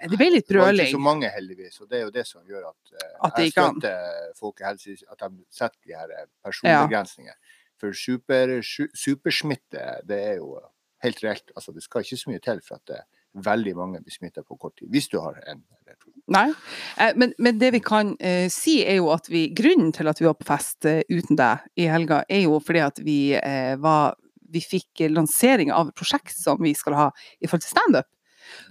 Det 0.00 0.16
ble 0.16 0.30
litt 0.32 0.48
Det 0.48 0.56
var 0.56 0.72
ikke 0.72 0.96
så 0.96 1.02
mange, 1.02 1.28
heldigvis. 1.28 1.80
Og 1.82 1.90
det 1.90 2.00
er 2.00 2.04
jo 2.06 2.12
det 2.14 2.26
som 2.26 2.42
gjør 2.48 2.70
at, 2.70 2.94
eh, 2.96 3.14
At 3.26 3.36
det 3.36 3.48
jeg 3.48 3.56
støtter 3.56 4.34
folkehelse, 4.40 4.98
at 5.10 5.24
de 5.26 5.44
setter 5.52 5.80
de 5.86 5.96
her 5.98 6.14
eh, 6.16 6.26
Ja. 6.64 7.36
For 7.80 7.96
super, 7.96 8.58
supersmitte, 8.60 10.02
det 10.04 10.18
er 10.34 10.36
jo 10.36 10.58
helt 11.00 11.22
reelt. 11.24 11.52
Altså, 11.56 11.72
det 11.72 11.82
skal 11.82 12.04
ikke 12.04 12.18
så 12.20 12.30
mye 12.30 12.42
til 12.44 12.60
for 12.60 12.76
at 12.76 12.90
det, 12.92 13.00
veldig 13.38 13.74
mange 13.76 14.00
blir 14.02 14.14
smitta 14.14 14.42
på 14.42 14.56
kort 14.58 14.76
tid. 14.78 14.90
Hvis 14.90 15.08
du 15.08 15.20
har 15.20 15.38
en 15.46 15.62
eller 15.62 15.96
to. 16.00 16.09
Nei. 16.28 16.52
Eh, 16.98 17.12
men, 17.16 17.32
men 17.38 17.58
det 17.58 17.72
vi 17.72 17.80
kan 17.80 18.16
eh, 18.20 18.48
si, 18.52 18.80
er 18.84 18.96
jo 19.00 19.08
at 19.14 19.26
vi 19.30 19.48
Grunnen 19.56 19.92
til 19.96 20.08
at 20.10 20.20
vi 20.20 20.26
var 20.28 20.34
på 20.38 20.46
fest 20.48 20.84
eh, 20.86 21.00
uten 21.10 21.36
deg 21.38 21.64
i 21.80 21.88
helga, 21.90 22.22
er 22.28 22.44
jo 22.44 22.60
fordi 22.60 22.82
at 22.84 22.98
vi 23.04 23.18
eh, 23.38 23.76
var 23.80 24.14
Vi 24.50 24.60
fikk 24.60 25.04
lansering 25.14 25.70
av 25.72 25.88
et 25.92 25.94
prosjekt 25.94 26.34
som 26.34 26.58
vi 26.60 26.72
skal 26.74 26.94
ha 26.98 27.08
i 27.40 27.46
forhold 27.46 27.62
til 27.62 27.70
standup. 27.70 28.06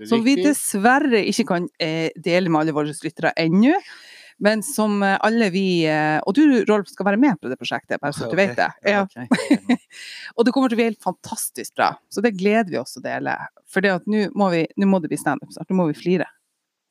Som 0.09 0.25
vi 0.25 0.33
dessverre 0.43 1.21
ikke 1.29 1.45
kan 1.47 1.67
dele 1.79 2.49
med 2.51 2.59
alle 2.65 2.73
våre 2.75 2.91
lyttere 2.91 3.31
ennå. 3.39 3.77
Men 4.43 4.59
som 4.63 5.01
alle 5.03 5.47
vi 5.51 5.85
Og 5.87 6.33
du, 6.35 6.41
Rolf, 6.67 6.87
skal 6.91 7.05
være 7.07 7.19
med 7.19 7.39
på 7.39 7.47
det 7.51 7.55
prosjektet, 7.59 7.99
bare 8.01 8.11
så 8.15 8.27
du 8.31 8.35
vet 8.35 8.57
det. 8.59 8.67
Ja. 8.91 9.05
Okay. 9.05 9.79
Og 10.35 10.43
det 10.47 10.51
kommer 10.55 10.67
til 10.71 10.75
å 10.75 10.81
bli 10.81 10.89
helt 10.89 11.03
fantastisk 11.03 11.75
bra. 11.79 11.93
Så 12.11 12.19
det 12.23 12.33
gleder 12.39 12.69
vi 12.71 12.77
oss 12.79 12.97
å 12.99 13.03
dele. 13.03 13.37
For 13.71 13.79
nå 13.83 13.97
må, 14.35 14.49
vi- 14.51 14.67
nå 14.75 14.85
må 14.87 14.99
det 14.99 15.11
bli 15.11 15.19
standup 15.19 15.51
snart. 15.55 15.69
Nå 15.71 15.79
må 15.79 15.87
vi 15.93 15.95
flire. 15.95 16.27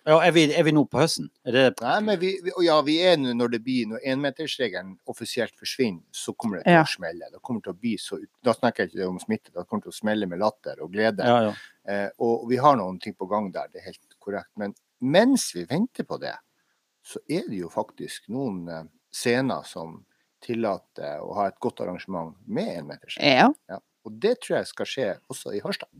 Ja, 0.09 0.17
er, 0.25 0.33
vi, 0.33 0.47
er 0.57 0.65
vi 0.65 0.73
nå 0.73 0.83
på 0.89 1.01
høsten? 1.03 1.27
Er 1.45 1.53
det 1.53 1.63
Nei, 1.85 1.97
men 2.07 2.19
vi, 2.23 2.31
vi, 2.45 2.53
ja, 2.65 2.79
vi 2.87 2.95
er 3.05 3.19
nå 3.21 3.35
når 3.37 3.51
det 3.53 3.61
blir 3.67 3.91
når 3.91 4.07
énmetersregelen 4.09 4.95
offisielt 5.13 5.53
forsvinner, 5.61 6.01
så 6.17 6.33
kommer 6.33 6.59
det 6.63 6.65
til 6.69 6.79
Ja. 6.79 6.85
å 6.87 6.89
smelle. 6.95 7.29
Det 7.35 7.43
kommer 7.45 7.61
til 7.65 7.75
å 7.75 7.79
bli 7.79 7.93
så, 8.01 8.17
da 8.47 8.55
snakker 8.57 8.87
jeg 8.87 8.95
ikke 8.95 9.09
om 9.11 9.19
smitte, 9.21 9.53
det 9.53 9.67
kommer 9.69 9.85
til 9.85 9.93
å 9.93 9.99
smelle 9.99 10.29
med 10.31 10.41
latter 10.41 10.81
og 10.81 10.93
glede. 10.97 11.27
Ja, 11.29 11.51
ja. 11.51 11.55
Eh, 11.89 12.09
og 12.25 12.49
vi 12.49 12.57
har 12.57 12.77
noen 12.81 12.99
ting 13.05 13.15
på 13.19 13.29
gang 13.29 13.51
der, 13.53 13.69
det 13.73 13.83
er 13.83 13.91
helt 13.93 14.17
korrekt. 14.19 14.51
Men 14.57 14.73
mens 15.01 15.51
vi 15.55 15.67
venter 15.69 16.05
på 16.09 16.19
det, 16.23 16.35
så 17.05 17.21
er 17.29 17.45
det 17.49 17.61
jo 17.61 17.69
faktisk 17.73 18.29
noen 18.33 18.65
eh, 18.73 18.85
scener 19.13 19.65
som 19.69 20.01
tillater 20.45 21.21
å 21.21 21.35
ha 21.37 21.49
et 21.51 21.59
godt 21.61 21.81
arrangement 21.85 22.37
med 22.47 22.79
énmetersregelen. 22.81 23.55
Ja. 23.69 23.77
Ja. 23.77 23.81
Og 24.09 24.15
det 24.23 24.39
tror 24.41 24.61
jeg 24.63 24.69
skal 24.71 24.89
skje 24.89 25.09
også 25.29 25.53
i 25.53 25.61
Harstad. 25.65 25.91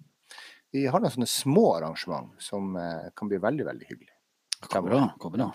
Vi 0.73 0.87
har 0.87 1.01
noen 1.01 1.11
sånne 1.15 1.29
små 1.31 1.77
arrangement 1.79 2.31
som 2.45 2.75
eh, 2.77 3.09
kan 3.17 3.29
bli 3.31 3.39
veldig, 3.41 3.65
veldig 3.65 3.87
hyggelig. 3.89 4.15
Kommer 4.69 4.91
bra. 4.91 5.05
kommer 5.19 5.39
bra. 5.39 5.53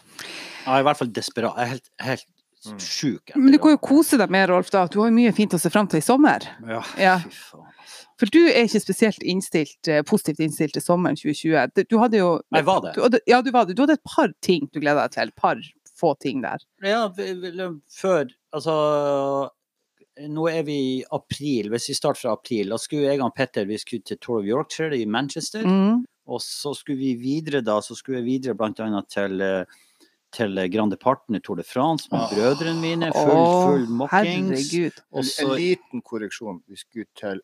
Jeg 0.66 0.74
er 0.74 0.80
i 0.80 0.88
hvert 0.88 0.98
fall 0.98 1.12
desperat. 1.14 1.58
Jeg 1.58 1.64
er 1.68 1.74
helt, 1.76 1.90
helt 2.00 2.30
Mm. 2.64 2.78
sjuk. 2.80 3.32
Men 3.36 3.52
du 3.52 3.58
kan 3.60 3.72
jo 3.74 3.78
kose 3.84 4.16
deg 4.18 4.30
med, 4.32 4.48
Rolf, 4.48 4.70
da. 4.72 4.86
Du 4.88 5.02
har 5.02 5.10
jo 5.10 5.14
mye 5.18 5.34
fint 5.36 5.52
å 5.52 5.60
se 5.60 5.68
fram 5.70 5.86
til 5.92 5.98
i 5.98 6.02
sommer. 6.02 6.40
Ja, 6.66 6.82
Ja. 6.98 7.18
fy 7.20 7.28
faen. 7.30 7.66
altså. 7.68 8.06
For 8.18 8.26
du 8.32 8.40
er 8.48 8.64
ikke 8.64 8.80
spesielt 8.80 9.20
innstilt, 9.20 9.86
eh, 9.90 10.02
positivt 10.02 10.40
innstilt 10.40 10.72
til 10.72 10.82
sommeren 10.82 11.18
2020. 11.20 11.74
Du- 11.76 11.84
Du 11.84 11.98
hadde 12.00 12.14
jo 12.22 12.40
Jeg 12.54 12.64
var 12.64 12.80
det. 12.80 12.94
Du 12.96 13.20
ja, 13.28 13.42
du 13.42 13.52
var 13.52 13.66
det. 13.66 13.76
Du 13.76 13.82
hadde 13.82 13.98
et 14.00 14.04
par 14.06 14.30
ting 14.42 14.70
du 14.72 14.80
gleda 14.80 15.02
deg 15.10 15.12
til. 15.12 15.28
Et 15.28 15.36
par 15.36 15.58
få 16.00 16.18
ting 16.22 16.40
der. 16.42 16.60
Ja, 16.82 17.10
vi- 17.10 17.34
vi- 17.34 17.82
før 17.92 18.32
Altså 18.54 19.50
nå 20.30 20.48
er 20.50 20.64
vi 20.68 20.76
i 20.76 21.04
april. 21.12 21.70
Hvis 21.74 21.90
vi 21.90 21.98
starter 21.98 22.22
fra 22.22 22.34
april, 22.38 22.74
da 22.74 22.80
skulle 22.82 23.10
jeg 23.10 23.22
og 23.24 23.34
Petter 23.36 23.66
vi 23.70 23.78
skulle 23.82 24.06
til 24.06 24.20
Tour 24.22 24.42
of 24.42 24.50
Yorkshire 24.50 24.98
i 24.98 25.06
Manchester. 25.06 25.66
Mm. 25.66 26.04
Og 26.26 26.42
så 26.42 26.74
skulle 26.78 27.00
vi 27.00 27.14
videre 27.20 27.62
da, 27.62 27.80
så 27.82 27.96
skulle 27.96 28.22
vi 28.22 28.38
videre 28.38 28.56
annet 28.80 29.10
til, 29.12 29.44
til 30.32 30.62
Grande 30.72 30.98
Partene 30.98 31.40
Tour 31.40 31.60
de 31.60 31.64
France 31.64 32.08
med 32.12 32.20
oh. 32.20 32.30
brødrene 32.32 32.82
mine. 32.82 33.12
Full, 33.12 33.48
full 33.66 33.88
mockings. 33.90 34.72
herregud. 34.72 35.02
En, 35.12 35.26
en 35.46 35.56
liten 35.58 36.02
korreksjon. 36.02 36.64
Vi 36.68 36.76
skulle 36.76 37.10
til 37.20 37.42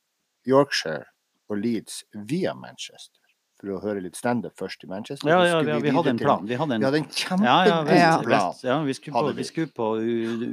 Yorkshire 0.48 1.06
og 1.50 1.58
Leeds 1.58 2.04
via 2.14 2.54
Manchester. 2.54 3.19
For 3.60 3.74
å 3.76 3.80
høre 3.84 4.00
litt 4.00 4.16
standup 4.16 4.54
først 4.56 4.86
i 4.86 4.88
Manchester. 4.88 5.28
Ja, 5.28 5.40
ja, 5.44 5.58
ja, 5.60 5.76
vi, 5.80 5.90
vi 5.90 5.92
hadde 5.92 6.10
en 6.14 6.20
plan. 6.22 6.46
Vi 6.48 6.56
hadde 6.56 6.78
en 6.78 6.80
Vi 6.80 6.86
hadde 6.88 7.00
en 7.02 7.08
Ja, 7.10 7.58
kjempegod 7.66 7.90
ja, 7.92 7.98
Ja. 8.00 8.22
plan. 8.24 8.54
ja 8.64 8.78
vi, 8.88 8.94
skulle 8.96 9.14
på, 9.20 9.34
vi. 9.36 9.44
skulle 9.44 9.74
på 9.76 9.88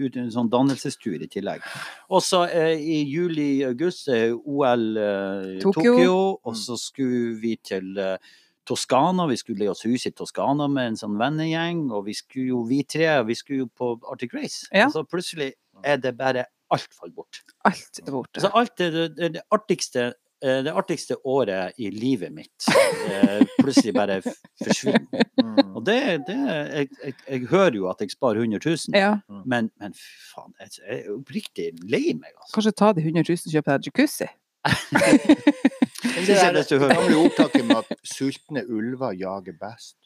ut 0.06 0.16
en 0.16 0.30
sånn 0.34 0.50
dannelsestur 0.50 1.22
i 1.22 1.28
tillegg. 1.30 1.62
Og 2.10 2.24
så 2.26 2.40
eh, 2.50 2.74
i 2.82 3.04
juli-august 3.06 4.08
er 4.10 4.34
OL 4.34 4.96
eh, 4.98 5.60
Tokyo. 5.62 5.92
Tokyo, 5.94 6.16
og 6.42 6.52
Mm. 6.56 6.58
så 6.64 6.76
skulle 6.80 7.38
vi 7.40 7.54
til 7.62 7.96
eh, 7.98 8.16
Toskana. 8.66 9.28
Vi 9.30 9.36
skulle 9.38 9.58
leie 9.62 9.70
oss 9.70 9.84
hus 9.86 10.06
i 10.06 10.10
Toskana 10.10 10.66
med 10.68 10.88
en 10.88 10.96
sånn 10.98 11.16
vennegjeng, 11.16 11.86
og 11.92 12.06
vi 12.06 12.12
skulle 12.18 12.48
jo, 12.50 12.64
vi 12.66 12.82
tre, 12.82 13.22
vi 13.24 13.34
skulle 13.38 13.58
jo 13.64 13.68
på 13.78 13.92
Arctic 14.10 14.34
Race. 14.34 14.66
Ja. 14.74 14.86
Og 14.88 14.92
så 14.98 15.04
plutselig 15.06 15.52
er 15.84 15.96
det 16.02 16.16
bare 16.18 16.46
alt 16.74 16.88
faller 16.92 17.14
bort. 17.14 17.44
Alt 17.64 18.00
er 18.02 18.10
borte. 18.10 18.40
Så 18.42 18.50
alt 18.52 18.74
det, 18.76 18.90
det, 18.92 19.08
det, 19.16 19.32
det 19.38 19.42
artigste 19.54 20.08
eh, 20.08 20.12
det 20.66 20.72
artigste 20.76 21.16
året 21.24 21.78
i 21.80 21.90
livet 21.90 22.32
mitt 22.34 22.66
eh, 23.08 23.42
plutselig 23.60 23.94
bare 23.96 24.18
forsvinner. 24.22 25.06
Mm. 25.40 25.76
Og 25.76 25.84
det, 25.86 25.98
det 26.28 26.36
jeg, 26.36 26.88
jeg, 27.04 27.14
jeg 27.28 27.46
hører 27.50 27.78
jo 27.78 27.88
at 27.90 28.02
jeg 28.04 28.12
sparer 28.12 28.42
100 28.44 28.60
000, 28.64 28.96
Ja, 28.98 29.14
men, 29.44 29.70
men 29.80 29.94
faen, 29.96 30.52
jeg, 30.60 30.74
jeg 30.82 30.98
er 31.00 31.14
oppriktig 31.16 31.70
lei 31.84 32.12
meg, 32.14 32.34
altså. 32.36 32.52
kanskje 32.58 32.74
ta 32.76 32.92
de 32.96 33.06
100 33.06 33.24
000 33.28 33.48
og 33.48 33.56
kjøpe 33.56 33.78
deg 33.78 33.90
jacuzzi. 33.90 34.28
Det 36.26 36.34
er 36.34 36.78
gamle 36.90 37.16
ordtaket 37.20 37.64
med 37.66 37.76
at 37.82 37.98
sultne 38.06 38.62
ulver 38.68 39.14
jager 39.16 39.54
best. 39.60 39.96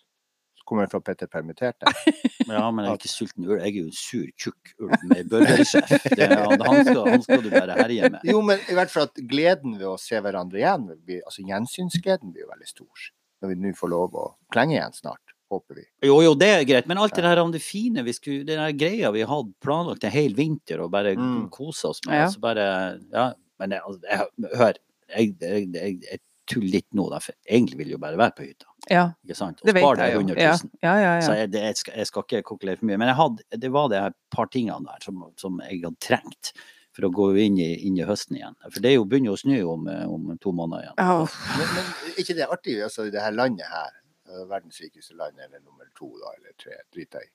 Kommer 0.69 0.87
fra 0.91 1.01
Petter 1.01 1.27
Permitterte. 1.27 1.87
Ja, 2.51 2.65
men 2.75 2.83
jeg 2.85 2.91
er 2.91 2.99
ikke 2.99 3.09
sulten 3.13 3.45
ulv. 3.47 3.61
Jeg 3.61 3.69
er 3.71 3.77
jo 3.79 3.85
en 3.87 3.95
sur, 3.95 4.27
tjukk 4.43 4.71
ulv 4.83 5.03
med 5.07 5.29
børresjef. 5.31 5.91
Han, 6.19 6.63
han, 6.67 6.81
skal, 6.89 7.01
han 7.13 7.23
skal 7.23 7.43
du 7.45 7.51
bare 7.53 7.77
herje 7.79 8.09
med. 8.11 8.25
Jo, 8.27 8.41
men 8.43 8.59
i 8.67 8.75
hvert 8.75 8.91
fall 8.91 9.07
at 9.07 9.21
gleden 9.31 9.77
ved 9.79 9.87
å 9.87 9.93
se 10.01 10.19
hverandre 10.19 10.59
igjen, 10.59 10.89
bli, 11.07 11.21
altså 11.23 11.45
gjensynsgleden 11.47 12.33
blir 12.35 12.43
jo 12.47 12.51
veldig 12.51 12.67
stor. 12.73 13.05
Når 13.45 13.53
vi 13.53 13.59
nå 13.63 13.71
får 13.79 13.93
lov 13.93 14.17
å 14.19 14.25
klenge 14.51 14.75
igjen 14.81 14.97
snart, 14.99 15.35
håper 15.53 15.79
vi. 15.79 15.85
Jo, 16.09 16.17
jo, 16.27 16.33
det 16.39 16.49
er 16.57 16.67
greit, 16.73 16.89
men 16.91 16.99
alt 17.03 17.15
det 17.15 17.23
der 17.29 17.43
om 17.45 17.55
det 17.55 17.63
fine 17.63 18.03
vi 18.07 18.17
skulle, 18.17 18.43
Den 18.49 18.59
der 18.65 18.75
greia 18.77 19.13
vi 19.15 19.23
hadde 19.31 19.55
planlagt 19.63 20.05
en 20.09 20.15
hel 20.17 20.35
vinter 20.39 20.83
og 20.83 20.91
bare 20.97 21.15
Mm. 21.15 21.47
kose 21.55 21.93
oss 21.93 22.03
med, 22.09 22.19
Ja. 22.25 22.27
så 22.35 22.43
bare 22.43 22.67
Ja, 23.15 23.29
men 23.63 23.77
jeg, 23.77 23.81
altså, 23.87 24.01
jeg, 24.11 24.51
hør, 24.59 24.75
jeg, 25.15 25.37
jeg, 25.41 26.21
jeg 26.57 26.71
litt 26.73 26.87
nå, 26.99 27.05
da, 27.13 27.19
for 27.23 27.35
egentlig 27.47 27.79
vil 27.79 27.87
jeg 27.93 27.97
jo 27.99 28.03
bare 28.03 28.19
være 28.19 28.35
på 28.37 28.45
hytta. 28.49 28.67
Ja, 28.91 29.05
Ikke 29.25 29.37
sant? 29.39 29.61
Og 29.63 29.69
spare 29.71 30.09
jeg 30.09 30.17
de 30.17 30.17
jo. 30.17 30.21
100 30.25 30.41
Ja, 30.43 30.53
000. 30.57 30.71
ja, 30.83 30.95
ja. 31.05 31.15
Så 31.23 31.37
jeg, 31.39 31.51
det, 31.53 31.63
jeg, 31.69 31.77
skal, 31.77 31.95
jeg 32.01 32.07
skal 32.11 32.27
ikke 32.27 32.43
konkurrere 32.51 32.81
for 32.81 32.89
mye. 32.91 32.99
Men 32.99 33.11
jeg 33.13 33.19
hadde, 33.21 33.47
det 33.65 33.71
var 33.77 33.89
det 33.93 34.01
her 34.03 34.15
par 34.35 34.51
tingene 34.51 34.85
der 34.89 35.05
som, 35.07 35.23
som 35.39 35.61
jeg 35.67 35.81
hadde 35.85 36.01
trengt 36.03 36.53
for 36.97 37.07
å 37.07 37.13
gå 37.15 37.29
inn 37.39 37.59
i, 37.63 37.69
inn 37.87 37.97
i 38.01 38.07
høsten 38.09 38.37
igjen. 38.41 38.57
For 38.67 38.83
det 38.83 38.91
er 38.91 38.97
jo 38.99 39.05
begynner 39.07 39.31
jo 39.31 39.37
å 39.39 39.43
snø 39.45 39.59
om, 39.77 39.87
om 40.17 40.31
to 40.43 40.51
måneder 40.57 40.89
igjen. 40.89 40.99
Ja, 40.99 41.19
Men, 41.61 41.75
men 41.77 41.91
er 42.11 42.19
ikke 42.25 42.35
det 42.41 42.49
artig, 42.51 42.79
altså 42.83 43.07
i 43.07 43.13
det 43.15 43.23
her 43.23 43.37
landet 43.37 43.69
her, 43.71 43.93
eh, 44.27 44.43
verdens 44.51 44.81
rikeste 44.83 45.15
land, 45.15 45.39
eller 45.39 45.61
nummer 45.63 45.87
to 45.95 46.11
da, 46.19 46.33
eller 46.41 46.57
tre, 46.59 46.81
driter 46.91 47.23
jeg 47.23 47.31
i. 47.31 47.35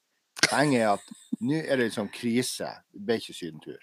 Poenget 0.49 0.81
er 0.83 0.89
at 0.91 1.13
nå 1.41 1.55
er 1.61 1.79
det 1.79 1.85
liksom 1.87 2.09
krise, 2.13 2.67
det 2.93 3.05
ble 3.07 3.15
ikke 3.21 3.33
sydentur. 3.37 3.79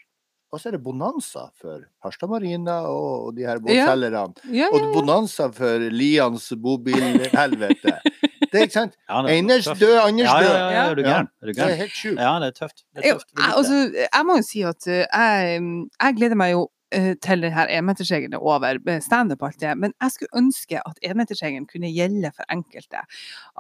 Og 0.53 0.61
så 0.61 0.69
er 0.69 0.75
det 0.77 0.83
bonanza 0.85 1.47
for 1.57 1.81
Harstad 2.05 2.29
Marina 2.29 2.75
og, 2.85 3.29
og 3.29 3.37
de 3.37 3.47
her 3.49 3.59
båtselgerne. 3.65 4.35
ja, 4.53 4.67
Og 4.69 4.79
ja, 4.79 4.85
ja. 4.85 4.91
bonanza 4.93 5.47
for 5.57 5.87
Lians 5.91 6.51
bobilhelvete. 6.63 7.95
Det 8.53 8.59
er 8.61 8.67
ikke 8.67 8.75
sant? 8.75 8.97
Ja, 9.09 9.23
det 9.25 9.31
er 9.31 9.37
Einers 9.39 9.65
tøft. 9.65 9.81
død, 9.81 9.95
Anders 10.03 10.27
Ja, 10.29 10.35
ja, 10.37 10.43
død. 10.45 10.57
ja, 10.59 10.73
ja, 10.75 10.83
er 10.91 10.95
du 10.99 11.03
gæren? 11.07 11.29
Det 11.41 11.59
er 11.65 11.75
helt 11.79 11.95
sjukt. 11.97 12.19
Ja, 12.21 12.33
det 12.43 12.49
er 12.51 12.57
tøft. 12.59 12.83
Det 12.93 13.01
er 13.01 13.15
tøft. 13.15 13.31
Vi 13.33 13.41
jeg, 13.47 13.55
altså, 13.57 13.79
jeg 14.19 14.27
må 14.29 14.37
jo 14.37 14.43
si 14.45 14.61
at 14.69 14.89
eh, 14.93 15.07
jeg, 15.09 15.63
jeg 16.03 16.17
gleder 16.19 16.37
meg 16.37 16.51
jo 16.53 16.67
eh, 16.93 17.15
til 17.25 17.47
den 17.47 17.55
her 17.57 17.73
enmetersregelen 17.79 18.37
er 18.37 18.45
over, 18.45 18.77
med 18.85 19.01
standup 19.07 19.41
og 19.41 19.49
alt 19.49 19.61
det, 19.65 19.73
men 19.81 19.95
jeg 20.05 20.13
skulle 20.19 20.37
ønske 20.43 20.83
at 20.85 21.01
enmetersregelen 21.09 21.65
kunne 21.71 21.95
gjelde 21.97 22.33
for 22.37 22.45
enkelte. 22.53 23.01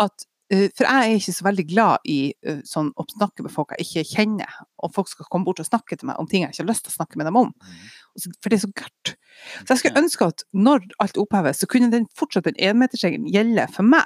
At, 0.04 0.12
eh, 0.12 0.31
for 0.76 0.84
jeg 0.84 1.10
er 1.12 1.16
ikke 1.16 1.32
så 1.36 1.44
veldig 1.46 1.64
glad 1.70 2.08
i 2.12 2.16
eh, 2.44 2.58
sånn 2.68 2.90
å 3.00 3.04
snakke 3.08 3.44
med 3.46 3.52
folk 3.54 3.72
jeg 3.78 3.86
ikke 3.86 4.04
kjenner, 4.16 4.56
og 4.82 4.92
folk 4.94 5.08
skal 5.08 5.28
komme 5.30 5.46
bort 5.48 5.60
og 5.62 5.68
snakke 5.68 5.96
til 5.96 6.08
meg 6.10 6.18
om 6.20 6.26
ting 6.28 6.42
jeg 6.44 6.52
ikke 6.52 6.64
har 6.64 6.70
lyst 6.72 6.84
til 6.88 6.92
å 6.92 6.98
snakke 6.98 7.16
med 7.20 7.26
dem 7.30 7.38
om. 7.40 7.52
For 8.42 8.52
det 8.52 8.58
er 8.58 8.64
så 8.66 8.72
gærent. 8.76 9.14
Så 9.64 9.72
jeg 9.72 9.80
skulle 9.82 10.02
ønske 10.02 10.28
at 10.28 10.44
når 10.52 10.84
alt 11.00 11.16
oppheves, 11.22 11.62
så 11.62 11.68
kunne 11.72 11.88
den 11.94 12.04
fortsatt 12.18 12.44
den 12.50 12.58
enmetersregelen 12.60 13.30
gjelde 13.32 13.64
for 13.72 13.88
meg. 13.88 14.04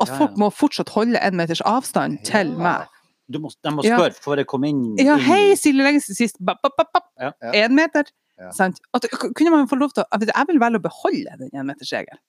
At 0.00 0.08
Ja, 0.08 0.14
ja. 0.14 0.18
folk 0.22 0.38
må 0.40 0.48
fortsatt 0.54 0.92
holde 0.94 1.18
en 1.20 1.36
meters 1.36 1.60
avstand 1.66 2.22
til 2.24 2.54
meg. 2.56 2.86
Du 3.28 3.38
må, 3.42 3.50
de 3.62 3.70
må 3.74 3.84
Ja. 3.84 3.98
spørre, 3.98 4.14
får 4.24 4.36
jeg 4.40 4.46
komme 4.46 4.68
inn? 4.70 4.96
Ja, 4.96 5.16
inn- 5.18 5.26
hei, 5.26 5.54
Silje 5.58 5.84
lenge 5.84 6.00
siden 6.00 6.16
sist. 6.16 6.36
Bap, 6.40 6.62
bap. 6.62 7.04
Ja. 7.20 7.32
Ja. 7.42 7.50
En 7.66 7.74
meter. 7.74 8.04
Ja. 8.38 8.52
Sant? 8.54 8.78
At, 8.94 9.04
kunne 9.10 9.50
man 9.50 9.66
få 9.68 9.76
lov 9.76 9.90
til 9.92 10.04
å 10.04 10.20
jeg 10.22 10.46
vil 10.48 10.60
velge 10.62 10.78
å 10.78 10.82
beholde 10.82 11.34
den 11.42 11.50
enmetersregelen. 11.52 12.20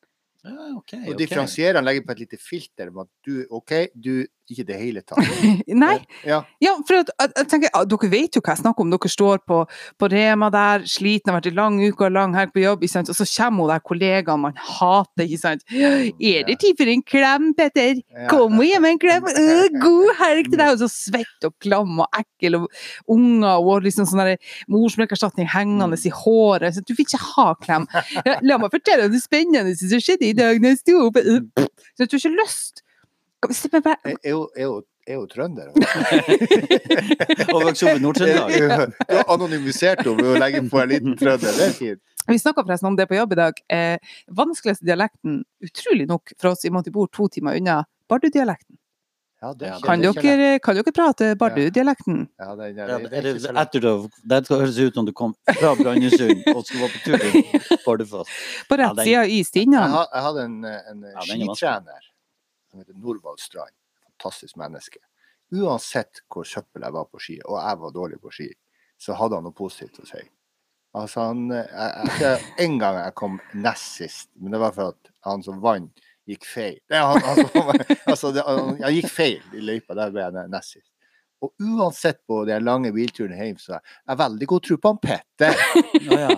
Ja, 0.45 0.55
okay, 0.77 1.01
Og 1.03 1.17
differensierer 1.19 1.19
differensiereren 1.19 1.85
legger 1.85 2.05
på 2.07 2.15
et 2.15 2.21
lite 2.23 2.37
filter 2.39 2.91
om 2.93 3.01
at 3.03 3.09
du, 3.27 3.41
OK, 3.51 3.73
du 3.95 4.13
ikke 4.55 4.65
det 4.67 4.79
hele 4.79 5.01
tatt. 5.05 5.19
Nei, 5.83 5.97
Ja. 6.27 6.41
ja, 6.63 6.73
for 6.87 7.01
at, 7.03 7.11
jeg, 7.19 7.47
tenker, 7.51 7.71
ah, 7.73 7.85
dere 7.89 8.09
vet 8.11 8.37
jo 8.37 8.41
hva 8.43 8.55
jeg 8.55 8.63
snakker 8.63 8.85
om. 8.85 8.91
Dere 8.93 9.11
står 9.11 9.41
på, 9.47 9.61
på 9.99 10.09
Rema 10.11 10.49
der, 10.53 10.85
sliten, 10.89 11.31
har 11.31 11.39
vært 11.39 11.51
en 11.51 11.59
lang 11.59 11.79
uke 11.83 12.07
og 12.07 12.15
lang 12.15 12.35
helg 12.37 12.53
på 12.55 12.63
jobb, 12.63 12.83
og 12.87 13.13
så 13.13 13.27
kommer 13.37 13.63
hun 13.65 13.71
der 13.73 13.83
kollegaen 13.85 14.43
man 14.43 14.57
hater, 14.57 15.25
ikke 15.25 15.41
sant. 15.41 15.65
Er 15.71 16.47
det 16.47 16.57
tid 16.61 16.77
for 16.79 16.89
en 16.91 17.03
klem, 17.05 17.51
Petter? 17.57 18.01
Kom 18.31 18.59
gi 18.63 18.73
meg 18.81 18.97
en 18.97 19.01
klem! 19.01 19.29
God 19.81 20.11
helg 20.21 20.49
til 20.51 20.57
deg! 20.59 20.69
Og 20.75 20.81
så 20.83 20.89
svett 20.91 21.45
og 21.47 21.53
klam 21.63 22.01
og 22.03 22.19
ekkel 22.19 22.59
og 22.59 22.67
unger 23.11 23.63
og 23.63 23.83
liksom 23.85 24.05
sånn 24.09 24.35
morsmelkerstatning 24.71 25.49
hengende 25.53 25.97
i 26.05 26.11
håret. 26.13 26.75
Så 26.75 26.83
du 26.85 26.93
vil 26.95 27.07
ikke 27.07 27.21
ha 27.35 27.47
klem. 27.63 27.87
La 28.45 28.59
meg 28.61 28.73
fortelle 28.73 29.07
om 29.07 29.13
det 29.15 29.23
spennende 29.23 29.75
som 29.79 30.03
skjedde 30.03 30.29
i 30.29 30.35
dag 30.37 30.59
når 30.61 30.75
jeg 30.75 30.81
sto 30.83 30.99
opp. 31.07 31.19
Øh, 31.19 31.67
Så 31.97 32.05
du 32.05 32.15
har 32.15 32.21
ikke 32.21 32.35
lyst. 32.37 32.83
Bare- 33.41 33.97
er 34.23 34.31
jo, 34.33 34.49
er 34.55 34.63
jo, 34.67 34.81
er 35.07 35.25
trønder. 35.31 35.71
Og 37.53 37.63
vokste 37.63 37.87
opp 37.87 37.97
i 37.97 38.03
Nord-Trøndelag. 38.03 38.91
Du 38.99 39.15
har 39.15 39.31
anonymisert 39.31 40.03
henne 40.03 40.25
ved 40.25 40.33
å 40.33 40.41
legge 40.43 40.63
på 40.69 40.81
en 40.81 40.91
liten 40.91 41.15
trønder. 41.19 41.55
Det 41.55 41.69
er 41.69 41.77
fint. 41.77 42.01
Vi 42.29 42.37
snakka 42.37 42.65
forresten 42.65 42.91
om 42.91 42.97
det 42.99 43.07
på 43.09 43.17
jobb 43.17 43.33
i 43.33 43.39
dag. 43.39 43.61
Eh, 43.73 44.17
vanskeligste 44.37 44.85
dialekten, 44.85 45.39
utrolig 45.65 46.05
nok, 46.09 46.35
for 46.37 46.51
oss 46.51 46.65
i 46.65 46.69
og 46.69 46.75
med 46.75 46.83
at 46.85 46.91
vi 46.91 46.97
bor 46.99 47.09
to 47.15 47.29
timer 47.31 47.57
unna, 47.57 47.79
Bardu-dialekten. 48.11 48.75
Ja, 49.41 49.53
det 49.53 49.67
Ja, 49.67 49.79
Kan 49.79 50.01
kan 50.03 50.75
dere 50.75 50.91
prate 50.91 51.35
Bardu-dialekten? 51.39 52.27
Ja, 52.37 52.55
det, 52.55 52.73
det, 52.75 52.87
det, 52.87 53.23
det 53.23 53.33
det, 53.39 53.53
etter 53.55 53.79
det, 53.79 53.93
det 54.27 54.39
høres 54.49 54.77
ut 54.77 54.93
som 54.93 55.05
du 55.07 55.13
kom 55.15 55.33
fra 55.47 55.75
Brønnøysund 55.79 56.43
og 56.51 56.65
skulle 56.67 56.83
være 56.83 56.91
på 56.91 56.99
tur 57.05 57.17
til 57.23 57.79
Bardufoss. 57.85 58.27
På 58.67 58.75
rett 58.81 58.99
ja, 58.99 59.03
side 59.07 59.25
i 59.31 59.37
Jeg, 59.39 59.45
Stinnan? 59.47 59.95
jeg 59.95 60.25
hadde 60.27 60.43
en, 60.43 60.57
en 60.67 61.05
Ja, 61.07 61.23
er 61.23 61.29
skitrener 61.31 62.08
som 62.69 62.79
heter 62.81 62.93
Norvald 62.97 63.39
Strand. 63.41 63.73
Fantastisk 64.05 64.57
menneske. 64.59 64.99
Uansett 65.51 66.21
hvor 66.29 66.45
søppel 66.45 66.83
jeg 66.85 66.93
var 66.93 67.07
på 67.09 67.21
ski, 67.21 67.39
og 67.45 67.57
jeg 67.57 67.79
var 67.81 67.95
dårlig 67.95 68.19
på 68.21 68.31
ski, 68.33 68.49
så 68.99 69.15
hadde 69.17 69.39
han 69.39 69.47
noe 69.47 69.55
positivt 69.57 70.01
å 70.03 70.05
si. 70.09 70.21
Altså 70.97 71.23
han, 71.29 71.43
jeg, 71.53 71.67
jeg, 71.69 72.13
jeg, 72.21 72.45
En 72.65 72.77
gang 72.81 72.95
jeg 72.97 73.13
kom 73.17 73.35
nest 73.61 73.97
sist, 73.99 74.29
men 74.41 74.53
det 74.55 74.61
var 74.61 74.73
for 74.75 74.93
at 74.95 75.11
han 75.27 75.43
som 75.45 75.59
vant, 75.61 76.01
gikk 76.29 76.45
feil. 76.45 76.77
Nei, 76.93 77.01
han, 77.01 77.43
som- 77.49 77.73
altså, 78.13 78.31
det, 78.35 78.45
han, 78.45 78.77
gikk 78.93 79.09
feil 79.13 79.57
i 79.57 79.61
løypa, 79.65 79.97
der 79.97 80.13
ble 80.13 80.25
jeg 80.27 80.49
nest 80.53 80.75
sist. 80.77 80.89
Og 81.39 81.53
uansett 81.63 82.19
på 82.27 82.41
den 82.49 82.65
lange 82.67 82.89
bilturen 82.91 83.37
hjem, 83.39 83.55
så 83.61 83.77
jeg 83.79 84.17
veldig 84.19 84.47
god 84.51 84.65
tro 84.67 84.75
på 84.83 84.91
han 84.91 85.01
Petter. 85.05 85.61
Ja, 86.09 86.17
ja. 86.25 86.35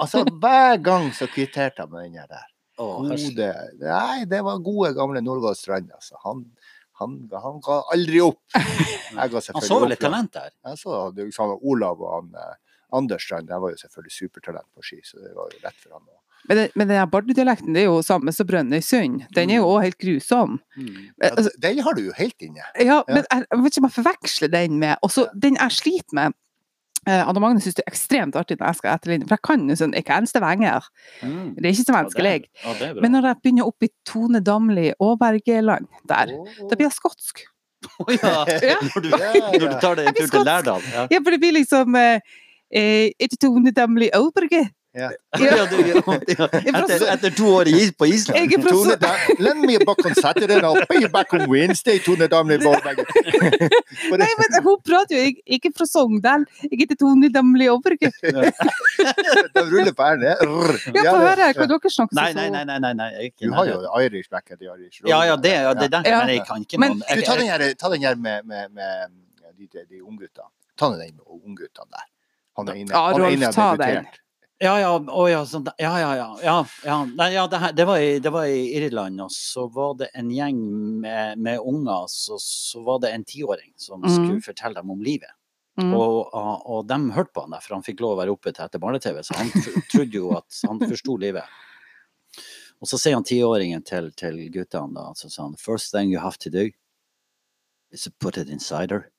Altså, 0.00 0.24
hver 0.42 0.76
gang 0.84 1.08
så 1.16 1.28
kvitterte 1.30 1.84
han 1.84 1.92
med 1.92 2.08
den 2.12 2.28
der. 2.30 2.48
Gode 2.78 3.50
Nei, 3.80 4.24
det 4.30 4.40
var 4.46 4.62
gode, 4.64 4.92
gamle 4.96 5.22
Norvald 5.22 5.58
Strand, 5.58 5.92
altså. 5.94 6.18
Han, 6.24 6.44
han, 7.00 7.16
han 7.42 7.62
ga 7.64 7.80
aldri 7.94 8.22
opp. 8.24 8.42
Jeg 9.14 9.30
ga 9.30 9.42
Han 9.54 9.66
så 9.66 9.80
vel 9.84 9.94
et 9.94 10.02
talent 10.02 10.34
der? 10.34 10.50
Jeg 10.66 10.80
så 10.80 11.06
det, 11.14 11.28
sånn, 11.36 11.54
Olav 11.62 12.02
og 12.02 12.12
han, 12.16 12.34
eh, 12.40 12.76
Anders 12.94 13.24
Strand, 13.26 13.48
de 13.50 13.58
var 13.62 13.74
jo 13.74 13.80
selvfølgelig 13.80 14.14
supertalent 14.14 14.68
på 14.74 14.84
ski, 14.86 15.00
så 15.06 15.22
det 15.22 15.32
var 15.34 15.50
jo 15.50 15.62
lett 15.62 15.80
for 15.80 15.96
han 15.96 16.02
å 16.02 16.20
Men, 16.44 16.58
det, 16.58 16.64
men 16.76 16.90
den 16.90 17.10
Bardu-dialekten 17.10 17.76
det 17.76 17.84
er 17.84 17.86
jo 17.88 18.02
samme 18.04 18.32
som 18.36 18.46
Brønnøysund. 18.46 19.22
Den 19.32 19.52
er 19.54 19.62
jo 19.62 19.68
òg 19.70 19.86
helt 19.86 19.96
grusom. 20.02 20.58
Mm. 20.76 20.98
ja, 21.22 21.30
Altså, 21.30 21.50
Den 21.62 21.80
har 21.86 21.96
du 21.96 22.02
jo 22.04 22.16
helt 22.18 22.44
inne. 22.44 22.66
Ja, 22.76 22.98
men 23.08 23.22
jeg, 23.22 23.46
jeg 23.48 23.62
vet 23.62 23.72
ikke 23.72 23.82
om 23.84 23.88
jeg 23.88 23.96
forveksler 23.96 24.52
den 24.52 24.76
med 24.82 25.06
Og 25.06 25.14
så 25.14 25.24
den 25.32 25.56
jeg 25.56 25.72
sliter 25.78 26.18
med 26.18 26.34
eh, 26.34 26.38
Anne 27.06 27.42
Magne 27.42 27.62
syns 27.62 27.76
det 27.78 27.84
er 27.84 27.92
ekstremt 27.92 28.36
artig 28.38 28.58
når 28.60 28.70
jeg 28.70 28.80
skal 28.80 28.94
etterligne, 28.94 29.28
for 29.28 29.36
jeg 29.36 29.44
kan 29.48 29.64
jo 29.70 29.78
sånn 29.80 29.96
ikke 29.98 30.18
eneste 30.18 30.42
venger. 30.44 30.86
Mm. 31.22 31.48
Det 31.56 31.64
er 31.64 31.72
ikke 31.72 31.88
så 31.88 31.96
vanskelig. 31.96 32.36
Ja, 32.64 32.76
det. 32.80 32.92
Men 33.02 33.16
når 33.16 33.28
jeg 33.30 33.40
begynner 33.42 33.72
opp 33.72 33.86
i 33.86 33.90
Tone 34.08 34.40
Damli 34.44 34.86
Aaberge-land, 34.94 35.90
der, 36.10 36.32
da 36.70 36.78
blir 36.78 36.88
jeg 36.88 36.96
skotsk. 36.96 37.44
Å, 37.98 38.06
ja. 38.14 38.32
Ja. 38.64 38.78
Når, 38.80 39.04
du, 39.04 39.10
når 39.12 39.66
du 39.66 39.76
tar 39.82 39.98
deg 40.00 40.08
en 40.08 40.16
tur 40.16 40.30
til. 40.32 40.46
Lærdal. 40.46 40.88
Ja. 40.94 41.04
For 41.18 41.34
det 41.34 41.40
blir 41.42 41.54
liksom 41.58 41.98
eh, 42.00 42.34
eh, 42.72 43.10
det 43.20 43.36
Tone 43.42 43.74
Damli 43.76 44.08
og 44.16 44.30
Ja. 44.30 44.64
Ja. 44.94 45.08
Etter, 45.34 47.06
etter 47.12 47.30
to 47.34 47.48
år 47.50 47.66
på 47.98 48.06
Island. 48.06 48.36
Jeg 48.38 48.58
er 48.58 48.62
fra 48.62 48.70
Tone 48.76 48.94
da, 49.02 49.10
Lend 49.42 49.64
me 49.66 49.78
back 49.82 50.04
on 50.06 50.14
Saturday 50.14 50.60
I'll 50.62 50.86
pay 50.86 51.00
you 51.02 51.08
back 51.10 51.34
on 51.34 51.48
Wednesday, 51.50 51.98
Tone 51.98 52.28
Damli 52.30 52.60
Borberg. 52.62 53.00
Nei, 54.22 54.28
men 54.38 54.54
hun 54.62 54.78
prater 54.86 55.18
jo 55.18 55.32
ikke, 55.56 55.72
fra 55.74 55.88
Sogndal. 55.90 56.46
Jeg 56.62 56.84
heter 56.84 57.00
Tone 57.02 57.32
Damli 57.34 57.66
Aaberge. 57.72 58.12
De 59.58 59.66
ruller 59.66 59.92
på 59.98 60.06
r-en. 60.12 60.24
Ja, 60.28 61.10
få 61.10 61.18
høre. 61.26 61.50
Kan 61.58 61.74
dere 61.74 61.94
snakke 61.96 62.20
Nei, 62.20 62.30
nei, 62.38 62.48
nei. 62.54 62.64
nei, 62.70 62.78
nei, 62.86 62.94
nei. 63.02 63.10
ikke 63.32 63.48
Du 63.50 63.58
har 63.58 63.66
jo. 63.72 63.82
Irish 64.06 64.30
back 64.30 64.54
at 64.54 64.62
the 64.62 64.70
Irish. 64.70 65.02
Ja, 65.10 65.24
ja, 65.26 65.34
det, 65.34 65.58
det 65.82 66.04
Ja. 66.06 66.22
men 66.22 66.36
jeg 66.36 66.46
kan 66.46 66.62
ikke 66.62 66.78
Men- 66.78 67.00
noen 67.02 67.18
Du, 67.18 67.26
ta 67.26 67.40
den 67.42 67.50
her, 67.50 67.66
ta 67.74 67.90
den 67.90 68.06
her 68.06 68.14
med, 68.14 68.46
med, 68.46 68.70
med 68.70 69.10
de, 69.58 69.66
de, 69.74 69.86
de. 69.90 70.28
Ta 70.78 70.94
den 70.94 70.98
med 71.18 71.24
ungguttene 71.26 71.90
der. 71.90 72.06
Han 72.56 72.68
er 72.70 72.78
inne. 72.78 72.94
Ja, 72.94 73.08
han 73.10 73.22
er 73.26 73.34
inne 73.34 73.50
ta 73.50 73.74
den. 73.76 74.06
Ja, 74.64 74.78
ja, 74.80 74.92
å, 74.96 75.24
ja, 75.28 75.42
sånn, 75.44 75.66
ja, 75.76 75.90
ja, 76.00 76.10
ja, 76.16 76.28
ja, 76.40 76.54
ja. 76.86 76.96
Nei, 77.04 77.26
ja 77.34 77.42
det, 77.52 77.58
her, 77.60 77.72
det, 77.76 77.84
var 77.84 78.00
i, 78.00 78.14
det 78.22 78.30
var 78.32 78.48
i 78.48 78.62
Irland, 78.78 79.20
og 79.20 79.32
så 79.32 79.66
var 79.68 79.98
det 80.00 80.08
en 80.16 80.30
gjeng 80.32 80.62
med, 81.02 81.36
med 81.36 81.60
unger, 81.60 82.06
så, 82.08 82.38
så 82.40 82.80
var 82.86 83.02
det 83.02 83.10
en 83.12 83.26
tiåring 83.28 83.74
som 83.76 84.00
mm. 84.00 84.08
skulle 84.14 84.46
fortelle 84.46 84.80
dem 84.80 84.94
om 84.94 85.02
livet. 85.04 85.34
Mm. 85.76 85.90
Og, 85.92 86.30
og, 86.32 86.64
og 86.70 86.88
de 86.88 86.98
hørte 87.12 87.34
på 87.34 87.44
han 87.44 87.52
der, 87.52 87.66
for 87.66 87.76
han 87.76 87.84
fikk 87.84 88.00
lov 88.00 88.14
å 88.14 88.20
være 88.22 88.32
oppe 88.32 88.54
til 88.54 88.64
etter 88.64 88.80
barne-TV, 88.80 89.20
så 89.26 89.36
han 89.36 89.52
trodde 89.92 90.16
jo 90.16 90.32
at 90.38 90.62
han 90.64 90.80
forsto 90.80 91.18
livet. 91.20 91.60
Og 92.80 92.88
så 92.88 93.00
sier 93.00 93.18
han 93.18 93.28
tiåringen 93.28 93.84
til, 93.84 94.14
til 94.16 94.40
guttene 94.54 94.96
da, 94.96 95.10
så 95.12 95.28
sier 95.28 95.44
han 95.44 95.60
First 95.60 95.92
thing 95.92 96.08
you 96.08 96.24
have 96.24 96.40
to 96.40 96.52
do 96.52 96.70
is 97.92 98.08
to 98.08 98.16
put 98.16 98.40
it 98.40 98.48
in 98.48 98.64
cider. 98.64 99.10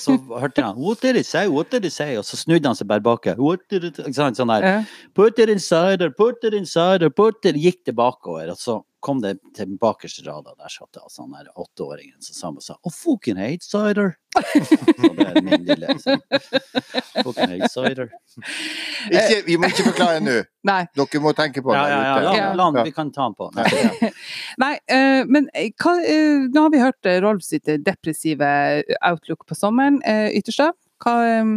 Og 0.00 0.18
så 0.18 0.40
hørte 0.40 0.64
han 0.64 0.80
What 0.80 1.02
did 1.04 1.20
he 1.20 1.22
say? 1.22 1.46
What 1.46 1.70
did 1.70 1.84
he 1.84 1.90
say? 1.90 2.16
Og 2.16 2.24
så 2.24 2.40
snudde 2.40 2.66
han 2.66 2.78
seg 2.78 2.88
bare 2.88 3.04
bak. 3.04 3.28
What 3.38 3.66
did 3.70 3.84
it 3.84 4.00
sånn 4.16 4.34
der. 4.50 4.86
Put 5.14 5.38
it 5.38 5.52
inside 5.52 6.00
cider, 6.00 6.10
put 6.10 6.44
it 6.44 6.54
inside, 6.54 7.00
cider, 7.00 7.10
put 7.10 7.44
it 7.44 7.58
Gikk 7.60 7.84
det 7.86 7.94
bakover, 7.96 8.50
og 8.50 8.58
så 8.58 8.80
kom 9.00 9.20
det 9.22 9.36
til 9.56 9.72
den 9.72 9.78
bakerste 9.80 10.24
rada. 10.26 10.54
Der 10.58 10.72
satt 10.72 10.92
det 10.94 11.02
altså 11.02 11.24
han 11.24 11.32
der 11.36 11.50
åtteåringen 11.58 12.20
som 12.24 12.36
sa 12.36 12.50
og 12.50 12.64
sa 12.64 12.76
Oh, 12.86 12.92
fucking 12.92 13.40
hate 13.40 13.64
cider. 13.64 14.14
så 14.40 15.10
det 15.16 15.26
er 15.26 15.40
min 15.44 15.64
lille 15.66 15.96
sånn. 16.00 16.20
Fucking 17.24 17.54
hate 17.54 17.70
cider. 17.72 18.12
Ikke, 19.10 19.40
vi 19.46 19.56
må 19.60 19.70
ikke 19.72 19.86
forklare 19.90 20.20
nå. 20.24 20.36
Nei. 20.70 20.82
Dere 20.96 21.22
må 21.24 21.32
tenke 21.36 21.64
på 21.64 21.72
det 21.72 21.80
Ja, 21.80 21.86
ja, 21.88 22.00
ja. 22.04 22.12
der 22.20 22.28
ute. 22.28 22.50
La, 22.60 22.68
la 22.76 22.84
vi 22.84 22.94
kan 22.94 23.12
ta 23.14 23.30
den 23.30 23.38
på. 23.38 23.48
Nei, 23.56 24.12
Nei, 24.60 24.74
uh, 24.92 25.22
men 25.32 25.48
eh, 25.56 25.72
hva, 25.80 25.96
uh, 25.96 26.46
nå 26.52 26.66
har 26.66 26.74
vi 26.74 26.84
hørt 26.84 27.10
Rolf 27.24 27.46
sitt 27.46 27.70
depressive 27.84 28.52
outlook 29.00 29.46
på 29.48 29.56
sommeren. 29.56 29.98
Uh, 30.04 30.28
Ytterstad, 30.36 30.76
hva 31.04 31.16
eh, 31.26 31.56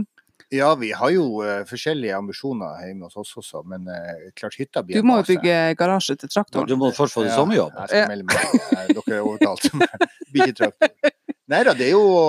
Ja, 0.54 0.70
vi 0.78 0.92
har 0.94 1.10
jo 1.10 1.24
uh, 1.42 1.64
forskjellige 1.66 2.14
ambisjoner 2.14 2.84
hjemme 2.86 3.08
hos 3.10 3.18
oss 3.18 3.32
også, 3.42 3.64
men 3.66 3.88
uh, 3.90 4.30
klart 4.38 4.58
hytta 4.60 4.84
blir 4.86 5.02
Du 5.02 5.08
må 5.08 5.18
jo 5.22 5.26
bygge 5.32 5.56
garasje 5.80 6.16
til 6.22 6.30
traktoren. 6.30 6.70
Du 6.70 6.78
må 6.78 6.92
først 6.94 7.18
få 7.18 7.24
deg 7.26 7.32
Ja, 7.32 7.40
sommerjobb. 7.42 7.80
Jeg 7.82 7.90
skal 7.90 8.12
melde 8.12 8.28
meg. 8.30 8.58
Eh, 8.78 8.92
Dere 8.94 9.18
er 9.18 9.26
overtalt. 9.26 9.66
Blir 10.34 10.52
ikke 10.52 10.60
traktor. 10.60 11.14
Nei 11.54 11.60
da, 11.68 11.74
det 11.76 11.90
er 11.90 11.96
jo 11.96 12.04
å, 12.06 12.28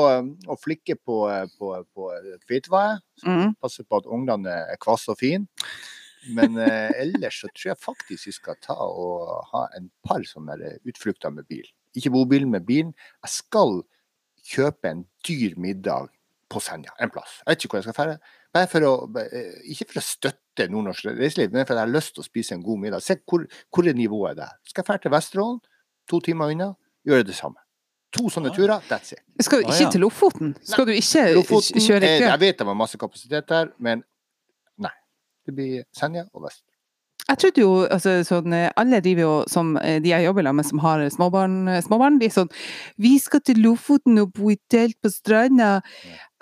å 0.51 0.57
flikke 0.59 0.97
på, 0.99 1.18
eh, 1.31 1.45
på, 1.61 1.75
på 1.95 2.09
kvittvae. 2.49 2.97
Mm. 3.29 3.55
Passe 3.62 3.85
på 3.85 4.01
at 4.01 4.09
ungene 4.11 4.57
er 4.72 4.81
kvasse 4.83 5.12
og 5.12 5.20
fine. 5.20 5.47
Men 6.35 6.57
eh, 6.64 6.91
ellers 7.05 7.43
så 7.43 7.51
tror 7.53 7.75
jeg 7.75 7.83
faktisk 7.85 8.31
vi 8.31 8.35
skal 8.39 8.57
ta 8.64 8.77
og 8.89 9.45
ha 9.53 9.66
en 9.77 9.91
par 10.07 10.25
sånne 10.25 10.57
utflukter 10.89 11.33
med 11.35 11.47
bil. 11.51 11.66
Ikke 11.95 12.12
bobil, 12.14 12.49
med 12.51 12.64
bilen. 12.66 12.95
Jeg 13.22 13.37
skal 13.37 13.83
kjøpe 14.45 14.91
en 14.91 15.05
dyr 15.29 15.55
middag 15.61 16.11
på 16.55 16.63
Senja, 16.63 16.95
en 17.03 17.11
plass. 17.13 17.41
Jeg 17.43 17.51
vet 17.53 17.65
ikke 17.67 17.75
hvor 17.75 17.83
jeg 17.83 17.89
skal 17.89 17.97
fære. 17.99 18.17
Bare 18.55 18.71
for 18.71 18.87
å, 18.87 18.93
eh, 19.21 19.59
ikke 19.75 19.89
for 19.91 20.01
å 20.01 20.05
støtte 20.07 20.69
nordnorsk 20.71 21.11
reiseliv, 21.19 21.53
men 21.53 21.67
for 21.67 21.75
at 21.75 21.83
jeg 21.83 21.89
har 21.89 21.95
lyst 21.97 22.15
til 22.15 22.23
å 22.23 22.29
spise 22.29 22.55
en 22.57 22.63
god 22.63 22.79
middag. 22.87 23.03
Se 23.03 23.17
hvor, 23.27 23.45
hvor 23.75 23.89
er 23.91 23.99
nivået 23.99 24.37
der. 24.39 24.55
Skal 24.71 24.83
jeg 24.85 24.89
fære 24.93 25.03
til 25.09 25.15
Vesterålen, 25.17 25.61
to 26.09 26.21
timer 26.21 26.55
unna, 26.55 26.71
gjøre 27.07 27.27
det 27.27 27.35
samme. 27.35 27.59
To 28.15 28.29
sånne 28.31 28.53
Ah. 28.53 28.55
turer, 28.55 28.81
that's 28.89 29.13
it. 29.13 29.19
Skal 29.43 29.63
du 29.63 29.67
Ah, 29.67 29.73
ikke 29.75 29.83
ja. 29.89 29.91
til 29.91 30.01
Lofoten? 30.07 30.55
Skal 30.63 30.87
du 30.87 30.93
ikke 30.93 31.35
Lofoten, 31.35 31.81
kjøre 31.83 32.03
eh, 32.07 32.21
jeg 32.21 32.41
vet 32.41 32.59
det 32.59 32.67
var 32.69 32.75
masse 32.79 32.97
kapasitet 32.97 33.49
der, 33.51 33.73
men 33.81 34.05
nei. 34.79 34.93
Det 35.45 35.55
blir 35.57 35.83
Senja 35.93 36.23
og 36.33 36.45
Vesterålen. 36.47 36.71
Jeg 37.27 37.39
trodde 37.41 37.61
jo, 37.63 37.87
altså 37.89 38.21
sånn, 38.23 38.53
eh, 38.53 38.71
Alle 38.77 39.01
driver 39.01 39.23
jo 39.23 39.45
som 39.49 39.75
de 39.81 40.11
jeg 40.11 40.25
jobber 40.27 40.53
med 40.53 40.67
som 40.67 40.79
har 40.79 40.99
småbarn, 41.09 41.71
småbarn, 41.83 42.19
de 42.21 42.27
er 42.27 42.35
sånn 42.35 42.51
Vi 43.01 43.19
skal 43.19 43.41
til 43.41 43.57
Lofoten 43.65 44.19
og 44.21 44.33
bo 44.35 44.51
i 44.51 44.59
telt 44.69 44.95
på 45.03 45.09
stranda. 45.11 45.81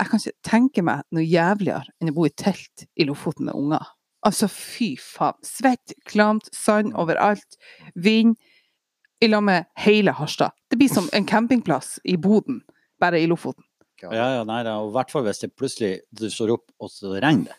Jeg 0.02 0.10
kan 0.10 0.18
ikke 0.18 0.48
tenke 0.48 0.82
meg 0.82 1.04
noe 1.14 1.22
jævligere 1.22 1.92
enn 2.02 2.10
å 2.10 2.14
bo 2.16 2.24
i 2.26 2.32
telt 2.34 2.88
i 2.98 3.04
Lofoten 3.06 3.46
med 3.46 3.54
unger. 3.54 3.84
Altså, 4.26 4.48
fy 4.50 4.96
faen. 4.98 5.38
Svett, 5.46 5.94
klamt, 6.10 6.48
sand 6.54 6.96
overalt. 6.98 7.58
Vind. 7.94 8.34
I 9.22 9.28
lag 9.30 9.44
med 9.46 9.68
hele 9.78 10.10
Harstad. 10.18 10.50
Det 10.66 10.80
blir 10.80 10.90
som 10.90 11.06
en 11.14 11.26
campingplass 11.26 12.00
i 12.02 12.16
Boden, 12.18 12.64
bare 12.98 13.20
i 13.22 13.28
Lofoten. 13.30 13.62
Ja, 14.02 14.10
ja, 14.10 14.42
nei, 14.42 14.64
I 14.66 14.94
hvert 14.96 15.12
fall 15.14 15.22
hvis 15.28 15.44
det 15.44 15.52
plutselig 15.54 15.92
du 16.10 16.26
står 16.30 16.56
opp, 16.56 16.64
og 16.82 16.90
så 16.90 17.14
regner 17.22 17.52
det. 17.52 17.58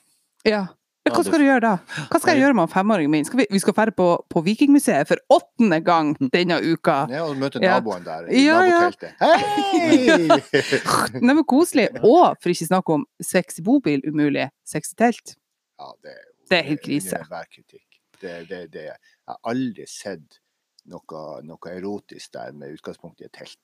Ja. 0.52 0.66
Hva 1.04 1.20
skal 1.26 1.42
du 1.42 1.44
gjøre 1.44 1.60
da? 1.66 1.72
Hva 2.08 2.20
skal 2.22 2.38
jeg 2.38 2.46
gjøre 2.46 2.56
med 2.56 2.70
femåringen 2.72 3.12
min? 3.12 3.26
Skal 3.28 3.42
vi, 3.42 3.46
vi 3.52 3.60
skal 3.60 3.76
dra 3.76 3.92
på, 3.92 4.06
på 4.32 4.42
Vikingmuseet 4.46 5.10
for 5.10 5.20
åttende 5.36 5.82
gang 5.84 6.14
denne 6.32 6.62
uka. 6.64 7.02
Ja, 7.12 7.26
og 7.28 7.36
møte 7.42 7.60
naboen 7.60 8.06
der 8.06 8.30
i 8.32 8.46
Ja, 8.46 8.62
ja. 8.64 8.78
naboteltet. 8.86 9.18
Hei! 9.20 10.64
Nei, 11.26 11.34
men 11.34 11.44
koselig. 11.50 11.90
Og 12.00 12.38
for 12.40 12.54
ikke 12.54 12.70
snakke 12.70 12.96
om 12.96 13.04
sexy 13.24 13.60
bobil, 13.66 14.00
umulig. 14.08 14.48
Sexy 14.68 14.96
telt. 15.00 15.36
Ja, 15.80 15.92
det 16.06 16.16
Det 16.50 16.58
er 16.62 16.66
helt 16.72 16.84
krise. 16.86 17.18
under 17.18 17.28
enhver 17.28 17.50
kritikk. 17.52 18.00
Det, 18.24 18.34
det, 18.50 18.62
det, 18.72 18.84
jeg 18.88 18.98
har 19.28 19.38
aldri 19.52 19.84
sett 19.90 20.40
noe, 20.88 21.24
noe 21.44 21.72
erotisk 21.76 22.32
der 22.36 22.54
med 22.56 22.72
utgangspunkt 22.78 23.20
i 23.20 23.28
et 23.28 23.36
telt. 23.36 23.60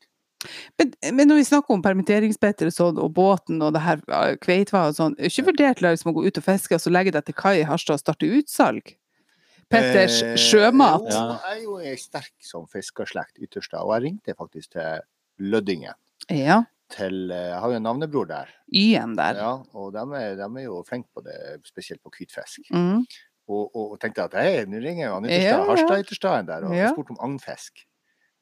Men, 0.79 0.93
men 1.17 1.27
når 1.27 1.35
vi 1.41 1.47
snakker 1.49 1.75
om 1.75 1.81
permitteringsbetter 1.83 2.69
og 2.69 2.73
sånn, 2.75 2.99
og 3.03 3.11
båten 3.17 3.59
og 3.65 3.73
det 3.75 3.81
her 3.83 3.99
kveitva 4.39 4.85
og 4.87 4.95
sånn, 4.95 5.17
ikke 5.19 5.43
vurdert 5.49 5.81
liksom, 5.83 6.11
å 6.13 6.15
gå 6.15 6.23
ut 6.29 6.39
og 6.39 6.45
fiske 6.45 6.77
og 6.77 6.83
så 6.85 6.93
legge 6.93 7.11
deg 7.11 7.25
til 7.27 7.35
kai 7.35 7.57
i 7.59 7.67
Harstad 7.67 7.97
og 7.97 8.03
starte 8.05 8.29
utsalg? 8.39 8.95
Petters 9.69 10.21
Eh, 10.25 10.35
sjømat. 10.39 11.05
Jo, 11.11 11.25
jeg 11.43 11.57
er 11.57 11.63
jo 11.63 11.75
ei 11.91 11.95
sterk 11.99 12.31
som 12.41 12.63
fiskerslekt 12.71 13.37
ytterste, 13.43 13.77
og 13.83 13.91
jeg 13.97 14.05
ringte 14.07 14.33
faktisk 14.39 14.71
til 14.77 15.03
Lødingen. 15.39 15.93
Ja. 16.33 16.63
Til, 16.89 17.29
eh, 17.31 17.49
jeg 17.51 17.59
har 17.61 17.69
jo 17.69 17.77
en 17.77 17.83
navnebror 17.85 18.25
der, 18.31 18.47
Y-en 18.73 19.13
der. 19.15 19.35
ja, 19.37 19.51
og 19.77 19.91
de 19.93 20.01
er, 20.17 20.35
de 20.39 20.47
er 20.47 20.63
jo 20.65 20.79
flinke 20.87 21.07
på 21.13 21.21
det, 21.23 21.61
spesielt 21.69 22.01
på 22.01 22.09
hvitfisk. 22.15 22.63
Mm. 22.73 23.05
og, 23.49 23.75
og, 23.75 23.91
og 23.93 23.99
tenkte 24.01 24.23
at 24.25 24.33
hei, 24.39 24.65
nå 24.65 24.77
ringer 24.81 25.07
jo 25.07 25.13
han 25.19 25.25
Ja, 25.29 25.37
ja. 25.51 25.59
Harstad-Ytterstaden 25.69 26.47
der, 26.47 26.65
og 26.65 26.73
Ja. 26.75 26.89
spurte 26.93 27.11
om 27.13 27.21
agnfisk. 27.29 27.85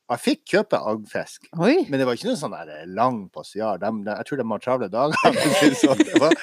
Jeg 0.07 0.23
fikk 0.23 0.41
kjøpe 0.53 0.79
agnfisk, 0.87 1.49
men 1.57 1.99
det 1.99 2.05
var 2.07 2.15
ikke 2.15 2.29
noe 2.29 2.39
sånn 2.39 2.53
der 2.55 2.85
lang 2.95 3.19
passiar. 3.33 3.81
Jeg 3.83 4.27
tror 4.29 4.39
de 4.39 4.45
har 4.53 4.63
travle 4.63 4.87
dager. 4.91 5.35
det 5.59 5.71
sånn. 5.81 5.99
Det 5.99 6.21
var, 6.23 6.35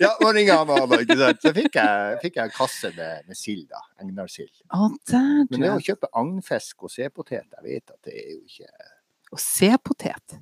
ja, 0.00 0.14
nå 0.22 0.32
ringer 0.32 0.62
han 0.62 0.72
og 0.72 0.96
ikke 0.96 1.18
sant. 1.20 1.42
Så 1.44 1.52
fikk 1.56 1.76
jeg, 1.76 2.18
fikk 2.24 2.40
jeg 2.40 2.48
en 2.48 2.54
kasse 2.56 2.92
med, 2.96 3.28
med 3.28 3.36
sild, 3.36 3.66
da. 3.68 3.82
Egnarsild. 4.00 4.52
Oh. 4.72 4.88
Men 5.12 5.66
det 5.66 5.72
å 5.74 5.80
kjøpe 5.84 6.08
agnfisk 6.16 6.88
og 6.88 6.94
sepotet, 6.94 7.44
jeg 7.58 7.66
vet 7.66 7.92
at 7.92 8.08
det 8.08 8.16
er 8.16 8.30
jo 8.32 8.40
ikke 8.48 8.90
Og 9.36 9.42
sepotet. 9.44 10.38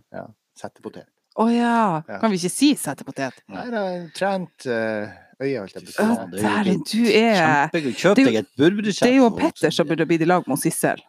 settepotet. 0.56 1.08
Å 1.38 1.46
ja. 1.50 1.78
Ja. 2.06 2.20
Kan 2.22 2.30
vi 2.30 2.38
ikke 2.38 2.50
si 2.50 2.72
settepotet? 2.78 3.42
Nei, 3.50 3.66
det 3.74 3.80
er 3.82 3.96
en 3.98 4.12
trent 4.14 4.70
uh 4.70 5.24
øye, 5.38 5.58
holdt 5.60 5.76
jeg 5.76 5.84
på 5.84 5.92
å 5.92 5.94
si. 5.94 6.46
Er 6.48 6.64
du 6.68 7.04
er 7.12 7.38
Kjempegøy. 7.38 7.92
Kjøp 7.94 8.16
det 8.16 8.22
er 8.22 8.24
jo- 8.24 8.30
deg 8.30 8.38
et 8.40 8.50
burgerskjeft. 8.56 9.04
Det 9.06 9.10
er 9.12 9.16
jo 9.18 9.30
Petter 9.30 9.70
som 9.70 9.86
burde 9.86 10.06
blitt 10.06 10.22
i 10.22 10.28
lag 10.28 10.48
med 10.48 10.58
Sissel. 10.58 11.02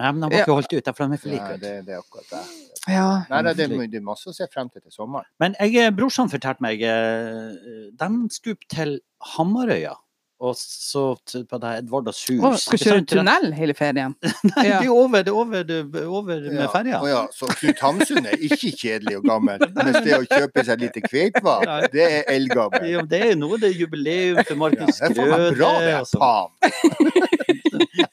Nei, 0.00 0.10
men 0.16 0.24
han 0.26 0.32
var 0.32 0.42
ikke 0.46 0.56
holdt 0.56 0.72
ut, 0.72 0.82
de 0.84 0.90
er 0.90 0.96
for 0.96 1.30
like 1.30 1.54
ut. 1.54 1.60
det, 1.62 1.72
det 1.86 1.94
er 1.94 2.00
akkurat 2.00 2.28
det. 2.32 2.42
Ja. 2.88 3.06
Nei, 3.28 3.42
det, 3.44 3.56
det, 3.60 3.66
er, 3.68 3.86
det 3.92 4.00
er 4.00 4.06
masse 4.10 4.30
å 4.32 4.34
se 4.34 4.46
frem 4.52 4.70
til 4.72 4.80
til 4.86 4.92
sommeren. 4.96 5.28
Men 5.42 5.54
jeg, 5.60 5.76
eh, 5.84 5.90
brorsan 5.92 6.30
fortalte 6.32 6.64
meg 6.64 6.80
eh, 6.80 7.90
De 8.00 8.08
skulle 8.32 8.56
til 8.72 8.96
Hamarøya. 9.36 9.98
Og 10.40 10.54
så 10.56 11.02
på 11.44 11.58
det 11.60 11.70
Edvardas 11.82 12.22
hus. 12.30 12.38
Å, 12.40 12.54
skal 12.56 12.78
kjøre 12.80 13.02
tunnel 13.10 13.50
hele 13.52 13.74
ferien. 13.76 14.14
Nei, 14.48 14.62
Ja. 14.70 14.78
det 14.80 14.86
er 14.88 14.94
over, 14.94 15.20
det 15.26 15.28
er 15.28 15.36
over, 15.36 15.66
det 15.68 15.76
er 16.00 16.06
over 16.08 16.40
med 16.46 16.62
Ja. 16.62 16.68
ferja. 16.72 17.00
Ja, 17.10 17.18
så 17.36 17.44
Knut 17.58 17.82
Hamsun 17.84 18.24
er 18.24 18.40
ikke 18.48 18.70
kjedelig 18.72 19.18
og 19.18 19.26
gammel, 19.28 19.60
mens 19.76 19.98
det 20.06 20.16
å 20.16 20.22
kjøpe 20.24 20.64
seg 20.64 20.80
litt 20.80 20.96
kveitvann, 21.10 21.68
det 21.92 22.06
er 22.06 22.32
eldgammel. 22.32 22.88
Ja, 22.88 23.04
det 23.04 23.20
er 23.26 23.36
noe, 23.36 23.60
det 23.60 23.68
er 23.74 23.76
jubileum 23.82 24.40
for 24.40 24.54
Ja, 24.56 24.60
Markus 24.64 25.02
det 25.02 25.10
er 25.10 25.20
faen 25.20 25.28
meg 25.36 25.60
bra, 25.60 25.74
det. 25.76 25.92
er 25.92 26.08
sånn. 26.08 26.24
Faen. 26.24 26.48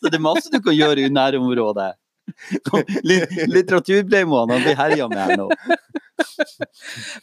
Så 0.08 0.12
det 0.14 0.20
er 0.22 0.24
masse 0.24 0.52
du 0.54 0.60
kan 0.64 0.76
gjøre 0.78 1.04
i 1.04 1.12
nærområdet. 1.12 1.92
Litt- 3.08 3.32
Litteraturbleimåen 3.48 4.50
han 4.56 4.64
blir 4.66 4.76
herja 4.80 5.08
med 5.12 5.20
her 5.20 5.38
nå. 5.40 5.48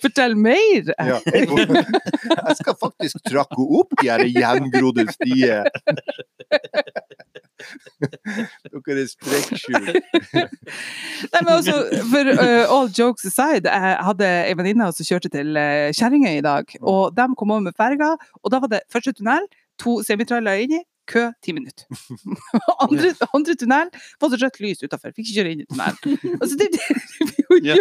Fortell 0.01 0.37
mer! 0.39 0.93
Ja. 0.97 1.19
Jeg 1.29 2.57
skal 2.61 2.77
faktisk 2.81 3.21
trakke 3.27 3.67
opp 3.81 3.93
de 4.01 4.09
her 4.09 4.23
gjengrodde 4.31 5.05
stier. 5.13 5.69
Dere 8.87 9.05
er. 9.05 10.01
Nei, 10.35 11.41
men 11.41 11.53
altså, 11.55 11.77
for 12.13 12.33
uh, 12.33 12.65
all 12.77 12.89
jokes 12.97 13.27
aside, 13.31 13.69
jeg 13.71 13.99
hadde 14.09 14.31
ei 14.49 14.57
venninne 14.59 14.89
som 14.95 15.09
kjørte 15.09 15.31
til 15.33 15.53
uh, 15.59 15.91
Kjerringøy 15.97 16.39
i 16.39 16.45
dag. 16.45 16.75
Og 16.83 17.15
de 17.17 17.29
kom 17.39 17.55
over 17.55 17.65
med 17.69 17.77
ferga, 17.79 18.15
og 18.43 18.53
da 18.55 18.61
var 18.65 18.73
det 18.73 18.83
første 18.93 19.15
tunnel, 19.17 19.47
to 19.81 19.99
semitrailere 20.07 20.65
inni, 20.67 20.83
kø 21.11 21.25
ti 21.45 21.53
minutter. 21.57 21.87
andre, 22.85 23.13
andre 23.37 23.57
tunnel, 23.61 23.91
var 24.21 24.33
så 24.33 24.39
rødt 24.41 24.61
lys 24.65 24.83
utafor, 24.85 25.13
fikk 25.15 25.27
ikke 25.29 25.37
kjøre 25.39 25.53
inn 25.55 25.65
i 25.65 25.69
tunnelen. 25.69 26.19
Altså, 26.45 26.57
det, 26.61 26.69
det, 26.75 26.81
det, 27.21 27.27
det, 27.29 27.45
er 27.45 27.65
Ja, 27.65 27.77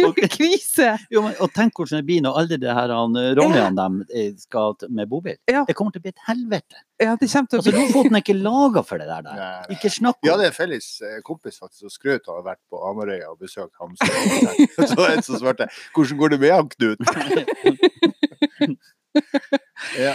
jo 0.00 0.12
krise! 0.32 0.88
Jo, 1.12 1.22
men, 1.24 1.36
og 1.42 1.52
tenk 1.56 1.76
hvordan 1.78 2.00
det 2.02 2.08
blir 2.08 2.24
når 2.24 2.40
alle 2.40 2.58
de 2.60 2.72
her 2.78 2.92
han, 2.94 3.16
ja. 3.16 3.90
de 4.10 4.24
skal 4.42 4.74
med 4.88 5.08
bobil. 5.10 5.38
Ja. 5.50 5.64
Det 5.68 5.76
kommer 5.78 5.94
til 5.94 6.02
å 6.02 6.06
bli 6.06 6.14
et 6.14 6.24
helvete. 6.26 6.82
Ja, 7.02 7.14
det 7.20 7.28
kommer 7.30 7.50
til 7.50 7.58
å 7.58 7.62
Altså, 7.62 7.72
bli 7.74 7.84
Lofoten 7.84 8.18
er 8.18 8.24
ikke 8.24 8.36
laga 8.38 8.84
for 8.86 9.02
det 9.02 9.08
der. 9.10 9.22
der. 9.26 9.38
Nei. 9.40 9.76
Ikke 9.76 9.90
snakk 9.92 10.18
Vi 10.24 10.30
hadde 10.32 10.48
en 10.50 10.56
felles 10.56 10.88
eh, 11.04 11.20
kompis 11.26 11.60
faktisk 11.62 11.84
som 11.86 11.92
skrøt 11.92 12.28
av 12.28 12.36
å 12.36 12.40
ha 12.40 12.46
vært 12.52 12.62
på 12.70 12.82
Amarøya 12.90 13.30
og 13.32 13.38
besøkt 13.42 13.74
Hamsun. 13.80 14.08
Så 14.94 15.08
en 15.08 15.24
som 15.24 15.40
svarte 15.40 15.68
'Hvordan 15.94 16.18
går 16.20 16.28
det 16.34 16.40
med 16.40 16.52
han, 16.54 16.68
Knut?' 16.68 17.00
Ja. 19.98 20.14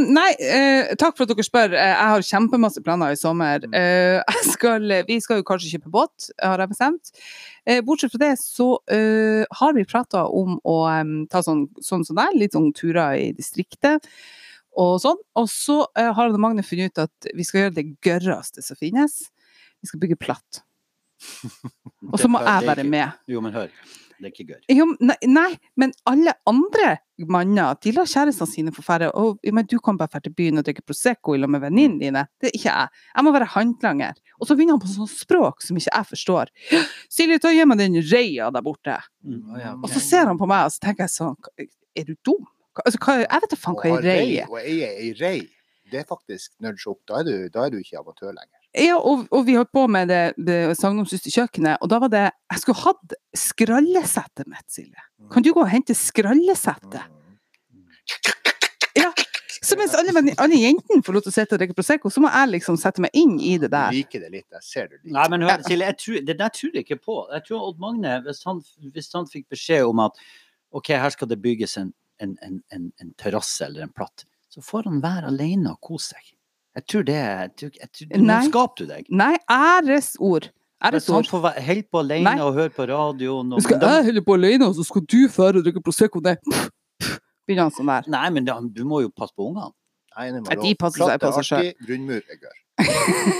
Nei, 0.00 0.30
eh, 0.40 0.90
takk 0.98 1.16
for 1.16 1.26
at 1.26 1.32
dere 1.32 1.44
spør. 1.44 1.74
Eh, 1.76 1.92
jeg 1.92 2.10
har 2.12 2.26
kjempemasse 2.26 2.82
planer 2.84 3.14
i 3.14 3.18
sommer. 3.18 3.64
Mm. 3.66 3.76
Eh, 3.76 4.40
skal, 4.54 4.86
vi 5.08 5.18
skal 5.22 5.40
jo 5.40 5.46
kanskje 5.46 5.74
kjøpe 5.74 5.92
båt, 5.92 6.30
har 6.40 6.62
jeg 6.62 6.72
bestemt. 6.72 7.12
Eh, 7.68 7.82
bortsett 7.84 8.14
fra 8.14 8.22
det 8.22 8.32
så 8.40 8.72
eh, 8.90 9.44
har 9.60 9.76
vi 9.76 9.86
prata 9.88 10.24
om 10.26 10.58
å 10.64 10.76
ta 11.30 11.42
sånn, 11.44 11.66
sånn 11.84 12.06
sånn 12.08 12.20
der, 12.22 12.38
litt 12.38 12.56
sånn 12.56 12.72
turer 12.76 13.18
i 13.20 13.30
distriktet. 13.36 14.08
Og 14.80 14.98
sånn. 15.02 15.18
Og 15.38 15.48
så 15.50 15.82
eh, 15.98 16.10
har 16.14 16.30
Anne 16.30 16.40
Magne 16.40 16.64
funnet 16.66 16.94
ut 16.94 17.04
at 17.06 17.30
vi 17.36 17.46
skal 17.46 17.66
gjøre 17.66 17.78
det 17.80 17.88
gørreste 18.06 18.64
som 18.64 18.78
finnes. 18.78 19.22
Vi 19.82 19.90
skal 19.90 20.02
bygge 20.02 20.20
platt. 20.20 20.62
Og 22.12 22.16
så 22.20 22.30
må 22.32 22.40
jeg 22.44 22.68
være 22.68 22.86
med. 22.88 23.18
Jo, 23.28 23.42
men 23.44 23.52
hør. 23.52 23.72
Det 24.20 24.28
er 24.28 24.32
ikke 24.34 24.52
gøy. 24.52 24.58
Jo, 24.76 24.86
nei, 25.00 25.16
nei, 25.24 25.48
men 25.80 25.94
alle 26.10 26.34
andre 26.48 26.90
manner 27.30 27.76
de 27.80 27.92
lar 27.96 28.08
kjærestene 28.08 28.48
sine 28.48 28.72
få 28.74 28.84
dra. 28.84 29.08
Men 29.56 29.68
du 29.68 29.78
kan 29.82 29.96
bare 30.00 30.12
dra 30.12 30.20
til 30.24 30.34
byen 30.36 30.60
og 30.60 30.66
drikke 30.66 30.84
Prosecco 30.84 31.34
sammen 31.34 31.54
med 31.56 31.64
venninnene 31.64 32.02
dine. 32.04 32.24
Det 32.40 32.50
er 32.50 32.58
ikke 32.58 32.68
jeg. 32.68 33.02
Jeg 33.14 33.26
må 33.26 33.32
være 33.36 33.48
håndlanger. 33.54 34.20
Og 34.38 34.48
så 34.48 34.56
begynner 34.56 34.76
han 34.76 34.82
på 34.84 34.92
sånn 34.92 35.10
språk 35.10 35.64
som 35.64 35.80
ikke 35.80 35.94
jeg 35.94 36.10
forstår. 36.12 36.52
Silje, 37.16 37.40
ta 37.40 37.52
gi 37.54 37.66
meg 37.68 37.80
den 37.80 37.98
reia 38.12 38.50
der 38.52 38.64
borte. 38.64 38.98
Mm, 39.24 39.56
ja, 39.60 39.74
Og 39.78 39.88
så 39.92 40.02
ser 40.04 40.28
han 40.28 40.40
på 40.40 40.48
meg, 40.50 40.68
og 40.68 40.76
så 40.76 40.84
tenker 40.84 41.06
jeg 41.06 41.16
sånn 41.16 41.36
Er 41.98 42.06
du 42.08 42.14
dum? 42.24 42.44
Altså, 42.84 43.00
hva, 43.02 43.16
jeg 43.24 43.42
vet 43.42 43.52
da 43.52 43.58
faen 43.58 43.76
hva 43.80 43.88
ei 43.90 44.04
rei, 44.04 44.26
er. 44.44 44.48
Å 44.52 44.60
eie 44.60 44.90
ei 45.02 45.10
rei, 45.18 45.38
det 45.90 46.04
er 46.04 46.08
faktisk 46.08 46.52
nudge 46.62 46.86
opp. 46.92 47.00
Da 47.08 47.20
er 47.20 47.26
du, 47.26 47.34
da 47.52 47.66
er 47.66 47.74
du 47.74 47.80
ikke 47.80 47.98
amatør 48.00 48.36
lenger. 48.36 48.59
Ja, 48.78 48.96
og, 49.02 49.24
og 49.34 49.46
vi 49.48 49.56
holdt 49.58 49.72
på 49.74 49.82
med 49.90 50.06
det, 50.12 50.20
det 50.38 50.58
sagnomsuste 50.78 51.30
kjøkkenet, 51.34 51.80
og 51.82 51.90
da 51.90 51.98
var 52.04 52.10
det 52.12 52.20
Jeg 52.52 52.60
skulle 52.62 52.78
hatt 52.84 53.14
skrallesettet 53.34 54.46
mitt, 54.46 54.66
Silje. 54.70 55.02
Kan 55.32 55.42
du 55.42 55.50
gå 55.56 55.64
og 55.64 55.72
hente 55.72 55.94
skrallesettet? 55.98 57.02
Ja, 58.94 59.10
så 59.62 59.76
mens 59.78 59.94
alle, 59.94 60.14
alle 60.40 60.58
jentene 60.58 61.02
får 61.06 61.16
lov 61.16 61.24
til 61.26 61.32
å 61.32 61.34
sitte 61.34 61.54
og 61.56 61.60
drikke 61.62 61.76
Prosecco, 61.78 62.10
så 62.10 62.22
må 62.24 62.30
jeg 62.32 62.50
liksom 62.56 62.78
sette 62.80 63.02
meg 63.04 63.14
inn 63.18 63.36
i 63.38 63.52
det 63.60 63.68
Jeg 63.68 63.74
der. 63.74 63.92
liker 63.98 64.24
det 64.24 64.30
litt. 64.36 64.46
Jeg 64.56 64.66
ser 64.66 64.88
det 64.88 65.00
litt. 65.02 65.12
Nei, 65.14 65.26
men 65.34 65.44
hør, 65.46 65.62
Silje, 65.66 65.90
jeg 65.90 65.98
tror, 66.04 66.20
det 66.30 66.38
der 66.40 66.54
tror 66.56 66.74
jeg 66.78 66.86
ikke 66.86 67.00
på. 67.04 67.18
Jeg 67.34 67.46
tror 67.48 67.66
Odd 67.68 67.82
Magne, 67.82 68.16
hvis 68.26 68.42
han, 68.48 68.62
hvis 68.94 69.10
han 69.14 69.28
fikk 69.30 69.48
beskjed 69.52 69.86
om 69.90 70.02
at 70.06 70.18
OK, 70.78 70.92
her 70.94 71.10
skal 71.14 71.30
det 71.30 71.40
bygges 71.42 71.76
en, 71.82 71.92
en, 72.22 72.36
en, 72.46 72.58
en, 72.74 72.88
en 73.02 73.14
terrasse 73.18 73.66
eller 73.66 73.86
en 73.86 73.94
platt, 73.94 74.24
så 74.50 74.62
får 74.64 74.86
han 74.90 75.02
være 75.02 75.30
alene 75.30 75.74
og 75.74 75.80
kose 75.90 76.14
seg. 76.14 76.32
Jeg 76.76 76.86
tror 76.86 77.02
det 77.04 77.14
jeg 77.18 77.50
tror, 77.58 77.70
jeg 77.80 77.88
tror, 77.92 78.06
Nå 78.20 78.24
Nei. 78.26 78.40
skaper 78.48 78.76
du 78.76 78.86
deg. 78.86 79.06
Nei, 79.10 79.36
æresord. 79.50 80.50
Hvis 80.80 80.82
han 80.82 80.94
Æresord. 80.94 81.26
får 81.28 81.40
være- 81.42 81.62
holde 81.66 81.82
på 81.92 81.98
alene 82.00 82.24
Nei. 82.24 82.38
og 82.40 82.54
høre 82.54 82.70
på 82.70 82.86
radioen 82.88 83.52
og, 83.52 83.58
Nå 83.58 83.60
skal 83.62 83.80
jeg 83.80 84.04
holde 84.04 84.22
på 84.22 84.32
alene, 84.38 84.64
og 84.66 84.74
så 84.74 84.84
skal 84.86 85.02
du 85.02 85.28
fære 85.28 85.56
og 85.58 85.64
drikke 85.66 85.82
Prosecco 85.84 86.20
der. 86.20 86.36
Begynner 87.46 87.62
han 87.66 87.70
sånn 87.74 87.86
der. 87.90 88.02
Nei, 88.08 88.30
men 88.30 88.44
da, 88.44 88.60
du 88.60 88.84
må 88.84 89.02
jo 89.02 89.10
passe 89.10 89.34
på 89.36 89.48
ungene. 89.50 89.72
Nei, 90.16 90.30
det 90.30 90.40
må 90.42 90.48
Nei, 90.48 90.54
lov. 90.56 90.64
de 90.64 90.74
passer 90.74 90.98
seg 90.98 91.06
Platt 91.06 91.22
er 91.22 91.26
på 91.26 91.44
seg 91.44 91.58
artig, 91.58 91.74
Grunnmur 91.86 92.22
er 92.30 92.40
gørr. 92.40 92.56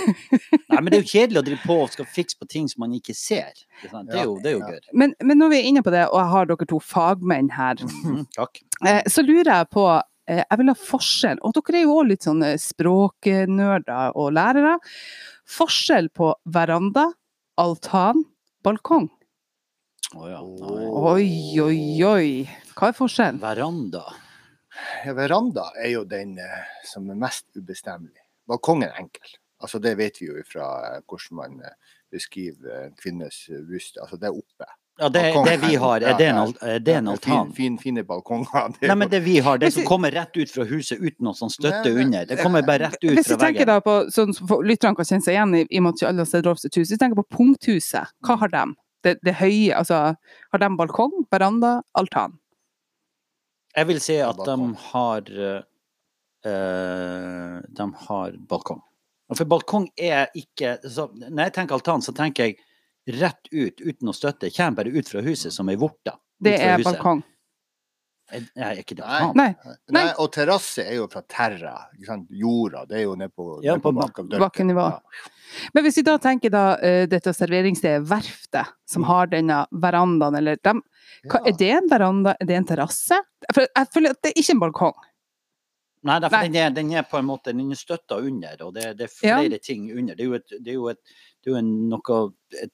Nei, 0.69 0.79
men 0.81 0.85
det 0.91 0.97
er 0.99 1.01
jo 1.01 1.09
kjedelig 1.11 1.39
å 1.41 1.45
drive 1.45 1.61
på 1.65 1.75
og 1.83 1.89
skal 1.93 2.05
fikse 2.05 2.37
på 2.39 2.47
ting 2.51 2.67
som 2.69 2.83
man 2.85 2.93
ikke 2.97 3.15
ser. 3.17 3.51
Sant? 3.89 4.09
Det 4.11 4.19
er 4.21 4.23
jo, 4.27 4.35
det 4.43 4.51
er 4.51 4.57
jo 4.57 4.59
Ja. 4.59 4.69
gøy. 4.75 4.79
Men, 4.93 5.15
men 5.23 5.37
når 5.41 5.49
vi 5.49 5.57
er 5.61 5.67
inne 5.71 5.81
på 5.83 5.91
det, 5.91 6.05
og 6.11 6.19
jeg 6.21 6.29
har 6.35 6.45
dere 6.45 6.67
to 6.69 6.79
fagmenn 6.79 7.49
her, 7.57 7.75
Mhm, 7.81 8.27
takk. 8.37 8.61
eh, 8.85 9.01
så 9.07 9.25
lurer 9.25 9.49
jeg 9.51 9.69
på 9.73 9.85
Jeg 10.29 10.57
vil 10.59 10.69
ha 10.69 10.75
forskjell, 10.77 11.39
og 11.41 11.55
dere 11.57 11.79
er 11.79 11.87
jo 11.87 11.95
òg 11.97 12.11
litt 12.11 12.27
sånne 12.27 12.51
språknerder 12.61 14.13
og 14.19 14.29
lærere. 14.37 14.75
Forskjell 15.49 16.11
på 16.15 16.29
veranda, 16.45 17.07
altan, 17.59 18.23
balkong. 18.63 19.09
Oh, 20.15 20.27
ja. 20.27 20.41
Oi, 20.43 21.59
oi, 21.63 21.81
oi. 22.03 22.27
Hva 22.75 22.91
er 22.91 22.97
forskjellen? 22.97 23.39
Veranda. 23.41 24.03
Ja, 25.05 25.13
veranda 25.15 25.69
er 25.79 25.93
jo 25.93 26.03
den 26.07 26.37
eh, 26.39 26.59
som 26.87 27.09
er 27.11 27.19
mest 27.19 27.47
ubestemmelig. 27.55 28.23
Balkongen 28.47 28.89
er 28.89 28.99
enkel. 28.99 29.37
Altså, 29.61 29.79
det 29.79 29.95
vet 29.99 30.19
vi 30.21 30.29
jo 30.29 30.41
fra 30.47 30.67
eh, 30.89 31.01
hvordan 31.05 31.37
man 31.37 31.59
eh, 31.65 31.95
beskriver 32.11 32.91
kvinnes 32.99 33.43
eh, 33.49 33.61
bryst. 33.67 33.99
Altså, 34.01 34.19
det 34.19 34.31
er 34.31 34.39
oppe. 34.39 34.67
Ja, 34.99 35.07
det, 35.09 35.21
det 35.45 35.53
vi 35.63 35.75
har, 35.81 36.01
er 36.03 36.17
det 36.19 36.25
en, 36.29 36.51
er 36.61 36.79
det 36.83 36.93
en 36.99 37.05
Ja, 37.07 37.11
altan? 37.15 37.53
Fin, 37.55 37.77
fin, 37.77 37.77
fine 37.79 38.03
balkonger. 38.05 38.73
Det 38.75 38.85
er 38.85 38.91
Nei, 38.91 38.97
men 39.01 39.09
det 39.09 39.21
vi 39.25 39.39
har, 39.41 39.57
det 39.57 39.71
som 39.73 39.85
kommer 39.87 40.11
rett 40.13 40.35
ut 40.37 40.51
fra 40.51 40.65
huset 40.69 40.99
uten 40.99 41.25
noe 41.25 41.33
sånn 41.37 41.49
støtte 41.49 41.89
under. 41.95 42.27
Det 42.29 42.37
kommer 42.43 42.61
bare 42.67 42.89
rett 42.89 42.99
ut 43.01 43.15
Hvis 43.15 43.27
fra 43.31 43.37
vi 43.39 43.45
tenker 43.45 43.65
veggen. 43.65 43.71
da 43.71 43.79
på, 43.81 43.95
sånn 44.13 44.35
lytterne 44.67 44.95
kan 44.99 45.07
kjenne 45.07 45.25
seg 45.25 45.33
igjen 45.37 45.55
i, 45.57 45.63
i 45.71 45.79
og 45.79 45.87
med 45.87 45.95
at 45.95 46.01
ikke 46.03 46.09
alle 46.11 46.25
har 46.25 46.29
sett 46.33 46.45
Rolfs 46.45 46.67
hus, 46.67 46.75
hvis 46.77 46.93
vi 46.93 46.99
tenker 47.01 47.17
på 47.23 47.25
punkthuset, 47.39 48.13
hva 48.27 48.37
har 48.43 48.51
de? 48.53 48.63
Det, 49.01 49.15
det 49.25 49.33
høye, 49.39 49.73
altså, 49.79 50.01
har 50.53 50.61
de 50.61 50.69
balkong, 50.77 51.15
veranda, 51.33 51.71
altan? 51.97 52.35
Jeg 53.73 53.87
vil 53.89 54.01
si 54.03 54.19
at 54.21 54.37
de 54.45 54.57
har 54.91 55.21
øh, 56.45 57.59
De 57.79 57.85
har 58.05 58.37
balkong. 58.49 58.81
For 59.31 59.47
balkong 59.47 59.87
er 59.95 60.27
ikke 60.35 60.75
så, 60.83 61.07
Når 61.15 61.45
jeg 61.47 61.53
tenker 61.55 61.77
altan, 61.79 62.01
så 62.03 62.11
tenker 62.13 62.49
jeg 62.51 62.57
rett 63.07 63.47
ut 63.51 63.81
uten 63.81 64.09
å 64.09 64.13
støtte. 64.15 64.51
Kommer 64.55 64.83
bare 64.83 64.89
ut 64.97 65.09
fra 65.09 65.21
huset 65.25 65.53
som 65.53 65.69
ei 65.69 65.75
vorte. 65.75 66.13
Det 66.41 66.55
er 66.59 66.77
huset. 66.77 66.91
balkong. 66.93 67.23
Nei, 68.31 68.39
er 68.63 68.77
ikke 68.79 68.95
det 68.95 69.03
Nei. 69.03 69.25
Nei, 69.35 69.47
Nei, 69.91 70.03
Nei. 70.05 70.13
og 70.23 70.29
terrasse 70.31 70.85
er 70.87 70.95
jo 71.01 71.07
fra 71.11 71.19
terra. 71.27 71.73
Ikke 71.97 72.05
sant? 72.07 72.29
Jorda, 72.31 72.85
det 72.87 73.01
er 73.01 73.03
jo 73.03 73.15
nede 73.19 73.33
på, 73.35 73.47
Ja, 73.65 73.73
ned 73.75 73.83
på 73.83 73.91
på 73.91 73.99
bakken 73.99 74.29
bakkenivå. 74.39 74.85
Ja. 74.87 75.27
Men 75.75 75.83
hvis 75.83 75.97
vi 75.99 76.03
da 76.07 76.13
tenker 76.17 76.49
da 76.53 76.61
eh, 76.79 77.07
dette 77.11 77.33
serveringsstedet, 77.35 78.05
Verftet, 78.07 78.71
som 78.87 79.03
har 79.09 79.27
denne 79.27 79.65
verandaen, 79.71 80.37
eller 80.39 80.55
dem, 80.63 80.79
hva, 81.27 81.41
Ja. 81.41 81.51
er 81.51 81.57
det 81.59 81.71
en 81.75 81.89
veranda, 81.91 82.35
er 82.39 82.45
det 82.47 82.55
en 82.55 82.65
terrasse? 82.71 83.19
For 83.53 83.67
jeg 83.67 83.87
føler 83.93 84.15
at 84.15 84.21
det 84.23 84.31
er 84.31 84.39
ikke 84.41 84.55
en 84.55 84.59
balkong. 84.63 84.93
Nei. 86.03 86.19
Den, 86.23 86.55
er, 86.55 86.69
den 86.73 86.93
er 86.97 87.03
på 87.03 87.19
en 87.19 87.25
måte 87.27 87.51
den 87.53 87.69
er 87.69 87.75
støtta 87.75 88.15
under, 88.17 88.55
og 88.65 88.73
det, 88.73 88.95
det 88.97 89.09
er 89.09 89.27
Ja. 89.27 89.37
flere 89.41 89.59
ting 89.59 89.91
under. 89.91 90.15
Det 90.15 90.23
er 90.23 90.29
jo, 90.29 90.33
et, 90.39 90.47
det 90.63 90.71
er 90.71 90.73
jo, 90.79 90.87
et, 90.87 90.97
det 91.43 91.51
er 91.51 91.51
jo 91.51 91.57
en, 91.59 91.73
noe 91.89 92.21
et, 92.63 92.71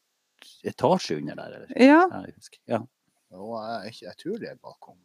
etasje 0.63 1.17
under 1.17 1.35
der. 1.35 1.57
Eller? 1.57 1.73
Ja. 1.79 2.01
Ja, 2.11 2.21
jeg. 2.27 2.61
Ja. 2.67 2.79
Og 3.37 3.57
jeg, 3.85 3.93
jeg 4.01 4.15
tror 4.23 4.39
det 4.39 4.49
er 4.53 4.55
balkong. 4.61 4.97
det. 4.97 5.03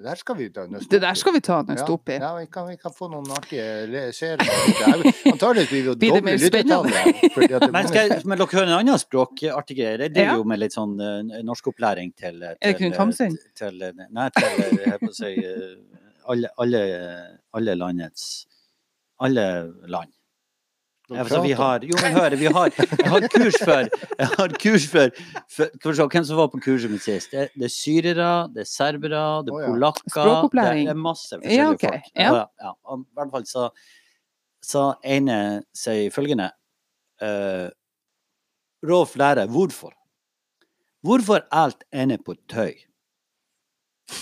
Det 0.00 0.06
der 0.08 0.16
skal 0.16 0.36
vi 0.38 0.46
da 0.48 0.62
nøste 0.64 0.88
Det 0.94 0.98
der 1.02 1.14
skal 1.20 1.34
vi 1.34 1.40
ta 1.44 1.58
nøst 1.68 1.90
opp 1.92 2.08
i. 2.08 2.14
Ja, 2.22 2.30
vi 2.38 2.46
kan, 2.48 2.68
vi 2.70 2.76
kan 2.80 2.92
få 2.96 3.08
noen 3.12 3.26
artige 3.36 4.12
seere. 4.16 4.46
Jeg- 4.46 5.34
blir 5.68 5.68
vi 5.68 5.80
jo 5.90 5.94
doble 5.94 6.36
lyttertallet. 6.40 6.94
er 6.96 7.72
Men, 7.74 7.88
skal, 7.90 8.14
men 8.24 8.38
dere 8.40 8.48
hører 8.54 8.70
en 8.70 8.76
annen 8.78 8.98
språkartig 9.02 9.76
greie. 9.76 9.98
Det 10.00 10.08
driver 10.14 10.22
er 10.22 10.30
Ja. 10.30 10.36
jo 10.40 10.44
med 10.44 10.58
litt 10.62 10.72
sånn 10.72 10.94
uh, 10.96 11.42
norskopplæring 11.44 12.14
til, 12.16 12.40
Er 12.42 12.56
det 12.56 12.76
til, 12.78 12.78
Knut 12.80 12.96
Hamsun? 12.96 13.36
Nei, 14.08 14.30
til 14.38 14.46
eh, 14.64 14.80
jeg 14.86 15.00
på 15.02 15.10
å 15.12 15.18
si 15.20 15.34
eh, 15.36 15.76
alle, 16.32 16.48
alle, 16.64 16.82
alle 17.52 17.74
landets 17.76 18.46
Alle 19.20 19.44
land. 19.84 20.16
Altså, 21.18 21.40
vi 21.42 21.50
har, 21.58 21.84
jo, 21.84 21.96
men 22.02 22.12
hør, 22.14 22.34
vi 22.38 22.46
har, 22.46 22.72
jeg 22.76 23.10
har 23.10 23.26
kurs 23.34 23.56
før. 23.64 23.88
jeg 24.18 24.28
har 24.36 24.54
kurs 24.62 24.86
før. 24.90 25.10
for 25.50 25.70
skal 25.74 25.90
vi 25.90 25.96
se, 25.96 26.06
Hvem 26.14 26.24
som 26.28 26.36
var 26.38 26.50
på 26.52 26.60
kurset 26.64 26.90
mitt 26.92 27.02
sist? 27.02 27.30
Det, 27.32 27.48
det 27.58 27.66
er 27.66 27.74
syrere, 27.74 28.30
det 28.54 28.62
er 28.64 28.68
serbere, 28.70 29.22
det 29.46 29.54
er 29.54 29.62
ja. 29.64 29.70
polakker 29.72 30.10
Språkopplæring. 30.14 30.86
Det 30.86 30.94
er 30.94 31.00
masse 31.02 31.34
forskjellige 31.34 31.62
Ja, 31.62 31.70
okay. 31.70 31.88
folk. 31.88 32.12
ja. 32.16 32.44
ja. 32.62 32.72
og 32.84 33.00
I 33.00 33.20
hvert 33.20 33.34
fall 33.34 33.46
så, 33.50 33.68
så 34.62 34.84
ene 35.04 35.38
sier 35.76 36.14
følgende 36.14 36.50
uh, 37.24 37.68
Rolf 38.86 39.16
lærer 39.16 39.46
hvorfor. 39.46 39.92
Hvorfor 41.02 41.42
alt 41.50 41.84
ender 41.92 42.20
på 42.24 42.34
tøy? 42.48 42.76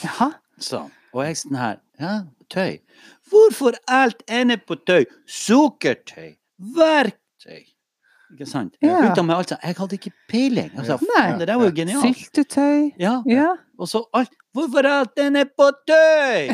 Jaha. 0.04 0.32
Sånn. 0.62 0.90
Og 1.14 1.24
jeg 1.24 1.38
sånn 1.40 1.58
her 1.58 1.78
Ja, 2.00 2.14
tøy. 2.52 2.78
Hvorfor 3.30 3.76
alt 3.90 4.22
ender 4.30 4.60
på 4.62 4.76
tøy? 4.86 5.06
Sukkertøy. 5.26 6.36
Verktøy. 6.58 7.64
Ikke 8.28 8.46
sant? 8.46 8.74
Ja. 8.82 8.98
begynte 9.00 9.22
med 9.24 9.38
alt 9.38 9.52
sånn. 9.54 9.60
Jeg 9.64 9.76
hadde 9.78 9.96
ikke 9.96 10.10
peiling. 10.28 10.72
Altså, 10.76 10.98
faen, 11.00 11.38
det 11.40 11.46
der 11.48 11.56
var 11.56 11.70
jo 11.70 11.74
genialt. 11.78 12.18
Syltetøy. 12.18 12.90
Ja. 13.00 13.14
Ja. 13.28 13.54
Og 13.78 13.88
så 13.88 14.04
alt 14.16 14.34
Hvorfor 14.56 14.86
alt 14.90 15.20
er 15.20 15.44
på 15.54 15.66
tøy? 15.86 16.48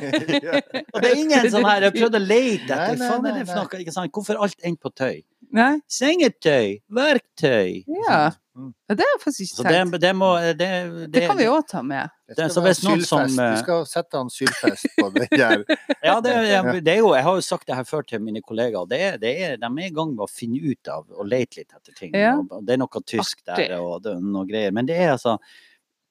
Og 0.94 1.02
det 1.02 1.10
er 1.10 1.18
ingen 1.20 1.50
sånn 1.52 1.66
her 1.68 1.84
Jeg 1.86 1.94
prøvde 1.94 2.18
å 2.18 2.24
lete 2.24 2.74
etter 2.74 2.96
nei, 2.96 3.10
faen 3.10 3.20
er 3.20 3.26
nei, 3.28 3.34
det 3.36 3.44
for 3.46 3.60
nei. 3.60 3.64
noe? 3.68 3.80
Ikke 3.84 3.94
sant? 3.94 4.12
Hvorfor 4.16 4.40
alt 4.46 4.64
endte 4.66 4.82
på 4.82 4.92
tøy? 4.98 5.20
Nei. 5.54 5.72
Sengetøy. 5.90 6.80
Verktøy. 6.96 7.84
Ja. 8.08 8.20
Mm. 8.56 8.72
Ja, 8.90 8.94
Det 8.98 9.04
har 9.06 9.12
jeg 9.14 9.20
faktisk 9.22 9.54
Så 9.56 9.62
ikke 9.62 9.70
det, 9.70 9.78
tenkt. 9.78 10.00
det 10.02 10.10
må 10.18 10.28
det, 10.42 10.54
det, 10.58 11.12
Det 11.14 11.20
kan 11.28 11.36
vi 11.38 11.44
òg 11.46 11.66
ta 11.70 11.82
med. 11.86 12.08
Det 12.26 12.34
Det 12.36 12.48
skal 12.50 12.50
så 12.56 12.62
være 12.64 12.74
som, 12.74 12.96
sylfest. 12.98 13.38
eh, 13.44 13.56
skal 13.62 13.84
sette 13.86 14.16
han 14.18 14.30
sylfest 14.34 14.86
på 14.98 15.06
det 15.14 15.28
der. 15.30 15.62
Ja, 16.08 16.16
det, 16.20 16.32
er- 16.34 16.80
det 16.80 16.92
er 16.94 16.98
jo, 16.98 17.12
jeg 17.14 17.22
har 17.22 17.34
jo 17.38 17.40
sagt 17.46 17.66
det 17.70 17.76
her 17.76 17.84
før 17.86 18.02
til 18.02 18.20
mine 18.20 18.42
kollegaer. 18.42 18.88
Det 18.90 19.00
er, 19.00 19.16
det 19.22 19.32
er, 19.42 19.56
de 19.56 19.66
er 19.70 19.86
i 19.86 19.94
gang 19.94 20.14
med 20.16 20.24
å 20.26 20.28
finne 20.30 20.58
ut 20.66 20.88
av 20.90 21.06
og 21.14 21.26
lete 21.30 21.60
litt 21.62 21.72
etter 21.78 21.94
ting. 21.94 22.10
Ja. 22.18 22.34
Og 22.42 22.64
det 22.66 22.74
er 22.74 22.82
noe 22.82 23.02
tysk 23.06 23.38
Artig. 23.46 23.68
der 23.70 23.78
og 23.80 24.02
det, 24.02 24.16
noe 24.20 24.46
greier. 24.50 24.72
Men 24.74 24.86
det 24.90 24.96
er 24.98 25.12
altså 25.16 25.38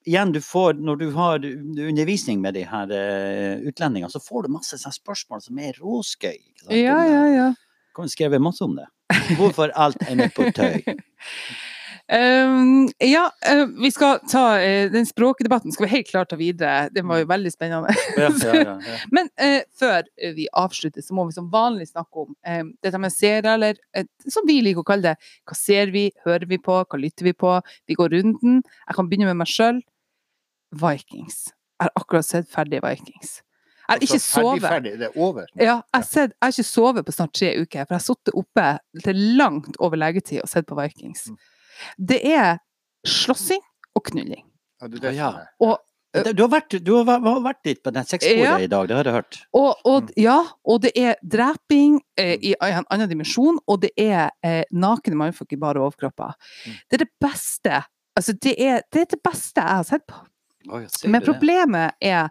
Igjen, 0.08 0.32
du 0.32 0.40
får, 0.42 0.78
når 0.80 0.96
du 0.98 1.10
har 1.12 1.44
undervisning 1.44 2.40
med 2.42 2.54
de 2.56 2.62
her 2.64 2.88
uh, 2.88 3.68
utlendingene, 3.68 4.10
så 4.10 4.22
får 4.24 4.48
du 4.48 4.54
masse 4.56 4.78
sånne 4.80 4.96
spørsmål 4.96 5.42
som 5.44 5.60
er 5.60 5.76
råskøy. 5.76 6.38
Ikke 6.40 6.64
sant? 6.64 6.72
Ja, 6.80 6.96
ja, 7.04 7.26
ja. 7.36 7.50
Kan 7.94 8.08
skrive 8.10 8.40
masse 8.40 8.64
om 8.64 8.78
det. 8.80 8.88
Hvorfor 9.36 9.74
alt 9.76 10.00
ender 10.08 10.32
på 10.34 10.48
tøy. 10.56 10.80
Um, 12.10 12.90
ja, 12.98 13.32
uh, 13.52 13.68
vi 13.82 13.92
skal 13.92 14.20
ta 14.30 14.58
uh, 14.58 14.92
den 14.92 15.06
språkdebatten 15.06 15.72
skal 15.72 15.86
vi 15.86 15.92
helt 15.92 16.08
klart 16.08 16.30
ta 16.30 16.38
videre. 16.40 16.88
Den 16.90 17.06
var 17.08 17.20
jo 17.22 17.28
veldig 17.30 17.52
spennende. 17.54 17.94
Ja, 18.18 18.32
ja, 18.44 18.64
ja. 18.64 18.78
Men 19.16 19.30
uh, 19.38 19.60
før 19.78 20.08
vi 20.18 20.48
avslutter, 20.58 21.06
så 21.06 21.14
må 21.14 21.28
vi 21.28 21.36
som 21.38 21.52
vanlig 21.54 21.92
snakke 21.92 22.24
om 22.24 22.34
eh, 22.46 22.64
dette 22.82 23.02
med 23.02 23.14
serier, 23.14 23.46
eller 23.54 23.78
som 24.26 24.48
vi 24.50 24.58
liker 24.66 24.82
å 24.82 24.88
kalle 24.90 25.12
det. 25.12 25.30
Hva 25.46 25.58
ser 25.58 25.94
vi, 25.94 26.08
hører 26.26 26.48
vi 26.50 26.58
på, 26.58 26.80
hva 26.82 27.00
lytter 27.00 27.30
vi 27.30 27.36
på? 27.38 27.54
Vi 27.86 27.98
går 28.00 28.10
runden. 28.16 28.64
Jeg 28.88 28.98
kan 28.98 29.12
begynne 29.12 29.30
med 29.30 29.44
meg 29.44 29.52
sjøl. 29.52 29.84
Vikings. 30.82 31.38
Jeg 31.78 31.88
har 31.88 31.94
akkurat 32.02 32.26
sett 32.26 32.50
ferdig 32.50 32.82
Vikings. 32.86 33.38
Jeg 33.86 33.94
har 33.94 34.04
ikke 34.06 34.18
ferdig, 34.18 34.26
sovet. 34.26 34.68
ferdig. 34.70 34.96
Det 35.02 35.08
er 35.12 35.22
over. 35.30 35.46
Ja, 35.58 35.78
jeg, 35.94 36.10
sett, 36.10 36.34
jeg 36.34 36.46
har 36.46 36.58
ikke 36.58 36.68
sovet 36.72 37.06
på 37.06 37.14
snart 37.16 37.38
tre 37.38 37.54
uker, 37.58 37.86
for 37.86 37.94
jeg 37.96 38.02
har 38.02 38.06
sittet 38.06 38.36
oppe 38.38 38.68
til 39.06 39.24
langt 39.38 39.78
over 39.78 40.02
legetid 40.02 40.42
og 40.42 40.50
sett 40.50 40.68
på 40.70 40.78
Vikings. 40.78 41.30
Mm. 41.30 41.40
Det 41.98 42.22
er 42.26 42.58
slåssing 43.08 43.62
og 43.96 44.04
knulling. 44.10 44.44
Ja, 44.82 44.88
det 44.88 45.02
det 45.02 45.16
Ja. 45.16 45.46
Og, 45.62 45.78
Du 46.12 46.42
har 46.42 46.50
vært, 46.50 46.84
du 46.84 46.96
har 46.96 47.06
vært- 47.06 47.66
litt 47.66 47.84
på 47.84 47.92
den 47.94 48.04
sexsporet 48.04 48.42
Ja. 48.44 48.58
i 48.58 48.66
dag, 48.68 48.88
det 48.88 48.96
har 48.98 49.04
jeg 49.04 49.14
hørt. 49.14 49.38
og, 49.54 49.76
og, 49.86 50.04
Mm. 50.04 50.14
ja, 50.18 50.44
og 50.66 50.82
det 50.82 50.92
er 50.98 51.16
dreping 51.24 52.02
eh, 52.18 52.36
i 52.42 52.56
en 52.62 52.84
annen 52.90 53.08
dimensjon, 53.10 53.60
og 53.68 53.82
det 53.82 53.92
er 53.96 54.32
eh, 54.44 54.64
nakne 54.74 55.14
mannfolk 55.16 55.54
i 55.54 55.56
bare 55.56 55.76
overkropper. 55.78 56.34
Mm. 56.66 56.74
Det 56.90 56.94
er 57.02 57.06
det 57.06 57.12
beste 57.22 57.84
Altså, 58.18 58.34
det 58.34 58.60
er, 58.60 58.82
det 58.92 59.02
er 59.02 59.06
det 59.16 59.24
beste 59.24 59.62
jeg 59.62 59.70
har 59.70 59.84
sett 59.84 60.08
på. 60.08 60.16
Men 61.08 61.22
problemet 61.22 61.92
er, 62.02 62.30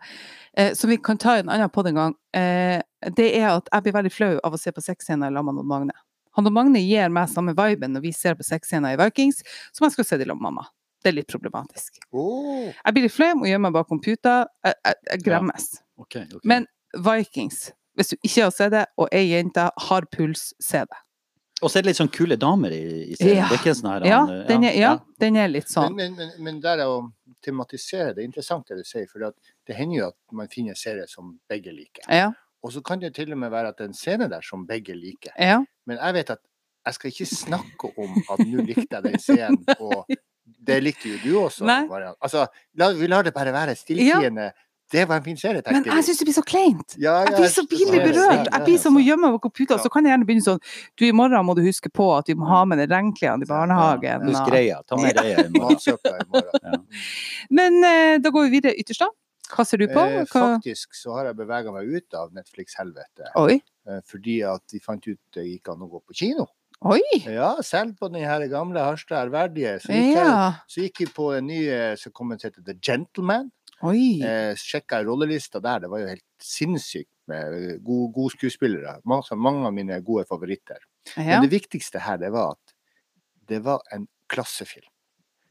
eh, 0.54 0.74
som 0.74 0.90
vi 0.90 0.96
kan 0.98 1.16
ta 1.16 1.36
i 1.36 1.38
en 1.38 1.48
annen 1.48 1.70
podd 1.70 1.86
en 1.86 1.94
gang, 1.94 2.14
eh, 2.34 2.82
det 3.14 3.36
er 3.36 3.56
at 3.56 3.68
jeg 3.72 3.82
blir 3.84 3.92
veldig 3.92 4.12
flau 4.12 4.40
av 4.44 4.52
å 4.52 4.58
se 4.58 4.70
på 4.70 4.82
sexscener 4.82 5.32
sammen 5.32 5.54
med 5.54 5.64
Magne. 5.64 5.92
Han 6.38 6.46
og 6.46 6.54
Magne 6.54 6.78
gir 6.78 7.10
meg 7.10 7.30
samme 7.32 7.50
viben 7.58 7.96
når 7.96 8.04
vi 8.04 8.12
ser 8.14 8.36
på 8.38 8.46
sexscener 8.46 8.94
i 8.94 8.98
Vikings, 9.00 9.42
som 9.74 9.88
jeg 9.88 9.96
skal 9.96 10.06
se 10.06 10.18
til 10.20 10.30
med 10.36 10.44
mamma. 10.44 10.68
Det 11.02 11.10
er 11.10 11.16
litt 11.16 11.30
problematisk. 11.30 11.98
Oh. 12.10 12.70
Jeg 12.70 12.94
blir 12.94 13.06
litt 13.06 13.14
flau 13.14 13.32
og 13.40 13.48
gjemmer 13.48 13.68
meg 13.68 13.74
bak 13.74 13.90
computer. 13.90 14.46
Jeg, 14.66 14.78
jeg, 14.86 15.00
jeg 15.10 15.24
gremmes. 15.26 15.66
Ja. 15.74 15.84
Okay, 16.04 16.24
okay. 16.30 16.46
Men 16.46 16.68
Vikings, 16.94 17.68
hvis 17.98 18.14
du 18.14 18.16
ikke 18.20 18.46
har 18.46 18.54
sett 18.54 18.72
det, 18.74 18.86
og 18.98 19.10
ei 19.14 19.24
jente 19.32 19.66
har 19.88 20.08
puls, 20.14 20.52
se 20.62 20.86
det. 20.86 21.02
Og 21.58 21.70
så 21.72 21.80
er 21.80 21.82
det 21.82 21.90
litt 21.90 21.98
sånn 21.98 22.14
kule 22.14 22.38
damer 22.38 22.74
i, 22.74 22.82
i 23.10 23.18
serien. 23.18 23.40
Ja. 23.40 23.46
Det 23.50 23.56
er 23.56 23.62
ikke 23.64 23.74
sånn 23.74 23.90
her 23.90 24.04
Ja, 24.06 24.18
han, 24.22 24.42
den 24.46 24.66
er, 24.68 24.76
ja, 24.78 24.92
den 25.18 25.38
er 25.42 25.50
litt 25.50 25.70
sånn. 25.70 25.96
Men, 25.98 26.14
men, 26.14 26.34
men, 26.36 26.44
men 26.46 26.60
der 26.62 26.84
er 26.84 26.92
å 26.92 27.00
tematisere, 27.42 28.12
det 28.14 28.22
er 28.22 28.28
interessant 28.30 28.70
det 28.70 28.78
du 28.78 28.86
sier, 28.86 29.08
for 29.10 29.26
det 29.26 29.74
hender 29.74 30.04
jo 30.04 30.10
at 30.12 30.18
man 30.38 30.50
finner 30.52 30.78
serier 30.78 31.10
som 31.10 31.34
begge 31.50 31.74
liker. 31.74 32.06
Ja, 32.06 32.30
Og 32.64 32.72
så 32.74 32.80
kan 32.82 33.00
det 33.00 33.14
til 33.14 33.32
og 33.32 33.38
med 33.38 33.50
være 33.54 33.68
at 33.72 33.78
det 33.78 33.84
er 33.86 33.90
en 33.92 33.94
scene 33.94 34.28
der 34.30 34.40
som 34.42 34.66
begge 34.66 34.94
liker. 34.98 35.32
ja. 35.38 35.60
Men 35.86 35.96
jeg 36.02 36.14
vet 36.14 36.30
at 36.30 36.40
jeg 36.86 36.94
skal 36.94 37.10
ikke 37.12 37.26
snakke 37.26 37.88
om 38.00 38.16
at 38.32 38.40
nå 38.46 38.62
likte 38.64 38.86
jeg 38.90 39.02
den 39.04 39.18
scenen, 39.20 39.62
og 39.84 40.04
det 40.66 40.78
likte 40.82 41.08
jo 41.08 41.18
du 41.24 41.38
også. 41.42 41.64
Nei. 41.68 41.82
Altså, 42.20 42.46
la, 42.76 42.90
vi 42.96 43.06
lar 43.08 43.22
det 43.24 43.32
bare 43.36 43.52
være 43.52 43.74
stilltiende. 43.76 44.50
Det 44.92 45.02
var 45.08 45.18
en 45.20 45.24
fin 45.24 45.36
serie, 45.36 45.60
Men 45.66 45.82
tenkte 45.82 45.96
jeg 45.98 46.04
syns 46.06 46.18
det 46.22 46.26
blir 46.30 46.36
så 46.38 46.42
kleint. 46.48 46.94
Ja, 46.96 47.18
Jeg 47.28 47.34
blir 47.36 47.50
så 47.52 47.64
pinlig 47.68 48.00
berørt. 48.06 48.48
Jeg 48.48 48.62
blir 48.64 48.78
som 48.80 48.96
å 48.96 49.02
gjemme 49.04 49.28
meg 49.28 49.34
bak 49.36 49.42
computer. 49.44 49.76
Ja. 49.76 49.82
Så 49.84 49.90
kan 49.92 50.06
jeg 50.06 50.14
gjerne 50.14 50.24
begynne 50.30 50.44
sånn 50.46 50.62
Du, 50.96 51.04
i 51.04 51.12
morgen 51.12 51.44
må 51.44 51.52
du 51.58 51.60
huske 51.66 51.90
på 51.92 52.06
at 52.16 52.30
vi 52.32 52.36
må 52.40 52.48
ha 52.48 52.62
med 52.64 52.80
deg 52.80 52.88
regnklærne 52.94 53.44
i 53.44 53.50
barnehagen. 53.50 54.24
Husk 54.30 54.48
greia. 54.48 54.78
Ta 54.88 54.96
med 54.96 55.12
greia 55.12 55.44
i 55.44 55.50
morgen. 55.52 55.76
Matsøpla 55.76 56.14
i 56.22 56.28
morgen. 56.32 56.86
Men 57.60 57.76
eh, 57.84 58.14
da 58.24 58.32
går 58.32 58.48
vi 58.48 58.54
videre 58.56 58.80
ytterst, 58.80 59.04
da. 59.04 59.10
Hva 59.48 59.64
ser 59.66 59.80
du 59.82 59.86
på? 59.88 60.00
Eh, 60.04 60.24
Hva... 60.28 60.44
faktisk 60.58 60.94
så 60.98 61.14
har 61.16 61.30
jeg 61.30 61.38
bevega 61.40 61.72
meg 61.72 61.88
ut 61.88 62.14
av 62.18 62.32
Netflix-helvete. 62.36 63.32
Oi. 63.40 63.58
eh, 63.88 64.00
Fordi 64.06 64.38
at 64.46 64.62
de 64.72 64.80
fant 64.84 65.06
ut 65.08 65.20
det 65.34 65.44
gikk 65.46 65.68
an 65.72 65.84
å 65.86 65.90
gå 65.90 66.00
på 66.04 66.16
kino. 66.22 66.46
Oi! 66.86 67.00
Ja, 67.24 67.56
selv 67.66 67.96
på 67.98 68.06
den 68.12 68.22
her 68.22 68.44
gamle 68.46 68.78
Harstad 68.84 69.24
ærverdige. 69.26 69.80
Så 69.82 69.90
gikk, 69.90 70.12
jeg, 70.14 70.26
Ja. 70.26 70.52
så 70.70 70.84
gikk 70.84 71.00
jeg 71.00 71.14
på 71.16 71.30
en 71.36 71.46
ny 71.50 71.62
eh, 71.66 71.94
som 71.98 72.12
kom 72.14 72.30
til 72.38 72.52
The 72.62 72.74
Gentleman. 72.78 73.50
Oi. 73.82 74.20
Eh, 74.22 74.54
Sjekka 74.58 75.00
rollelista 75.06 75.60
der. 75.62 75.80
Det 75.80 75.90
var 75.90 75.98
jo 76.04 76.06
helt 76.12 76.24
sinnssykt 76.42 77.10
med 77.30 77.82
gode, 77.84 78.12
gode 78.14 78.32
skuespillere. 78.36 79.00
Mange, 79.04 79.36
mange 79.36 79.66
av 79.66 79.74
mine 79.74 79.98
gode 80.06 80.24
favoritter. 80.30 80.78
Ja. 81.16 81.38
Men 81.40 81.48
det 81.48 81.52
viktigste 81.56 81.98
her, 82.04 82.16
det 82.18 82.30
var 82.34 82.54
at 82.56 82.74
det 83.48 83.62
var 83.64 83.82
en 83.92 84.06
klassefilm. 84.28 84.86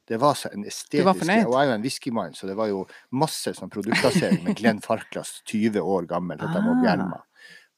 Det 0.07 0.17
var 0.21 0.37
så 0.39 0.49
en 0.55 0.63
estetisk? 0.63 1.07
Og 1.07 1.27
jeg 1.27 1.43
er 1.43 1.67
jo 1.67 1.75
en 1.75 1.83
whiskymann, 1.83 2.35
så 2.35 2.47
det 2.47 2.55
var 2.55 2.69
jo 2.71 2.85
masse 3.19 3.51
sånn 3.57 3.71
produktplassering 3.73 4.39
med 4.45 4.55
Glenn 4.59 4.79
Farklas, 4.83 5.41
20 5.51 5.83
år 5.83 6.07
gammel, 6.07 6.39
dette 6.39 6.61
med 6.63 6.83
bjerma. 6.85 7.19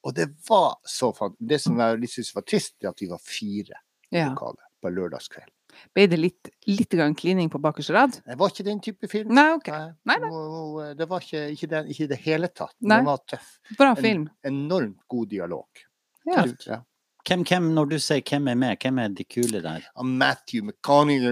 Og 0.06 0.14
det 0.16 0.30
var 0.48 0.76
så 0.88 1.10
fan... 1.18 1.34
Det 1.40 1.58
som 1.60 1.80
jeg 1.82 1.98
litt 2.00 2.14
syntes 2.14 2.36
var 2.36 2.46
trist, 2.48 2.76
er 2.84 2.92
at 2.92 3.02
vi 3.02 3.10
var 3.10 3.22
fire 3.24 3.82
ja. 4.14 4.30
lokale 4.30 4.62
på 4.80 4.92
lørdagskveld. 4.94 5.50
Ble 5.96 6.06
det 6.10 6.18
litt, 6.20 6.50
litt 6.68 6.96
klining 7.18 7.50
på 7.50 7.60
bakerste 7.62 7.94
rad? 7.94 8.16
Det 8.26 8.38
var 8.40 8.54
ikke 8.54 8.66
den 8.68 8.80
type 8.84 9.10
film. 9.12 9.34
Nei, 9.36 9.52
OK. 9.58 9.70
Nei, 10.10 10.18
Nei, 10.24 10.94
Det 10.98 11.08
var 11.10 11.26
ikke, 11.26 11.44
ikke, 11.56 11.70
den, 11.74 11.92
ikke 11.94 12.06
i 12.06 12.12
det 12.14 12.20
hele 12.24 12.50
tatt. 12.50 12.76
Nei. 12.82 13.00
Den 13.00 13.10
var 13.10 13.22
tøff. 13.26 13.52
Bra 13.78 13.92
En 13.96 14.04
film. 14.04 14.30
enormt 14.44 15.02
god 15.08 15.30
dialog. 15.34 15.84
Ja. 16.30 16.46
Ja. 16.66 16.82
Hvem, 17.28 17.44
hvem, 17.46 17.64
når 17.76 17.86
du 17.92 17.98
sier 18.02 18.22
hvem 18.26 18.48
er 18.48 18.56
med, 18.58 18.78
hvem 18.82 19.00
er 19.04 19.08
de 19.14 19.24
kule 19.28 19.62
der? 19.62 19.82
Matthew 20.04 20.64
McConaughey 20.64 21.20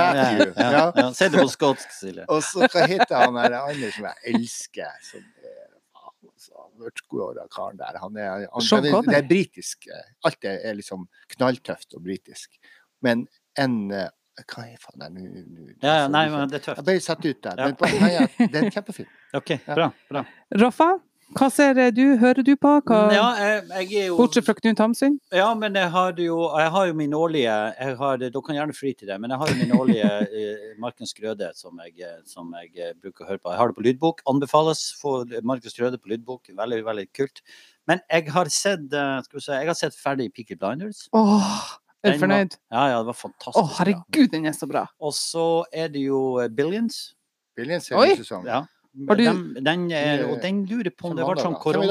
Matthew. 0.00 0.52
Ja. 0.56 1.10
Si 1.16 1.28
det 1.28 1.40
på 1.40 1.48
skotsk, 1.50 1.90
Silje. 1.92 2.24
Og 2.30 2.42
så 2.46 2.58
hva 2.70 2.86
heter 2.86 3.16
han 3.24 3.34
der 3.40 3.58
andre 3.58 3.90
som 3.96 4.04
jeg 4.08 4.16
elsker? 4.34 4.92
Som 5.10 5.20
er 5.20 5.26
så 6.40 6.54
mørkhåra 6.80 7.44
karen 7.52 7.76
der. 7.80 7.98
Han 8.00 8.16
er, 8.16 8.46
han, 8.52 8.84
det, 8.84 8.94
er, 8.94 9.02
det 9.10 9.18
er 9.18 9.26
britisk. 9.28 9.90
Alt 10.24 10.44
er, 10.48 10.56
er 10.70 10.74
liksom 10.78 11.04
knalltøft 11.34 11.94
og 11.98 12.02
britisk. 12.06 12.48
Men 13.04 13.16
en 13.58 13.76
eh, 13.92 14.08
Hva 14.40 14.62
er 14.64 14.78
faen 14.80 15.02
det 15.02 15.08
nå? 15.12 15.22
Ja, 15.82 15.94
ja, 15.98 16.04
nei, 16.08 16.22
men 16.32 16.48
det 16.48 16.62
er 16.62 16.64
tøft. 16.70 16.78
Jeg 16.80 16.86
ble 16.86 17.00
satt 17.04 17.26
ut 17.26 17.42
der. 17.44 17.58
Ja. 17.60 17.66
Men 17.76 17.98
nei, 18.00 18.10
ja, 18.14 18.22
det 18.38 18.54
er 18.54 18.62
en 18.62 18.72
kjempefilm. 18.72 19.10
OK, 19.36 19.50
bra. 19.66 19.90
bra. 20.08 20.22
Roffa, 20.62 20.86
hva 21.38 21.46
ser 21.52 21.78
du, 21.94 22.16
hører 22.18 22.42
du 22.42 22.52
på? 22.58 22.72
Hva, 22.88 22.98
Ja, 23.14 23.26
jeg, 23.38 23.62
jeg 23.70 24.02
er 24.02 24.06
jo 24.08 24.16
Bortsett 24.18 24.46
fra 24.46 24.54
Knut 24.58 24.80
Hamsun? 24.82 25.18
Ja, 25.34 25.48
men 25.54 25.76
jeg 25.78 25.90
har 25.94 26.18
jo, 26.18 26.38
jeg 26.58 26.72
har 26.74 26.88
jo 26.88 26.96
min 26.98 27.14
årlige 27.14 27.54
jeg 27.78 27.96
har, 28.00 28.16
Dere 28.18 28.42
kan 28.46 28.58
gjerne 28.58 28.74
fri 28.74 28.92
til 28.98 29.10
det, 29.12 29.18
men 29.22 29.30
jeg 29.30 29.38
har 29.42 29.52
jo 29.52 29.58
min 29.60 29.74
årlige 29.78 30.10
eh, 30.26 30.64
Markens 30.82 31.14
Grøde 31.14 31.52
som 31.54 31.78
jeg, 31.84 31.94
eh, 32.02 32.18
som 32.26 32.50
jeg 32.58 32.72
eh, 32.74 32.96
bruker 32.98 33.24
å 33.24 33.30
høre 33.30 33.42
på. 33.42 33.52
Jeg 33.52 33.62
har 33.62 33.70
det 33.70 33.78
på 33.78 33.86
lydbok. 33.86 34.24
Anbefales. 34.30 34.82
for 35.00 35.28
Markens 35.46 35.78
Grøde 35.78 36.00
på 36.00 36.10
lydbok. 36.10 36.50
Veldig, 36.56 36.80
veldig 36.88 37.06
kult. 37.16 37.44
Men 37.88 38.02
jeg 38.10 38.26
har 38.34 38.50
sett 38.50 38.90
eh, 38.90 39.14
skal 39.26 39.38
vi 39.38 39.44
se, 39.44 39.60
jeg 39.62 39.70
har 39.70 39.78
sett 39.78 39.96
ferdig 39.98 40.28
Peaky 40.34 40.58
Blinders. 40.58 41.06
Åh, 41.16 41.62
er 42.02 42.16
du 42.16 42.24
fornøyd? 42.24 42.58
var-? 42.58 42.76
Ja, 42.76 42.84
ja, 42.96 42.98
det 43.04 43.12
var 43.12 43.20
fantastisk. 43.22 43.60
Å, 43.60 43.64
oh, 43.64 43.72
herregud, 43.78 44.28
den 44.34 44.50
er 44.50 44.56
så 44.56 44.68
bra. 44.70 44.84
Og 45.02 45.14
så 45.16 45.46
er 45.70 45.90
det 45.94 46.04
jo 46.08 46.40
eh, 46.42 46.50
Billions. 46.50 47.00
Billions 47.58 47.90
er 47.90 48.02
Oi. 48.02 48.12
sesong. 48.18 48.46
Ja. 48.50 48.64
Har 49.08 49.16
du- 49.16 49.24
Den, 49.24 49.64
den, 49.64 49.84
er, 49.92 50.24
og 50.32 50.40
den 50.42 50.64
lurer 50.66 50.90
på 50.90 51.10
om 51.10 51.16
det 51.16 51.24
var 51.24 51.36
sånn 51.36 51.54
korona... 51.62 51.86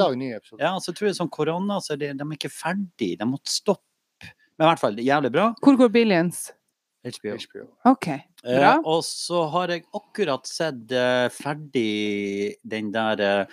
Ja, 0.60 0.72
så 0.84 0.92
tror 0.92 1.08
jeg 1.08 1.16
sånn 1.16 1.30
korona, 1.32 1.78
så 1.80 1.96
det, 1.98 2.10
de 2.18 2.26
er 2.26 2.36
ikke 2.36 2.50
ferdig. 2.52 3.18
De 3.18 3.24
måtte 3.28 3.48
stoppe. 3.48 3.84
Men 4.58 4.66
i 4.66 4.70
hvert 4.70 4.78
fall, 4.82 4.94
det 4.98 5.04
er 5.06 5.14
jævlig 5.14 5.32
bra. 5.32 5.46
Hvor 5.64 5.76
går 5.80 5.88
Billions? 5.94 6.50
HBO. 7.02 7.32
HBO. 7.40 7.62
OK, 7.88 8.06
bra. 8.44 8.74
Eh, 8.74 8.80
og 8.84 9.00
så 9.08 9.46
har 9.54 9.68
jeg 9.72 9.86
akkurat 9.96 10.44
sett 10.46 10.92
eh, 10.92 11.28
ferdig 11.32 12.56
den 12.62 12.90
der 12.92 13.20
eh, 13.24 13.46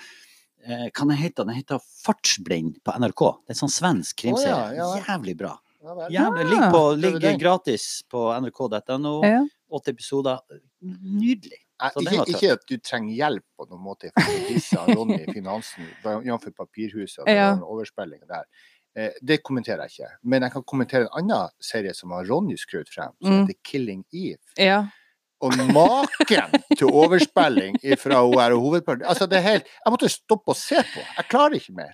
jeg 0.67 0.91
Hva 0.91 1.05
den 1.07 1.15
heter 1.15 1.45
den? 1.47 1.55
heter 1.55 1.79
Fartsblind 2.03 2.81
på 2.83 2.91
NRK. 2.99 3.21
Det 3.47 3.53
er 3.53 3.55
en 3.55 3.61
sånn 3.61 3.71
svensk 3.71 4.17
krimserie. 4.19 4.51
Oh, 4.51 4.75
ja, 4.75 4.89
ja. 4.97 5.03
Jævlig 5.07 5.37
bra. 5.39 5.53
Ja, 6.11 6.27
Ah. 6.27 6.43
ligger, 6.43 6.71
på, 6.73 6.81
ligger 6.99 7.37
gratis 7.39 8.03
på 8.11 8.25
nrk.no. 8.41 9.21
Ja. 9.23 9.45
Åtte 9.71 9.93
episoder. 9.95 10.41
Nydelig. 10.83 11.61
Ikke, 12.01 12.23
ikke 12.33 12.51
at 12.55 12.63
du 12.67 12.77
trenger 12.77 13.13
hjelp 13.13 13.43
på 13.59 13.67
noen 13.69 13.83
måte 13.85 14.09
for 14.15 14.33
å 14.33 14.47
disse 14.47 14.77
Ronny 14.95 15.19
Finansen, 15.31 15.85
jf. 16.25 16.47
Papirhuset 16.57 17.19
og 17.21 17.29
Ja. 17.29 17.51
overspillinga 17.61 18.25
der. 18.27 18.45
Det 19.21 19.43
kommenterer 19.43 19.83
jeg 19.85 19.91
ikke. 19.99 20.09
Men 20.23 20.41
jeg 20.41 20.51
kan 20.53 20.63
kommentere 20.63 21.01
en 21.05 21.19
annen 21.21 21.49
serie 21.61 21.93
som 21.93 22.09
har 22.11 22.25
Ronny 22.25 22.55
skrøt 22.57 22.89
frem, 22.89 23.13
som 23.21 23.31
Mm. 23.31 23.45
heter 23.47 23.59
'Killing 23.63 24.05
Eve'. 24.13 24.37
ja. 24.57 24.87
Og 25.39 25.53
maken 25.53 26.49
til 26.79 26.87
overspilling 26.89 27.75
fra 27.99 28.23
hun 28.25 28.39
her 28.39 28.55
hovedpersonen 28.57 29.05
Altså, 29.05 29.27
det 29.29 29.37
er 29.37 29.41
helt 29.41 29.65
Jeg 29.85 29.91
måtte 29.93 30.09
stoppe 30.09 30.47
og 30.49 30.55
se 30.55 30.75
på. 30.81 30.97
Jeg 31.15 31.25
klarer 31.29 31.53
ikke 31.59 31.75
mer. 31.75 31.93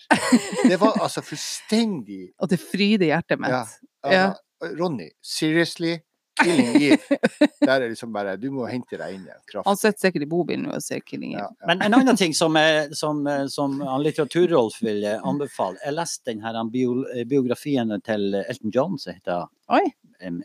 Det 0.69 0.79
var 0.79 0.93
altså 1.03 1.19
fullstendig 1.21 2.29
Og 2.39 2.47
det 2.49 2.59
fryder 2.61 3.05
hjertet 3.11 3.39
mitt. 3.39 3.49
Ja. 3.51 3.65
Ja. 4.09 4.31
Altså, 4.61 4.79
Ronny, 4.79 5.09
seriously? 5.21 5.97
Killing 6.41 6.75
Eve. 6.81 7.17
Der 7.61 7.81
er 7.81 7.89
liksom 7.91 8.13
bare 8.13 8.35
Du 8.41 8.47
må 8.51 8.65
hente 8.69 8.97
deg 8.97 9.15
inn 9.15 9.25
igjen. 9.27 9.41
Kraft. 9.51 9.67
Han 9.67 9.77
sitter 9.77 10.07
sikkert 10.07 10.25
i 10.25 10.29
bobilen 10.31 10.65
og 10.73 10.81
ser 10.81 11.03
Killingen. 11.05 11.39
Ja, 11.39 11.49
ja. 11.51 11.67
Men 11.69 11.83
en 11.85 11.93
annen 11.99 12.17
ting 12.19 12.33
som, 12.37 12.55
er, 12.57 12.89
som, 12.97 13.21
eh, 13.29 13.45
som 13.53 13.75
han 13.85 14.01
litteratur-Rolf 14.05 14.79
vil 14.81 15.03
eh, 15.05 15.19
anbefale 15.21 15.77
Jeg 15.85 15.93
leste 15.97 16.31
den 16.31 16.41
her 16.45 16.57
han 16.57 16.71
eh, 16.73 17.25
biografien 17.29 17.93
til 18.05 18.33
Elton 18.41 18.73
John 18.73 18.97
som 18.97 19.13
heter 19.13 19.45
Oi. 19.73 19.83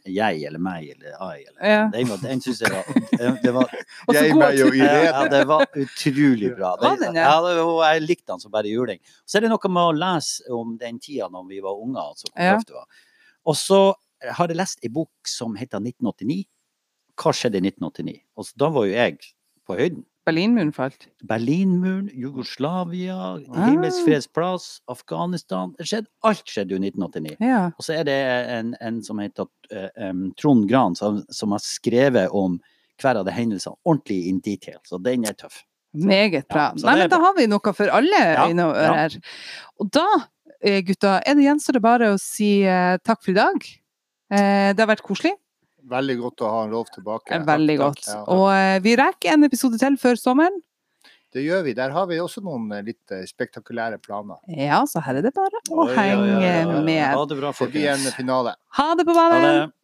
Jeg 0.04 0.42
eller 0.48 0.58
meg 0.58 0.88
eller 0.90 1.14
I. 1.38 1.44
Eller, 1.46 1.60
Ja. 1.62 1.82
Den, 1.92 2.08
den 2.22 2.40
syns 2.42 2.60
jeg 2.64 2.72
var 2.72 2.88
det, 3.42 3.52
var 3.54 3.70
Jeg, 4.16 4.34
meg 4.34 4.62
og 4.64 4.74
Irene. 4.74 5.04
ja, 5.06 5.20
det 5.30 5.42
var 5.46 5.66
utrolig 5.72 6.50
bra. 6.56 6.72
Det, 6.82 6.90
den, 7.04 7.18
ja? 7.20 7.36
jeg 7.92 8.02
likte 8.02 8.32
den 8.32 8.42
som 8.42 8.50
bare 8.54 8.68
juling. 8.70 8.98
Så 9.24 9.38
er 9.38 9.46
det 9.46 9.52
noe 9.52 9.70
med 9.70 9.84
å 9.92 9.94
lese 9.94 10.50
om 10.54 10.74
den 10.80 10.98
tida 11.02 11.28
når 11.30 11.46
vi 11.52 11.60
var 11.64 11.78
unger, 11.78 12.10
altså 12.12 12.26
hvor 12.32 12.44
Ja. 12.44 12.58
det 12.58 12.74
var. 12.74 12.88
Og 13.48 13.56
så 13.56 13.80
har 14.24 14.38
hadde 14.40 14.56
lest 14.58 14.84
ei 14.84 14.90
bok 14.92 15.10
som 15.28 15.56
heter 15.58 15.82
1989. 15.82 16.44
Hva 17.18 17.34
skjedde 17.34 17.60
i 17.60 17.66
1989? 17.66 18.20
Og 18.38 18.52
da 18.58 18.70
var 18.74 18.86
jo 18.86 18.94
jeg 18.94 19.18
på 19.66 19.76
høyden. 19.78 20.04
Berlinmuren 20.28 20.74
falt. 20.76 21.06
Berlinmuren, 21.24 22.10
Jugoslavia, 22.12 23.16
Ah. 23.16 23.68
Himmelsk 23.70 24.04
freds 24.04 24.26
plass, 24.28 24.66
Afghanistan. 24.86 25.72
Skjedde, 25.80 26.10
alt 26.22 26.44
skjedde 26.44 26.74
jo 26.74 26.80
i 26.82 26.90
1989. 26.90 27.36
Ja. 27.40 27.62
Og 27.78 27.86
så 27.86 27.96
er 27.96 28.04
det 28.04 28.18
en, 28.58 28.74
en 28.84 29.00
som 29.02 29.22
heter 29.22 29.48
eh, 29.72 29.88
em, 29.96 30.28
Trond 30.36 30.68
Gran, 30.68 30.96
som, 30.98 31.22
som 31.32 31.56
har 31.56 31.64
skrevet 31.64 32.28
om 32.36 32.60
hver 33.00 33.22
av 33.22 33.24
de 33.24 33.32
hendelsene 33.32 33.78
ordentlig 33.86 34.26
in 34.28 34.42
detail. 34.44 34.80
Så 34.84 35.00
den 35.00 35.24
er 35.24 35.38
tøff. 35.38 35.62
Meget 35.96 36.48
bra. 36.52 36.74
Ja, 36.76 36.90
Nei, 36.90 36.98
men 37.00 37.10
da 37.10 37.22
har 37.22 37.36
vi 37.38 37.46
noe 37.48 37.72
for 37.72 37.88
alle 37.88 38.18
Ja, 38.20 38.44
øyne 38.50 38.66
og 39.80 39.88
da, 39.94 40.04
gutter, 40.60 40.82
gutta, 40.84 41.18
er 41.24 41.38
det 41.38 41.46
gjenstår 41.46 41.78
det 41.78 41.82
bare 41.84 42.10
å 42.12 42.18
si 42.20 42.58
uh, 42.66 42.98
takk 43.00 43.22
for 43.24 43.32
i 43.32 43.38
dag. 43.38 43.68
Eh, 44.30 44.72
det 44.74 44.80
har 44.84 44.90
vært 44.90 45.02
koselig. 45.06 45.34
Veldig 45.88 46.16
godt 46.20 46.42
å 46.44 46.48
ha 46.52 46.64
en 46.66 46.72
lov 46.74 46.88
tilbake. 46.92 47.32
Eh, 47.32 47.44
Veldig 47.48 47.76
Takk, 47.78 47.84
godt. 47.86 48.02
takk. 48.04 48.14
Ja. 48.14 48.24
Og 48.34 48.48
eh, 48.52 48.78
vi 48.84 48.96
rekker 49.00 49.32
en 49.32 49.44
episode 49.48 49.78
til 49.80 49.96
før 50.00 50.18
sommeren. 50.20 50.58
Det 51.32 51.42
gjør 51.44 51.62
vi. 51.66 51.72
Der 51.76 51.90
har 51.92 52.06
vi 52.08 52.16
også 52.20 52.40
noen 52.44 52.70
litt 52.84 53.12
spektakulære 53.28 53.98
planer. 54.00 54.38
Ja, 54.48 54.80
så 54.88 55.00
her 55.04 55.18
er 55.20 55.26
det 55.26 55.34
bare 55.36 55.60
å 55.68 55.84
henge 55.92 56.82
med. 56.84 57.04
Ha 57.12 57.24
det 57.28 57.36
bra, 57.36 57.52
Det 57.52 57.68
blir 57.72 57.88
en 57.92 57.98
folkens. 58.00 58.14
finale. 58.16 58.54
Ha 58.78 58.94
det 58.96 59.04
på 59.04 59.12
Ha 59.16 59.26
banen! 59.28 59.42
det. 59.68 59.74